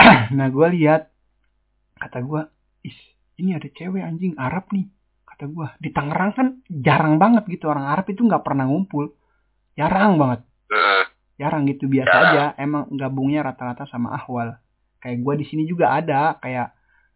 Nah 0.30 0.48
gue 0.48 0.66
lihat 0.80 1.09
kata 2.00 2.24
gue 2.24 2.42
is 2.88 2.96
ini 3.36 3.56
ada 3.56 3.68
cewek 3.68 4.00
anjing 4.00 4.34
Arab 4.40 4.72
nih. 4.72 4.88
Kata 5.28 5.44
gue 5.48 5.68
di 5.80 5.88
Tangerang 5.92 6.32
kan 6.32 6.48
jarang 6.68 7.20
banget 7.20 7.44
gitu 7.48 7.68
orang 7.68 7.88
Arab 7.88 8.08
itu 8.08 8.24
nggak 8.24 8.44
pernah 8.44 8.64
ngumpul. 8.68 9.12
Jarang 9.76 10.16
banget. 10.16 10.40
Jarang 11.40 11.68
gitu 11.68 11.88
biasa 11.88 12.16
aja. 12.16 12.44
Emang 12.60 12.88
gabungnya 12.96 13.44
rata-rata 13.44 13.84
sama 13.88 14.16
ahwal. 14.16 14.56
Kayak 15.00 15.24
gue 15.24 15.34
di 15.40 15.46
sini 15.48 15.62
juga 15.64 15.92
ada 15.96 16.36
kayak 16.40 16.68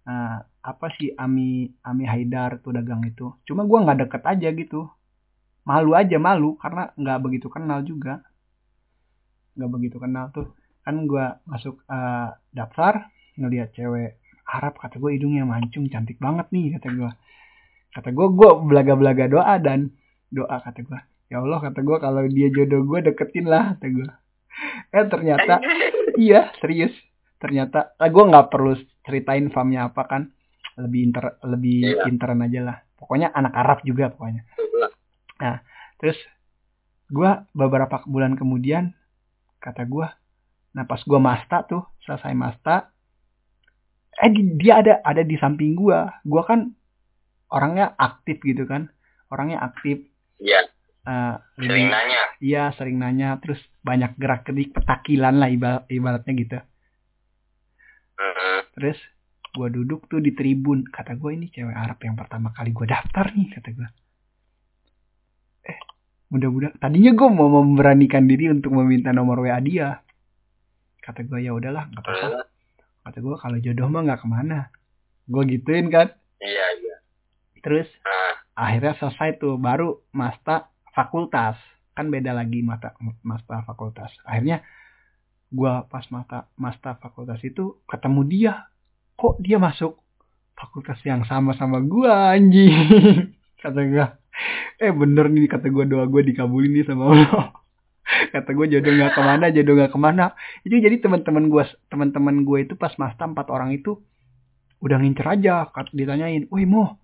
eh, 0.08 0.38
apa 0.44 0.86
sih 0.96 1.12
Ami 1.16 1.68
Ami 1.84 2.04
Haidar 2.08 2.60
tuh 2.64 2.72
dagang 2.72 3.04
itu. 3.04 3.36
Cuma 3.44 3.68
gue 3.68 3.78
nggak 3.84 4.08
deket 4.08 4.22
aja 4.24 4.48
gitu. 4.52 4.88
Malu 5.64 5.96
aja 5.96 6.16
malu 6.20 6.56
karena 6.60 6.92
nggak 6.96 7.18
begitu 7.20 7.48
kenal 7.52 7.84
juga. 7.84 8.24
Nggak 9.56 9.70
begitu 9.72 9.96
kenal 10.00 10.32
tuh. 10.32 10.56
Kan 10.80 11.04
gue 11.04 11.24
masuk 11.44 11.84
eh, 11.84 12.28
daftar 12.56 13.12
ngelihat 13.36 13.76
cewek 13.76 14.23
Arab 14.44 14.76
kata 14.76 15.00
gue 15.00 15.16
hidungnya 15.16 15.48
mancung 15.48 15.88
cantik 15.88 16.20
banget 16.20 16.46
nih 16.52 16.76
kata 16.78 16.88
gue 16.92 17.10
kata 17.94 18.08
gue 18.12 18.26
gue 18.34 18.50
belaga-belaga 18.68 19.24
doa 19.30 19.54
dan 19.58 19.90
doa 20.28 20.60
kata 20.60 20.84
gue 20.84 21.00
ya 21.32 21.40
Allah 21.40 21.58
kata 21.62 21.80
gue 21.80 21.96
kalau 21.98 22.22
dia 22.28 22.48
jodoh 22.52 22.84
gue 22.84 22.98
deketin 23.10 23.48
lah 23.48 23.74
kata 23.78 23.86
gue 23.88 24.08
eh 24.94 25.04
ternyata 25.10 25.54
iya 26.14 26.54
serius. 26.62 26.94
Ternyata 27.42 27.92
ah, 27.98 28.08
gue 28.08 28.24
nggak 28.24 28.48
perlu 28.48 28.72
ceritain 29.04 29.50
famnya 29.50 29.90
apa 29.90 30.06
kan. 30.08 30.22
Lebih 30.80 31.00
inter 31.10 31.24
lebih 31.44 31.78
Iya. 31.92 32.02
pinteran 32.06 32.40
aja 32.40 32.60
lah. 32.62 32.76
Pokoknya 32.96 33.34
anak 33.34 33.52
Arab 33.52 33.78
juga 33.84 34.08
pokoknya. 34.14 34.46
Terus 35.98 36.16
gua 37.10 37.44
beberapa 37.52 38.00
bulan 38.08 38.38
kemudian 38.38 38.94
kata 39.60 39.84
gua 39.84 40.14
nah 40.72 40.88
pas 40.88 41.02
gua 41.04 41.20
masta 41.20 41.66
tuh 41.68 41.84
selesai 42.06 42.32
masta 42.32 42.93
eh 44.14 44.30
di- 44.30 44.54
dia 44.58 44.78
ada 44.80 45.02
ada 45.02 45.22
di 45.22 45.34
samping 45.34 45.74
gua. 45.74 46.20
Gua 46.22 46.42
kan 46.46 46.70
orangnya 47.50 47.94
aktif 47.94 48.38
gitu 48.40 48.64
kan. 48.64 48.90
Orangnya 49.28 49.58
aktif. 49.60 50.02
Iya, 50.38 50.66
eh, 51.04 51.34
sering 51.58 51.90
nanya. 51.90 52.22
iya 52.38 52.62
sering 52.74 52.96
nanya. 52.98 53.38
Terus 53.42 53.58
banyak 53.82 54.14
gerak 54.16 54.46
gerik 54.46 54.70
petakilan 54.72 55.34
lah 55.34 55.50
iba- 55.50 55.84
ibaratnya 55.88 56.34
gitu. 56.34 56.58
Heeh. 58.14 58.58
terus 58.78 58.98
gua 59.50 59.66
duduk 59.66 60.06
tuh 60.06 60.22
di 60.22 60.30
tribun. 60.30 60.86
Kata 60.86 61.18
gua 61.18 61.34
ini 61.34 61.50
cewek 61.50 61.74
Arab 61.74 61.98
yang 62.02 62.14
pertama 62.14 62.54
kali 62.54 62.70
gua 62.70 62.86
daftar 62.86 63.26
nih 63.34 63.48
kata 63.58 63.70
gua. 63.74 63.88
Eh 65.66 65.78
mudah-mudahan 66.30 66.78
tadinya 66.78 67.10
gua 67.10 67.28
mau 67.30 67.50
memberanikan 67.50 68.26
diri 68.26 68.50
untuk 68.50 68.70
meminta 68.70 69.10
nomor 69.10 69.42
WA 69.42 69.58
dia. 69.58 69.98
Kata 71.02 71.26
gua 71.26 71.42
ya 71.42 71.54
udahlah 71.54 71.90
nggak 71.90 72.02
apa-apa 72.06 72.53
kata 73.04 73.20
gua 73.20 73.36
kalau 73.36 73.60
jodoh 73.60 73.86
mah 73.92 74.02
nggak 74.02 74.20
ke 74.24 74.28
mana. 74.28 74.72
Gua 75.28 75.44
gituin 75.44 75.92
kan. 75.92 76.08
Iya, 76.40 76.66
iya. 76.80 76.96
terus 77.64 77.88
Nah, 78.04 78.36
akhirnya 78.68 78.92
selesai 79.00 79.40
tuh 79.40 79.56
baru 79.60 80.00
masta 80.12 80.72
fakultas. 80.92 81.56
Kan 81.94 82.10
beda 82.10 82.34
lagi 82.34 82.64
mata 82.64 82.96
masta 83.22 83.62
fakultas. 83.68 84.10
Akhirnya 84.24 84.64
gua 85.52 85.86
pas 85.86 86.04
mata 86.10 86.48
masta 86.56 86.96
fakultas 86.98 87.40
itu 87.44 87.78
ketemu 87.86 88.20
dia. 88.26 88.54
Kok 89.14 89.38
dia 89.40 89.60
masuk 89.60 90.00
fakultas 90.58 90.98
yang 91.06 91.22
sama 91.28 91.54
sama 91.54 91.78
gua 91.84 92.34
anjing? 92.34 92.72
Kata 93.62 93.80
gua. 93.86 94.16
Eh 94.80 94.90
bener 94.90 95.30
nih 95.30 95.46
kata 95.46 95.70
gua 95.70 95.86
doa 95.86 96.04
gua 96.10 96.20
dikabulin 96.26 96.74
nih 96.74 96.84
sama 96.84 97.14
Allah 97.14 97.63
kata 98.34 98.50
gua 98.54 98.66
jodoh 98.68 98.92
nggak 98.94 99.12
ke 99.14 99.22
mana 99.22 99.46
jodoh 99.50 99.74
nggak 99.78 99.92
ke 99.92 99.98
mana 100.00 100.24
itu 100.62 100.74
jadi 100.78 100.96
teman-teman 101.00 101.48
gua 101.48 101.64
teman-teman 101.88 102.46
gua 102.46 102.62
itu 102.62 102.74
pas 102.78 102.92
masta 103.00 103.24
empat 103.24 103.50
orang 103.50 103.74
itu 103.74 104.00
udah 104.84 105.00
ngincer 105.00 105.24
aja 105.24 105.70
ditanyain 105.96 106.44
woi 106.52 106.68
mo 106.68 107.00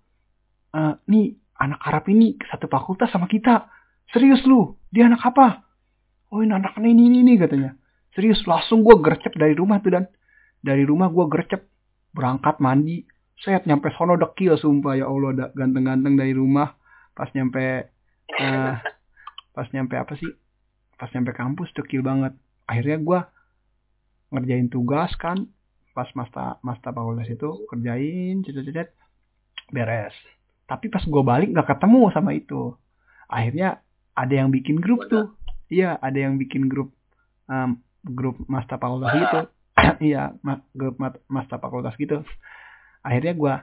eh, 0.75 0.95
nih 1.09 1.41
anak 1.61 1.81
Arab 1.85 2.05
ini 2.09 2.41
satu 2.49 2.67
fakultas 2.67 3.13
sama 3.13 3.29
kita. 3.29 3.69
Serius 4.11 4.43
lu? 4.49 4.75
Dia 4.91 5.07
anak 5.07 5.23
apa? 5.23 5.69
Ini 6.33 6.51
anak 6.51 6.81
ini 6.81 6.97
ini, 6.97 7.21
ini 7.23 7.33
katanya. 7.37 7.77
Serius 8.17 8.43
langsung 8.49 8.83
gue 8.83 8.97
gercep 8.99 9.37
dari 9.37 9.55
rumah 9.55 9.79
tuh 9.85 9.95
dan 9.95 10.05
dari 10.65 10.83
rumah 10.83 11.13
gue 11.13 11.27
gercep 11.31 11.69
berangkat 12.11 12.59
mandi. 12.59 13.07
Saya 13.39 13.63
nyampe 13.63 13.93
sono 13.95 14.19
dekil 14.19 14.59
sumpah 14.59 14.99
ya 14.99 15.07
Allah 15.07 15.53
ganteng-ganteng 15.55 16.19
dari 16.19 16.35
rumah 16.35 16.75
pas 17.15 17.31
nyampe 17.33 17.93
eh, 18.35 18.75
pas 19.55 19.67
nyampe 19.71 19.95
apa 19.95 20.17
sih? 20.19 20.33
Pas 21.01 21.09
nyampe 21.17 21.33
kampus 21.33 21.73
dekil 21.73 22.05
banget. 22.05 22.37
Akhirnya 22.69 23.01
gue 23.01 23.21
ngerjain 24.37 24.69
tugas 24.69 25.11
kan 25.17 25.49
pas 25.97 26.07
masta 26.13 26.61
masta 26.61 26.93
fakultas 26.93 27.27
itu 27.33 27.65
kerjain 27.73 28.45
cet 28.45 28.93
beres. 29.73 30.13
Tapi 30.69 30.93
pas 30.93 31.03
gue 31.03 31.23
balik 31.25 31.57
nggak 31.57 31.73
ketemu 31.73 32.13
sama 32.13 32.37
itu. 32.37 32.77
Akhirnya 33.33 33.81
ada 34.13 34.35
yang 34.37 34.53
bikin 34.53 34.77
grup 34.77 35.09
tuh. 35.09 35.33
Iya 35.73 35.97
ada 35.97 36.19
yang 36.21 36.37
bikin 36.37 36.69
grup 36.69 36.93
em, 37.49 37.81
grup 38.05 38.37
masta 38.51 38.77
fakultas 38.77 39.15
gitu 39.17 39.41
iya 40.13 40.35
ma- 40.45 40.67
grup 40.77 41.01
mat- 41.01 41.25
masta 41.33 41.57
fakultas 41.57 41.97
gitu. 41.97 42.21
Akhirnya 43.01 43.33
gue 43.33 43.55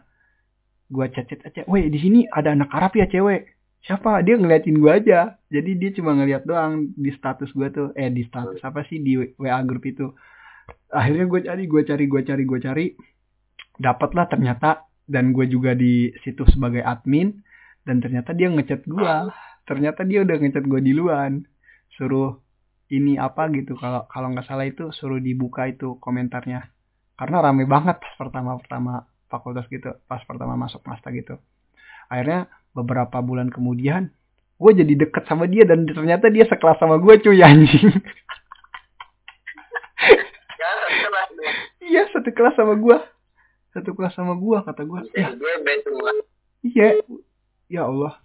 gue 0.88 1.06
chat 1.14 1.28
chat 1.30 1.68
weh 1.68 1.86
di 1.92 2.00
sini 2.00 2.20
ada 2.32 2.56
anak 2.56 2.72
Arab 2.72 2.96
ya 2.96 3.06
cewek 3.12 3.57
siapa? 3.86 4.22
Dia 4.26 4.40
ngeliatin 4.40 4.78
gue 4.80 4.92
aja. 4.92 5.36
Jadi 5.52 5.78
dia 5.78 5.90
cuma 5.98 6.16
ngeliat 6.18 6.48
doang 6.48 6.92
di 6.96 7.12
status 7.14 7.52
gue 7.54 7.68
tuh. 7.70 7.88
Eh 7.94 8.10
di 8.10 8.26
status 8.26 8.62
apa 8.64 8.86
sih? 8.88 9.02
Di 9.02 9.38
WA 9.38 9.60
grup 9.66 9.86
itu. 9.86 10.14
Akhirnya 10.90 11.26
gue 11.28 11.42
cari 11.46 11.64
gue 11.68 11.82
cari 11.84 12.06
gue 12.08 12.22
cari 12.24 12.44
gue 12.44 12.60
cari. 12.60 12.86
Dapatlah 13.78 14.26
ternyata. 14.32 14.88
Dan 15.08 15.32
gue 15.32 15.48
juga 15.48 15.72
di 15.72 16.12
situ 16.24 16.44
sebagai 16.50 16.84
admin. 16.84 17.32
Dan 17.88 18.04
ternyata 18.04 18.36
dia 18.36 18.52
ngechat 18.52 18.84
gue 18.84 19.16
ternyata 19.68 20.08
dia 20.08 20.24
udah 20.24 20.40
ngechat 20.40 20.64
gue 20.64 20.80
di 20.80 20.96
luan 20.96 21.44
suruh 22.00 22.40
ini 22.88 23.20
apa 23.20 23.52
gitu. 23.52 23.76
Kalau 23.76 24.08
kalau 24.08 24.32
nggak 24.32 24.48
salah 24.48 24.64
itu 24.64 24.96
suruh 24.96 25.20
dibuka 25.20 25.68
itu 25.68 26.00
komentarnya. 26.00 26.72
Karena 27.20 27.44
rame 27.44 27.68
banget 27.68 28.00
pas 28.00 28.16
pertama 28.16 28.56
pertama 28.56 28.94
fakultas 29.28 29.68
gitu. 29.68 29.92
Pas 30.08 30.24
pertama 30.24 30.56
masuk 30.56 30.80
masta 30.88 31.12
gitu. 31.12 31.36
Akhirnya 32.08 32.48
beberapa 32.78 33.18
bulan 33.26 33.50
kemudian 33.50 34.14
gue 34.58 34.72
jadi 34.78 34.94
deket 35.10 35.26
sama 35.26 35.50
dia 35.50 35.66
dan 35.66 35.90
ternyata 35.90 36.30
dia 36.30 36.46
sekelas 36.46 36.78
sama 36.78 37.02
gue 37.02 37.14
cuy 37.18 37.42
anjing 37.42 37.90
ya 40.62 40.72
iya 41.90 42.02
satu 42.14 42.30
kelas 42.30 42.54
sama 42.54 42.78
gue 42.78 42.98
satu 43.74 43.98
kelas 43.98 44.14
sama 44.14 44.38
gue 44.38 44.58
kata 44.62 44.82
gue 44.86 45.02
ya 45.18 45.34
gue 45.34 45.54
betul 45.66 45.98
lah. 45.98 46.18
Iya. 46.66 46.90
Ya 47.68 47.82
Allah. 47.86 48.20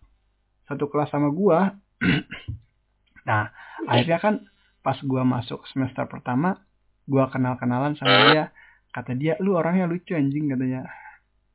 Satu 0.66 0.88
kelas 0.88 1.10
sama 1.12 1.28
gua. 1.34 1.76
nah, 3.28 3.52
akhirnya 3.86 4.18
kan 4.22 4.34
pas 4.82 4.98
gua 5.04 5.22
masuk 5.22 5.66
semester 5.70 6.06
pertama, 6.10 6.62
gua 7.06 7.28
kenal-kenalan 7.28 7.94
sama 7.98 8.32
dia. 8.32 8.44
Kata 8.92 9.16
dia, 9.16 9.38
"Lu 9.40 9.56
orangnya 9.56 9.88
lucu 9.88 10.14
anjing," 10.14 10.52
katanya. 10.52 10.88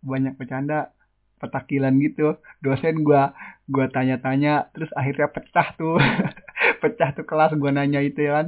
Banyak 0.03 0.37
bercanda, 0.37 0.93
petakilan 1.37 1.93
gitu. 2.01 2.37
Dosen 2.61 3.01
gua 3.05 3.33
gua 3.69 3.89
tanya-tanya, 3.89 4.73
terus 4.73 4.89
akhirnya 4.93 5.31
pecah 5.31 5.67
tuh. 5.77 5.97
pecah 6.81 7.15
tuh 7.15 7.25
kelas 7.25 7.57
gua 7.57 7.71
nanya 7.73 8.01
itu 8.01 8.25
ya 8.25 8.43
kan. 8.43 8.47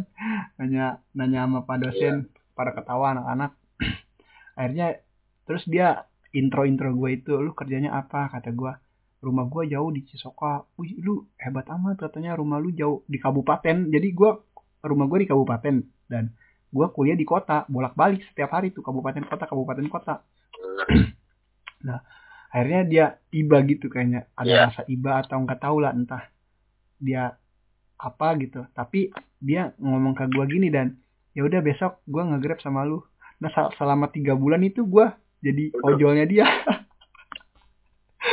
Nanya 0.57 1.01
nanya 1.13 1.45
sama 1.45 1.65
Pak 1.65 1.77
dosen, 1.85 2.29
pada 2.53 2.73
ketawa 2.75 3.17
anak-anak. 3.17 3.51
akhirnya 4.59 4.99
terus 5.47 5.63
dia 5.65 6.09
intro-intro 6.35 6.93
gue 6.93 7.09
itu 7.17 7.33
lu 7.41 7.57
kerjanya 7.57 7.97
apa 7.97 8.29
kata 8.29 8.53
gue 8.53 8.73
rumah 9.19 9.49
gue 9.49 9.73
jauh 9.73 9.89
di 9.89 10.05
Cisoka 10.05 10.63
wih 10.77 10.95
lu 11.01 11.25
hebat 11.41 11.65
amat 11.73 11.99
katanya 12.07 12.37
rumah 12.37 12.61
lu 12.61 12.69
jauh 12.71 13.01
di 13.09 13.17
kabupaten 13.17 13.89
jadi 13.89 14.07
gue 14.13 14.31
rumah 14.85 15.05
gue 15.09 15.25
di 15.25 15.27
kabupaten 15.27 15.75
dan 16.07 16.31
gue 16.69 16.87
kuliah 16.93 17.17
di 17.17 17.25
kota 17.25 17.65
bolak-balik 17.65 18.21
setiap 18.31 18.53
hari 18.53 18.69
tuh 18.69 18.85
kabupaten 18.85 19.25
kota 19.25 19.49
kabupaten 19.49 19.85
kota 19.89 20.21
akhirnya 22.49 22.81
dia 22.83 23.05
iba 23.31 23.57
gitu 23.61 23.87
kayaknya 23.87 24.25
ada 24.33 24.45
Iya. 24.45 24.61
rasa 24.67 24.81
iba 24.87 25.11
atau 25.17 25.37
nggak 25.39 25.59
tahu 25.59 25.77
lah 25.79 25.91
entah 25.91 26.25
dia 26.97 27.37
apa 27.95 28.27
gitu 28.37 28.65
tapi 28.71 29.09
dia 29.37 29.71
ngomong 29.77 30.13
ke 30.13 30.25
gue 30.27 30.45
gini 30.47 30.67
dan 30.67 30.97
ya 31.31 31.43
udah 31.43 31.59
besok 31.59 32.01
gue 32.03 32.19
nge-grab 32.19 32.57
sama 32.57 32.83
lu 32.83 32.99
nah 33.37 33.49
sel- 33.49 33.71
selama 33.73 34.07
tiga 34.07 34.33
bulan 34.33 34.59
itu 34.61 34.83
gue 34.83 35.07
jadi 35.39 35.71
ojolnya 35.77 36.25
dia 36.25 36.45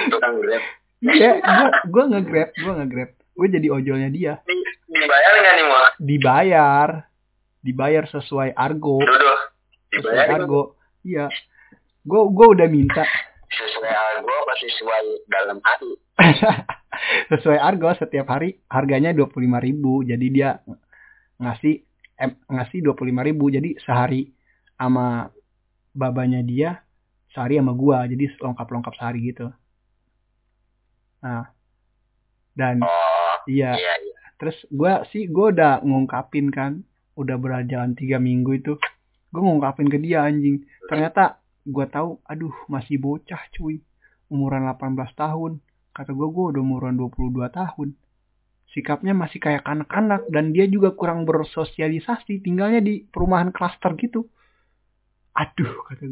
Tukang 0.06 0.38
grab. 0.38 0.62
Iya, 0.98 1.38
gua 1.38 1.68
gua 1.86 2.04
nge-grab, 2.08 2.50
gua 2.56 2.72
nge-grab. 2.76 3.10
Gue 3.32 3.46
jadi 3.48 3.68
ojolnya 3.70 4.08
dia. 4.08 4.32
Di- 4.42 4.64
Dibayar 4.88 5.32
nggak 5.36 5.54
nih 5.54 5.64
mau? 5.64 5.84
Dibayar. 6.00 6.88
Dibayar 7.60 8.04
sesuai 8.08 8.50
argo. 8.52 8.98
Sesuai 8.98 9.92
Dibayar 9.92 10.26
nggak? 10.26 10.38
argo. 10.42 10.62
Iya. 11.02 11.26
Gue 12.02 12.22
gua 12.28 12.46
udah 12.50 12.66
minta 12.66 13.02
sesuai 13.48 13.92
sesuai 14.58 15.28
dalam 15.28 15.58
hati? 15.60 15.92
sesuai 17.30 17.58
argo 17.60 17.92
setiap 17.96 18.26
hari 18.32 18.56
harganya 18.72 19.12
25.000. 19.12 20.10
Jadi 20.10 20.26
dia 20.32 20.60
ngasih 21.40 21.84
em, 22.16 22.32
ngasih 22.48 22.78
25.000. 22.82 23.56
Jadi 23.60 23.70
sehari 23.84 24.22
sama 24.76 25.28
babanya 25.92 26.40
dia, 26.40 26.80
sehari 27.32 27.60
sama 27.60 27.72
gua. 27.76 28.08
Jadi 28.08 28.32
lengkap-lengkap 28.40 28.94
sehari 28.96 29.20
gitu. 29.32 29.46
Nah. 31.22 31.52
Dan 32.56 32.80
Oh, 32.80 33.36
iya, 33.52 33.76
iya 33.76 33.94
iya. 34.00 34.16
terus 34.40 34.56
gua 34.72 35.04
sih 35.12 35.28
gua 35.28 35.52
udah 35.52 35.84
ngungkapin 35.84 36.48
kan 36.48 36.80
udah 37.16 37.36
berjalan 37.36 37.92
tiga 37.96 38.16
minggu 38.16 38.60
itu 38.60 38.80
gue 39.32 39.42
ngungkapin 39.42 39.88
ke 39.88 40.00
dia 40.00 40.24
anjing 40.24 40.64
ternyata 40.88 41.40
gua 41.68 41.84
tahu 41.88 42.20
aduh 42.24 42.52
masih 42.72 42.96
bocah 42.96 43.40
cuy 43.52 43.80
umuran 44.32 44.66
18 44.66 44.96
tahun. 45.14 45.62
Kata 45.94 46.12
gua 46.12 46.28
gua 46.28 46.44
udah 46.52 46.62
umuran 46.62 46.94
22 46.98 47.48
tahun. 47.50 47.88
Sikapnya 48.76 49.16
masih 49.16 49.40
kayak 49.40 49.64
anak-anak 49.64 50.28
dan 50.28 50.52
dia 50.52 50.68
juga 50.68 50.92
kurang 50.92 51.24
bersosialisasi. 51.24 52.44
Tinggalnya 52.44 52.84
di 52.84 53.08
perumahan 53.08 53.48
klaster 53.54 53.96
gitu. 53.96 54.28
Aduh 55.32 55.80
kata 55.88 56.04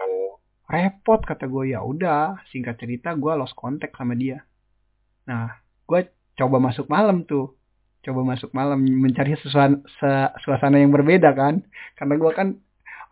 Oh, 0.00 0.36
repot 0.68 1.20
kata 1.24 1.48
gue 1.48 1.72
ya 1.76 1.84
udah 1.84 2.40
singkat 2.52 2.80
cerita 2.80 3.12
gue 3.16 3.32
lost 3.32 3.56
contact 3.56 3.96
sama 3.96 4.12
dia. 4.12 4.44
Nah 5.28 5.56
gue 5.88 6.00
coba 6.36 6.56
masuk 6.60 6.88
malam 6.92 7.24
tuh. 7.24 7.56
Coba 8.02 8.26
masuk 8.26 8.50
malam 8.50 8.82
mencari 8.82 9.38
suasana, 9.38 9.78
suasana 10.42 10.76
yang 10.82 10.90
berbeda 10.90 11.32
kan. 11.32 11.62
Karena 11.94 12.14
gue 12.18 12.32
kan 12.34 12.48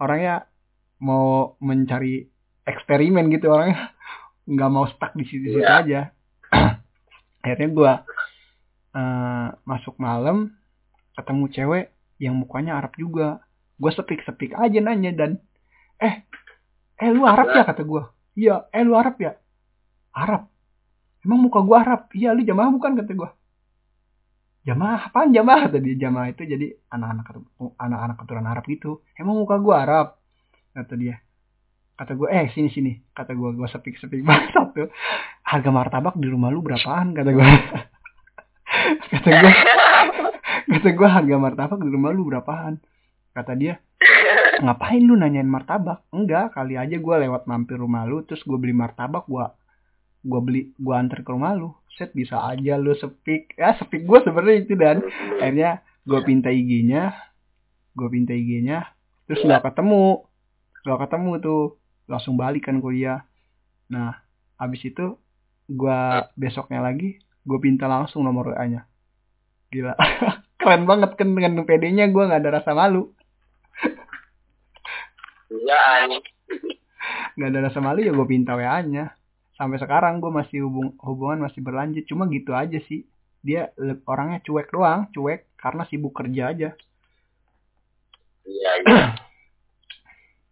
orangnya 0.02 0.50
mau 0.98 1.56
mencari 1.62 2.26
eksperimen 2.66 3.32
gitu 3.32 3.48
orangnya 3.48 3.96
nggak 4.50 4.70
mau 4.70 4.86
stuck 4.90 5.14
di 5.14 5.22
situ-situ 5.22 5.62
Iya. 5.62 5.78
aja. 5.80 6.00
Akhirnya 7.46 7.68
gua 7.70 7.92
eh, 8.92 9.48
masuk 9.62 9.94
malam 9.96 10.50
ketemu 11.14 11.44
cewek 11.54 11.84
yang 12.18 12.34
mukanya 12.34 12.76
Arab 12.76 12.92
juga. 12.98 13.40
Gue 13.80 13.88
sepik-sepik 13.96 14.52
aja 14.52 14.76
nanya 14.82 15.08
dan 15.16 15.30
eh 15.96 16.20
eh 17.00 17.10
lu 17.14 17.24
Arab 17.24 17.48
ya? 17.48 17.64
kata 17.64 17.80
gua. 17.80 18.12
Iya 18.36 18.68
eh 18.74 18.82
lu 18.84 18.92
Arab 18.92 19.16
ya? 19.16 19.38
Arab. 20.12 20.50
Emang 21.24 21.40
muka 21.40 21.64
gua 21.64 21.80
Arab? 21.80 22.10
Iya 22.12 22.36
lu 22.36 22.44
jamaah 22.44 22.68
bukan? 22.68 22.92
kata 22.98 23.12
gua. 23.16 23.30
Jamaah 24.68 25.08
apaan 25.08 25.32
jamaah? 25.32 25.72
tadi 25.72 25.96
jamaah 25.96 26.28
itu 26.28 26.44
jadi 26.44 26.76
anak-anak 26.92 27.32
anak-anak 27.80 28.16
keturunan 28.20 28.50
Arab 28.52 28.64
gitu. 28.68 29.00
Emang 29.16 29.40
muka 29.40 29.56
gua 29.56 29.86
Arab? 29.86 30.06
kata 30.70 30.94
dia 30.94 31.18
kata 32.00 32.16
gue 32.16 32.28
eh 32.32 32.48
sini 32.56 32.72
sini. 32.72 32.92
Kata 33.12 33.36
gue 33.36 33.52
gue 33.52 33.68
sepik 33.68 34.00
sepik 34.00 34.24
banget 34.28 34.56
tuh. 34.72 34.88
Harga 35.44 35.68
martabak 35.68 36.16
di 36.16 36.32
rumah 36.32 36.48
lu 36.48 36.64
berapaan? 36.64 37.12
Kata 37.12 37.28
gue 37.28 37.44
kata 39.12 39.28
gue 39.28 39.52
kata 40.72 40.88
gue 40.96 41.08
harga 41.08 41.36
martabak 41.36 41.80
di 41.84 41.90
rumah 41.92 42.16
lu 42.16 42.24
berapaan? 42.24 42.80
Kata 43.36 43.52
dia 43.52 43.76
ngapain 44.64 45.04
lu 45.04 45.12
nanyain 45.12 45.44
martabak? 45.44 46.08
Enggak 46.08 46.56
kali 46.56 46.80
aja 46.80 46.96
gue 46.96 47.14
lewat 47.28 47.44
mampir 47.44 47.76
rumah 47.76 48.08
lu 48.08 48.24
terus 48.24 48.40
gue 48.48 48.56
beli 48.56 48.72
martabak 48.72 49.28
gue 49.28 49.44
gue 50.20 50.40
beli 50.40 50.72
gue 50.80 50.94
antar 50.96 51.20
ke 51.20 51.28
rumah 51.28 51.52
lu. 51.52 51.76
Set 52.00 52.16
bisa 52.16 52.40
aja 52.48 52.80
lu 52.80 52.96
sepik. 52.96 53.60
Ya 53.60 53.76
sepik 53.76 54.08
gue 54.08 54.18
sebenarnya 54.24 54.56
itu 54.56 54.72
dan. 54.72 55.04
Akhirnya 55.36 55.84
gue 56.08 56.20
pinta 56.24 56.48
IG-nya 56.48 57.12
gue 57.92 58.08
pinta 58.08 58.32
IG-nya 58.32 58.88
terus 59.28 59.44
nggak 59.44 59.68
ketemu. 59.68 60.24
Nggak 60.80 60.98
ketemu 61.04 61.32
tuh 61.44 61.79
langsung 62.10 62.34
balik 62.34 62.66
kan 62.66 62.82
kuliah. 62.82 63.22
Nah 63.94 64.18
habis 64.58 64.82
itu 64.82 65.14
gue 65.70 66.00
besoknya 66.34 66.82
lagi 66.82 67.22
gue 67.46 67.58
pinta 67.62 67.86
langsung 67.86 68.26
nomor 68.26 68.52
WA 68.52 68.66
nya 68.66 68.82
gila. 69.70 69.94
Keren 70.60 70.84
banget 70.84 71.16
kan 71.16 71.30
dengan 71.32 71.64
PD-nya 71.64 72.10
gue 72.10 72.22
nggak 72.26 72.42
ada 72.42 72.60
rasa 72.60 72.74
malu. 72.74 73.14
Iya 75.50 76.18
nggak 77.38 77.50
ada 77.54 77.60
rasa 77.70 77.78
malu 77.80 78.02
ya 78.04 78.12
gue 78.12 78.26
pinta 78.28 78.58
WA 78.58 78.82
nya 78.84 79.14
sampai 79.56 79.78
sekarang 79.80 80.18
gue 80.18 80.28
masih 80.28 80.66
hubung 80.66 80.98
hubungan 81.00 81.46
masih 81.46 81.62
berlanjut. 81.62 82.04
Cuma 82.10 82.26
gitu 82.28 82.52
aja 82.52 82.76
sih. 82.90 83.06
Dia 83.40 83.72
orangnya 84.04 84.44
cuek 84.44 84.68
doang 84.68 85.08
cuek 85.14 85.56
karena 85.56 85.88
sibuk 85.88 86.12
kerja 86.12 86.52
aja. 86.52 86.70
Iya 88.44 88.72
iya. 88.84 89.04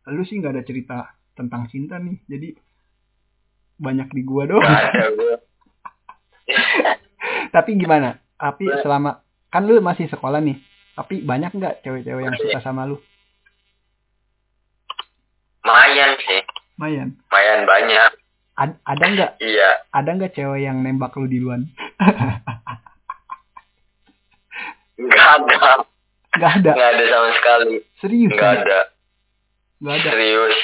lu 0.09 0.25
sih 0.25 0.41
nggak 0.41 0.57
ada 0.57 0.65
cerita 0.65 1.18
tentang 1.39 1.71
cinta 1.71 1.97
nih 1.97 2.19
jadi 2.27 2.59
banyak 3.79 4.11
di 4.11 4.23
gua 4.23 4.45
doang 4.45 4.67
Gak 4.67 4.91
ada 4.91 5.07
gue. 5.09 5.35
tapi 7.49 7.71
gimana 7.75 8.11
tapi 8.35 8.67
selama 8.83 9.23
kan 9.49 9.63
lu 9.63 9.79
masih 9.79 10.07
sekolah 10.07 10.39
nih 10.39 10.59
tapi 10.93 11.23
banyak 11.23 11.53
nggak 11.53 11.81
cewek-cewek 11.81 12.25
yang 12.25 12.35
suka 12.35 12.59
sama 12.61 12.83
lu 12.85 12.99
Mayan 15.61 16.17
sih. 16.19 16.41
Mayan 16.75 17.13
Mayan 17.29 17.61
banyak. 17.63 18.11
Ad- 18.57 18.81
ada 18.83 19.05
nggak 19.07 19.33
Iya. 19.39 19.71
ada 19.91 20.11
nggak 20.11 20.33
cewek 20.33 20.61
yang 20.61 20.81
nembak 20.81 21.13
lu 21.15 21.27
di 21.27 21.39
luar 21.39 21.61
Gak 24.99 25.29
ada. 25.39 25.85
nggak 26.35 26.53
ada 26.57 26.71
Gak 26.73 26.89
ada 26.91 27.05
sama 27.07 27.31
sekali. 27.33 27.77
serius 27.97 28.33
Gak 28.33 28.41
kan? 28.41 28.57
ada. 28.61 28.81
nggak 29.79 29.95
ada 29.95 30.11
Serius. 30.11 30.57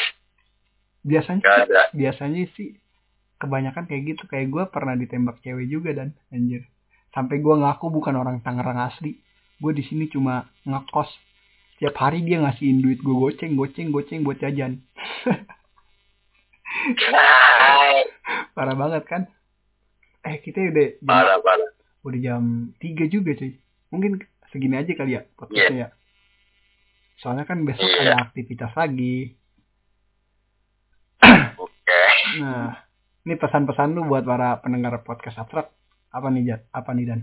Biasanya 1.04 1.44
Gak 1.44 1.58
ada. 1.68 1.82
biasanya 1.92 2.48
sih 2.56 2.74
kebanyakan 3.36 3.84
kayak 3.84 4.02
gitu. 4.10 4.24
Kayak 4.26 4.48
gua 4.48 4.64
pernah 4.66 4.96
ditembak 4.96 5.38
cewek 5.40 5.68
juga 5.68 5.92
dan. 5.92 6.16
Anjir. 6.28 6.64
Sampai 7.12 7.38
gua 7.38 7.60
ngaku 7.60 7.92
bukan 7.92 8.16
orang 8.16 8.40
Tangerang 8.40 8.80
asli. 8.82 9.20
Gue 9.54 9.70
di 9.70 9.84
sini 9.84 10.08
cuma 10.08 10.48
ngekos. 10.64 11.06
Tiap 11.78 11.94
hari 11.94 12.22
dia 12.22 12.38
ngasihin 12.38 12.80
duit 12.80 12.98
gue 12.98 13.12
goceng 13.12 13.54
goceng 13.54 13.90
goceng 13.90 14.22
buat 14.22 14.38
jajan. 14.38 14.82
Parah 18.54 18.74
banget 18.74 19.02
kan? 19.06 19.22
Eh 20.22 20.40
kita 20.40 20.58
udah 20.64 20.88
jam, 20.96 21.06
Parah 21.06 21.38
parah. 21.38 21.70
udah 22.02 22.18
jam 22.18 22.42
3 22.78 23.06
juga 23.06 23.34
cuy. 23.36 23.52
Mungkin 23.90 24.12
segini 24.50 24.74
aja 24.74 24.92
kali 24.94 25.14
ya 25.14 25.22
podcastnya 25.36 25.78
ya. 25.78 25.88
Soalnya 27.20 27.44
kan 27.44 27.62
besok 27.62 27.84
Iya. 27.84 28.00
ada 28.10 28.14
aktivitas 28.26 28.72
lagi. 28.74 29.34
Nah 32.36 32.70
ini 33.22 33.34
pesan-pesan 33.36 33.94
lu 33.94 34.04
buat 34.04 34.24
para 34.24 34.58
pendengar 34.58 34.94
podcast 35.00 35.38
abstrak 35.38 35.68
apa 36.10 36.28
nih 36.30 36.42
Jat? 36.48 36.60
apa 36.70 36.90
nih 36.92 37.06
Dan 37.06 37.20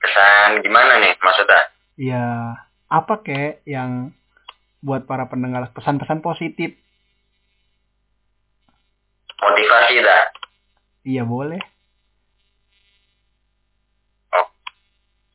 Kesan 0.00 0.60
gimana 0.60 1.00
nih 1.00 1.16
maksudnya? 1.16 1.60
ya 1.94 2.26
apa 2.90 3.22
kek 3.22 3.62
yang 3.64 4.10
buat 4.80 5.06
para 5.06 5.30
pendengar 5.30 5.70
pesan-pesan 5.70 6.20
positif 6.20 6.74
Motivasi 9.34 9.94
dah. 10.00 10.22
iya 11.04 11.22
boleh 11.24 11.62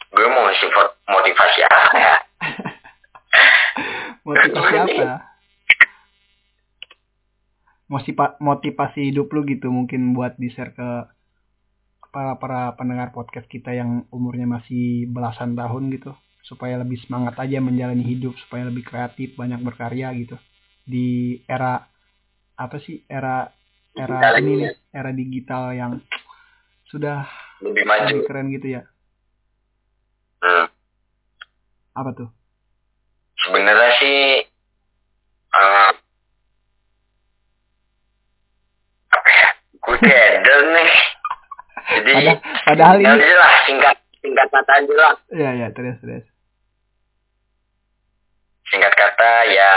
Gue 0.10 0.28
mau 0.28 0.44
ngasih 0.44 0.68
fo- 0.68 0.96
motivasi 1.08 1.60
apa 1.64 1.92
ya? 1.96 2.16
Motivasi 4.30 4.76
apa 4.78 5.26
Motipa- 7.90 8.38
motivasi 8.38 9.10
hidup 9.10 9.34
lu 9.34 9.42
gitu 9.50 9.74
mungkin 9.74 10.14
buat 10.14 10.38
di 10.38 10.54
share 10.54 10.78
ke 10.78 10.90
para 12.14 12.38
para 12.38 12.78
pendengar 12.78 13.10
podcast 13.10 13.50
kita 13.50 13.74
yang 13.74 14.06
umurnya 14.14 14.46
masih 14.46 15.10
belasan 15.10 15.58
tahun 15.58 15.90
gitu. 15.98 16.14
Supaya 16.46 16.78
lebih 16.78 17.02
semangat 17.02 17.42
aja 17.42 17.58
menjalani 17.58 18.06
hidup 18.06 18.38
supaya 18.46 18.70
lebih 18.70 18.86
kreatif 18.86 19.34
banyak 19.34 19.58
berkarya 19.66 20.14
gitu. 20.14 20.38
Di 20.86 21.42
era 21.50 21.90
apa 22.54 22.78
sih? 22.78 23.02
Era 23.10 23.50
era 23.98 24.18
Digital 24.22 24.38
ini 24.38 24.46
ini 24.46 24.62
nih 24.62 24.74
era 24.94 25.12
digital 25.12 25.64
yang 25.74 25.92
sudah 26.86 27.26
Lebih 27.66 27.84
maju. 27.90 28.06
lebih 28.06 28.22
keren 28.26 28.48
gitu 28.54 28.68
ya. 28.70 28.82
Hmm. 30.40 30.72
apa 31.92 32.16
tuh 32.16 32.30
Sebenarnya 33.50 33.92
sih 33.98 34.46
apa 39.10 39.30
ya? 39.34 39.48
Gue 39.74 39.98
keder 39.98 40.60
nih. 40.70 40.92
Jadi 41.90 42.14
Pada- 42.14 42.42
padahal 42.62 42.98
ya 43.02 43.10
ini 43.10 43.18
udah 43.18 43.38
lah 43.42 43.54
singkat 43.66 43.96
singkat 44.22 44.48
kata 44.54 44.72
aja 44.78 44.94
lah. 44.94 45.14
ya 45.34 45.50
ya 45.58 45.68
terus 45.74 45.98
terus 45.98 46.22
Singkat 48.70 48.94
kata 48.94 49.32
ya 49.50 49.72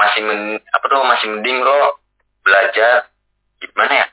masih 0.00 0.24
men, 0.24 0.40
apa 0.64 0.84
tuh 0.88 1.04
masih 1.04 1.26
mending 1.28 1.60
lo 1.60 2.00
belajar 2.40 3.12
gimana 3.60 3.92
ya? 4.00 4.06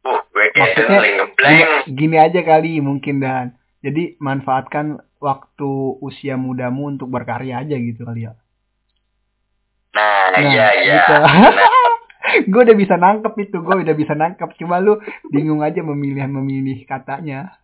Uh, 0.00 0.16
gue 0.32 0.48
ngeblank. 0.56 1.52
gini, 1.52 1.76
gini 1.92 2.16
aja 2.16 2.40
kali 2.40 2.80
mungkin 2.80 3.20
dan 3.20 3.60
jadi 3.84 4.16
manfaatkan 4.16 5.04
waktu 5.20 5.70
usia 6.00 6.40
mudamu 6.40 6.88
untuk 6.90 7.12
berkarya 7.12 7.60
aja 7.60 7.76
gitu 7.76 8.08
kali 8.08 8.26
ya? 8.26 8.32
Nah, 9.92 10.20
Nah, 10.30 10.42
iya 10.50 10.66
iya. 10.80 10.94
gitu. 10.96 11.14
Gue 12.52 12.62
udah 12.62 12.76
bisa 12.78 12.94
nangkep 12.94 13.34
itu 13.42 13.58
gue 13.58 13.74
udah 13.82 13.96
bisa 13.96 14.14
nangkep. 14.14 14.54
Cuma 14.60 14.78
lu 14.78 15.02
bingung 15.34 15.66
aja 15.66 15.82
memilih 15.82 16.30
memilih 16.30 16.78
katanya. 16.86 17.58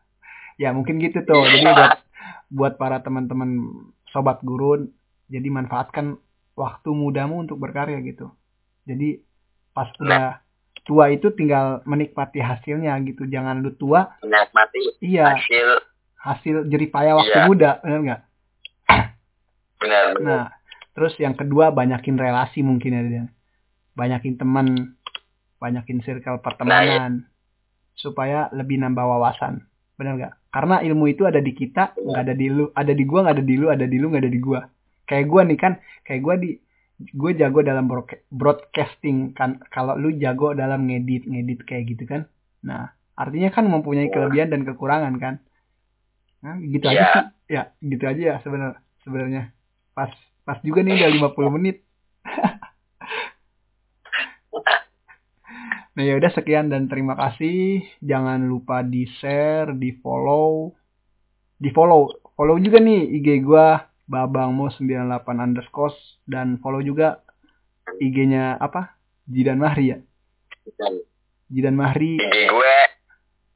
Ya 0.59 0.75
mungkin 0.75 0.99
gitu 0.99 1.23
tuh. 1.23 1.47
Iya. 1.47 1.53
jadi 1.55 1.67
buat 1.71 1.93
buat 2.51 2.73
para 2.75 2.99
teman-teman 3.05 3.63
sobat 4.11 4.43
gurun 4.43 4.91
jadi 5.31 5.47
manfaatkan 5.55 6.19
waktu 6.59 6.89
mudamu 6.91 7.47
untuk 7.47 7.63
berkarya 7.63 8.03
gitu. 8.03 8.33
Jadi 8.91 9.23
pas 9.71 9.93
udah 10.03 10.43
tua 10.83 11.15
itu 11.15 11.31
tinggal 11.37 11.87
menikmati 11.87 12.43
hasilnya 12.43 12.99
gitu. 13.07 13.23
Jangan 13.29 13.63
lu 13.63 13.71
tua. 13.79 14.19
Menikmati 14.25 14.99
iya. 14.99 15.37
hasil 15.37 15.96
hasil 16.27 16.67
jerih 16.67 16.91
payah 16.91 17.15
waktu 17.15 17.39
Iya. 17.39 17.47
muda 17.47 17.71
benar 17.81 18.01
nggak 18.03 18.21
benar 19.77 20.05
benar. 20.19 20.25
Nah, 20.25 20.45
terus 20.97 21.15
yang 21.21 21.37
kedua 21.37 21.71
banyakin 21.71 22.17
relasi 22.19 22.65
mungkin 22.65 22.91
ya 22.91 23.03
dia. 23.05 23.25
Banyakin 23.95 24.35
teman, 24.37 24.97
banyakin 25.57 26.01
circle 26.03 26.41
pertemanan 26.41 27.29
supaya 27.95 28.49
lebih 28.53 28.81
nambah 28.81 29.05
wawasan. 29.05 29.65
Benar 29.97 30.13
nggak? 30.17 30.33
Karena 30.51 30.81
ilmu 30.81 31.05
itu 31.09 31.29
ada 31.29 31.41
di 31.41 31.53
kita, 31.53 31.97
nggak 31.97 32.23
ada 32.29 32.35
di 32.35 32.47
lu, 32.49 32.73
ada 32.73 32.93
di 32.93 33.05
gua 33.05 33.21
nggak 33.29 33.37
ada 33.37 33.45
di 33.45 33.55
lu, 33.57 33.67
ada 33.69 33.87
di 33.87 33.97
lu 33.97 34.07
nggak 34.11 34.25
ada 34.25 34.33
di 34.33 34.41
gua. 34.41 34.61
Kayak 35.07 35.27
gua 35.29 35.43
nih 35.45 35.59
kan, 35.61 35.73
kayak 36.03 36.21
gua 36.25 36.35
di 36.37 36.51
gue 36.97 37.37
jago 37.37 37.61
dalam 37.61 37.93
broadca- 37.93 38.25
broadcasting 38.33 39.37
kan 39.37 39.61
kalau 39.69 40.01
lu 40.01 40.17
jago 40.17 40.57
dalam 40.57 40.89
ngedit 40.89 41.29
ngedit 41.29 41.61
kayak 41.69 41.93
gitu 41.93 42.09
kan 42.09 42.25
nah 42.65 42.89
artinya 43.13 43.53
kan 43.53 43.69
mempunyai 43.69 44.09
kelebihan 44.09 44.49
dan 44.49 44.65
kekurangan 44.65 45.21
kan 45.21 45.35
Nah, 46.45 46.57
gitu 46.61 46.87
aja 46.87 46.97
Iya. 46.97 47.09
sih. 47.13 47.25
Ya, 47.47 47.63
gitu 47.81 48.05
aja 48.05 48.23
ya 48.23 48.37
sebenarnya. 48.43 48.81
Sebenarnya 49.07 49.43
pas 49.95 50.11
pas 50.43 50.59
juga 50.63 50.83
nih 50.83 50.99
udah 50.99 51.11
50 51.15 51.51
menit. 51.55 51.77
Nah 55.97 56.05
ya 56.05 56.13
udah 56.21 56.29
sekian 56.29 56.69
dan 56.69 56.93
terima 56.93 57.17
kasih. 57.17 57.81
Jangan 58.05 58.45
lupa 58.45 58.85
di 58.85 59.09
share, 59.17 59.73
di 59.73 59.97
follow, 59.97 60.77
juga 62.61 62.85
nih 62.85 63.17
IG 63.17 63.41
gua 63.41 63.81
babangmo98 64.05 65.25
underscore 65.25 65.97
dan 66.29 66.61
follow 66.61 66.85
juga 66.85 67.25
IG-nya 67.97 68.61
apa? 68.61 68.93
Jidan 69.25 69.57
Mahri 69.59 69.97
ya. 69.97 69.99
Dan 70.77 71.01
Jidan 71.49 71.75
Mahri. 71.81 72.21
IG 72.21 72.37
gue 72.45 72.75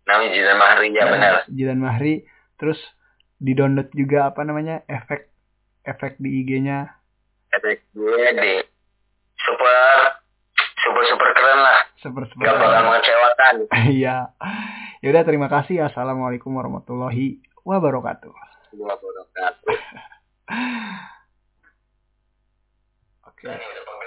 namanya 0.08 0.30
Jidan 0.32 0.58
Mahri 0.58 0.88
ya 0.90 1.04
benar. 1.06 1.34
Jidan 1.46 1.80
Mahri. 1.84 2.14
Terus 2.61 2.76
di 3.40 3.56
download 3.56 3.88
juga 3.96 4.28
apa 4.28 4.44
namanya 4.44 4.84
efek 4.84 5.32
efek 5.88 6.20
di 6.20 6.44
IG-nya. 6.44 6.92
Efek 7.56 7.88
gue 7.96 8.24
di 8.36 8.52
super 9.40 10.20
super 10.84 11.02
super 11.08 11.28
keren 11.32 11.61
lah. 11.64 11.80
Super 12.04 12.28
super. 12.28 12.44
Gak 12.44 12.61
bakal 12.61 12.82
mengecewakan. 12.84 13.54
Iya. 13.96 14.16
Ya 15.00 15.08
udah 15.08 15.24
terima 15.24 15.48
kasih. 15.48 15.88
Assalamualaikum 15.88 16.52
warahmatullahi 16.52 17.40
wabarakatuh. 17.64 18.32
Kan. 19.32 19.54
Oke. 23.32 23.48
Udah 23.48 23.99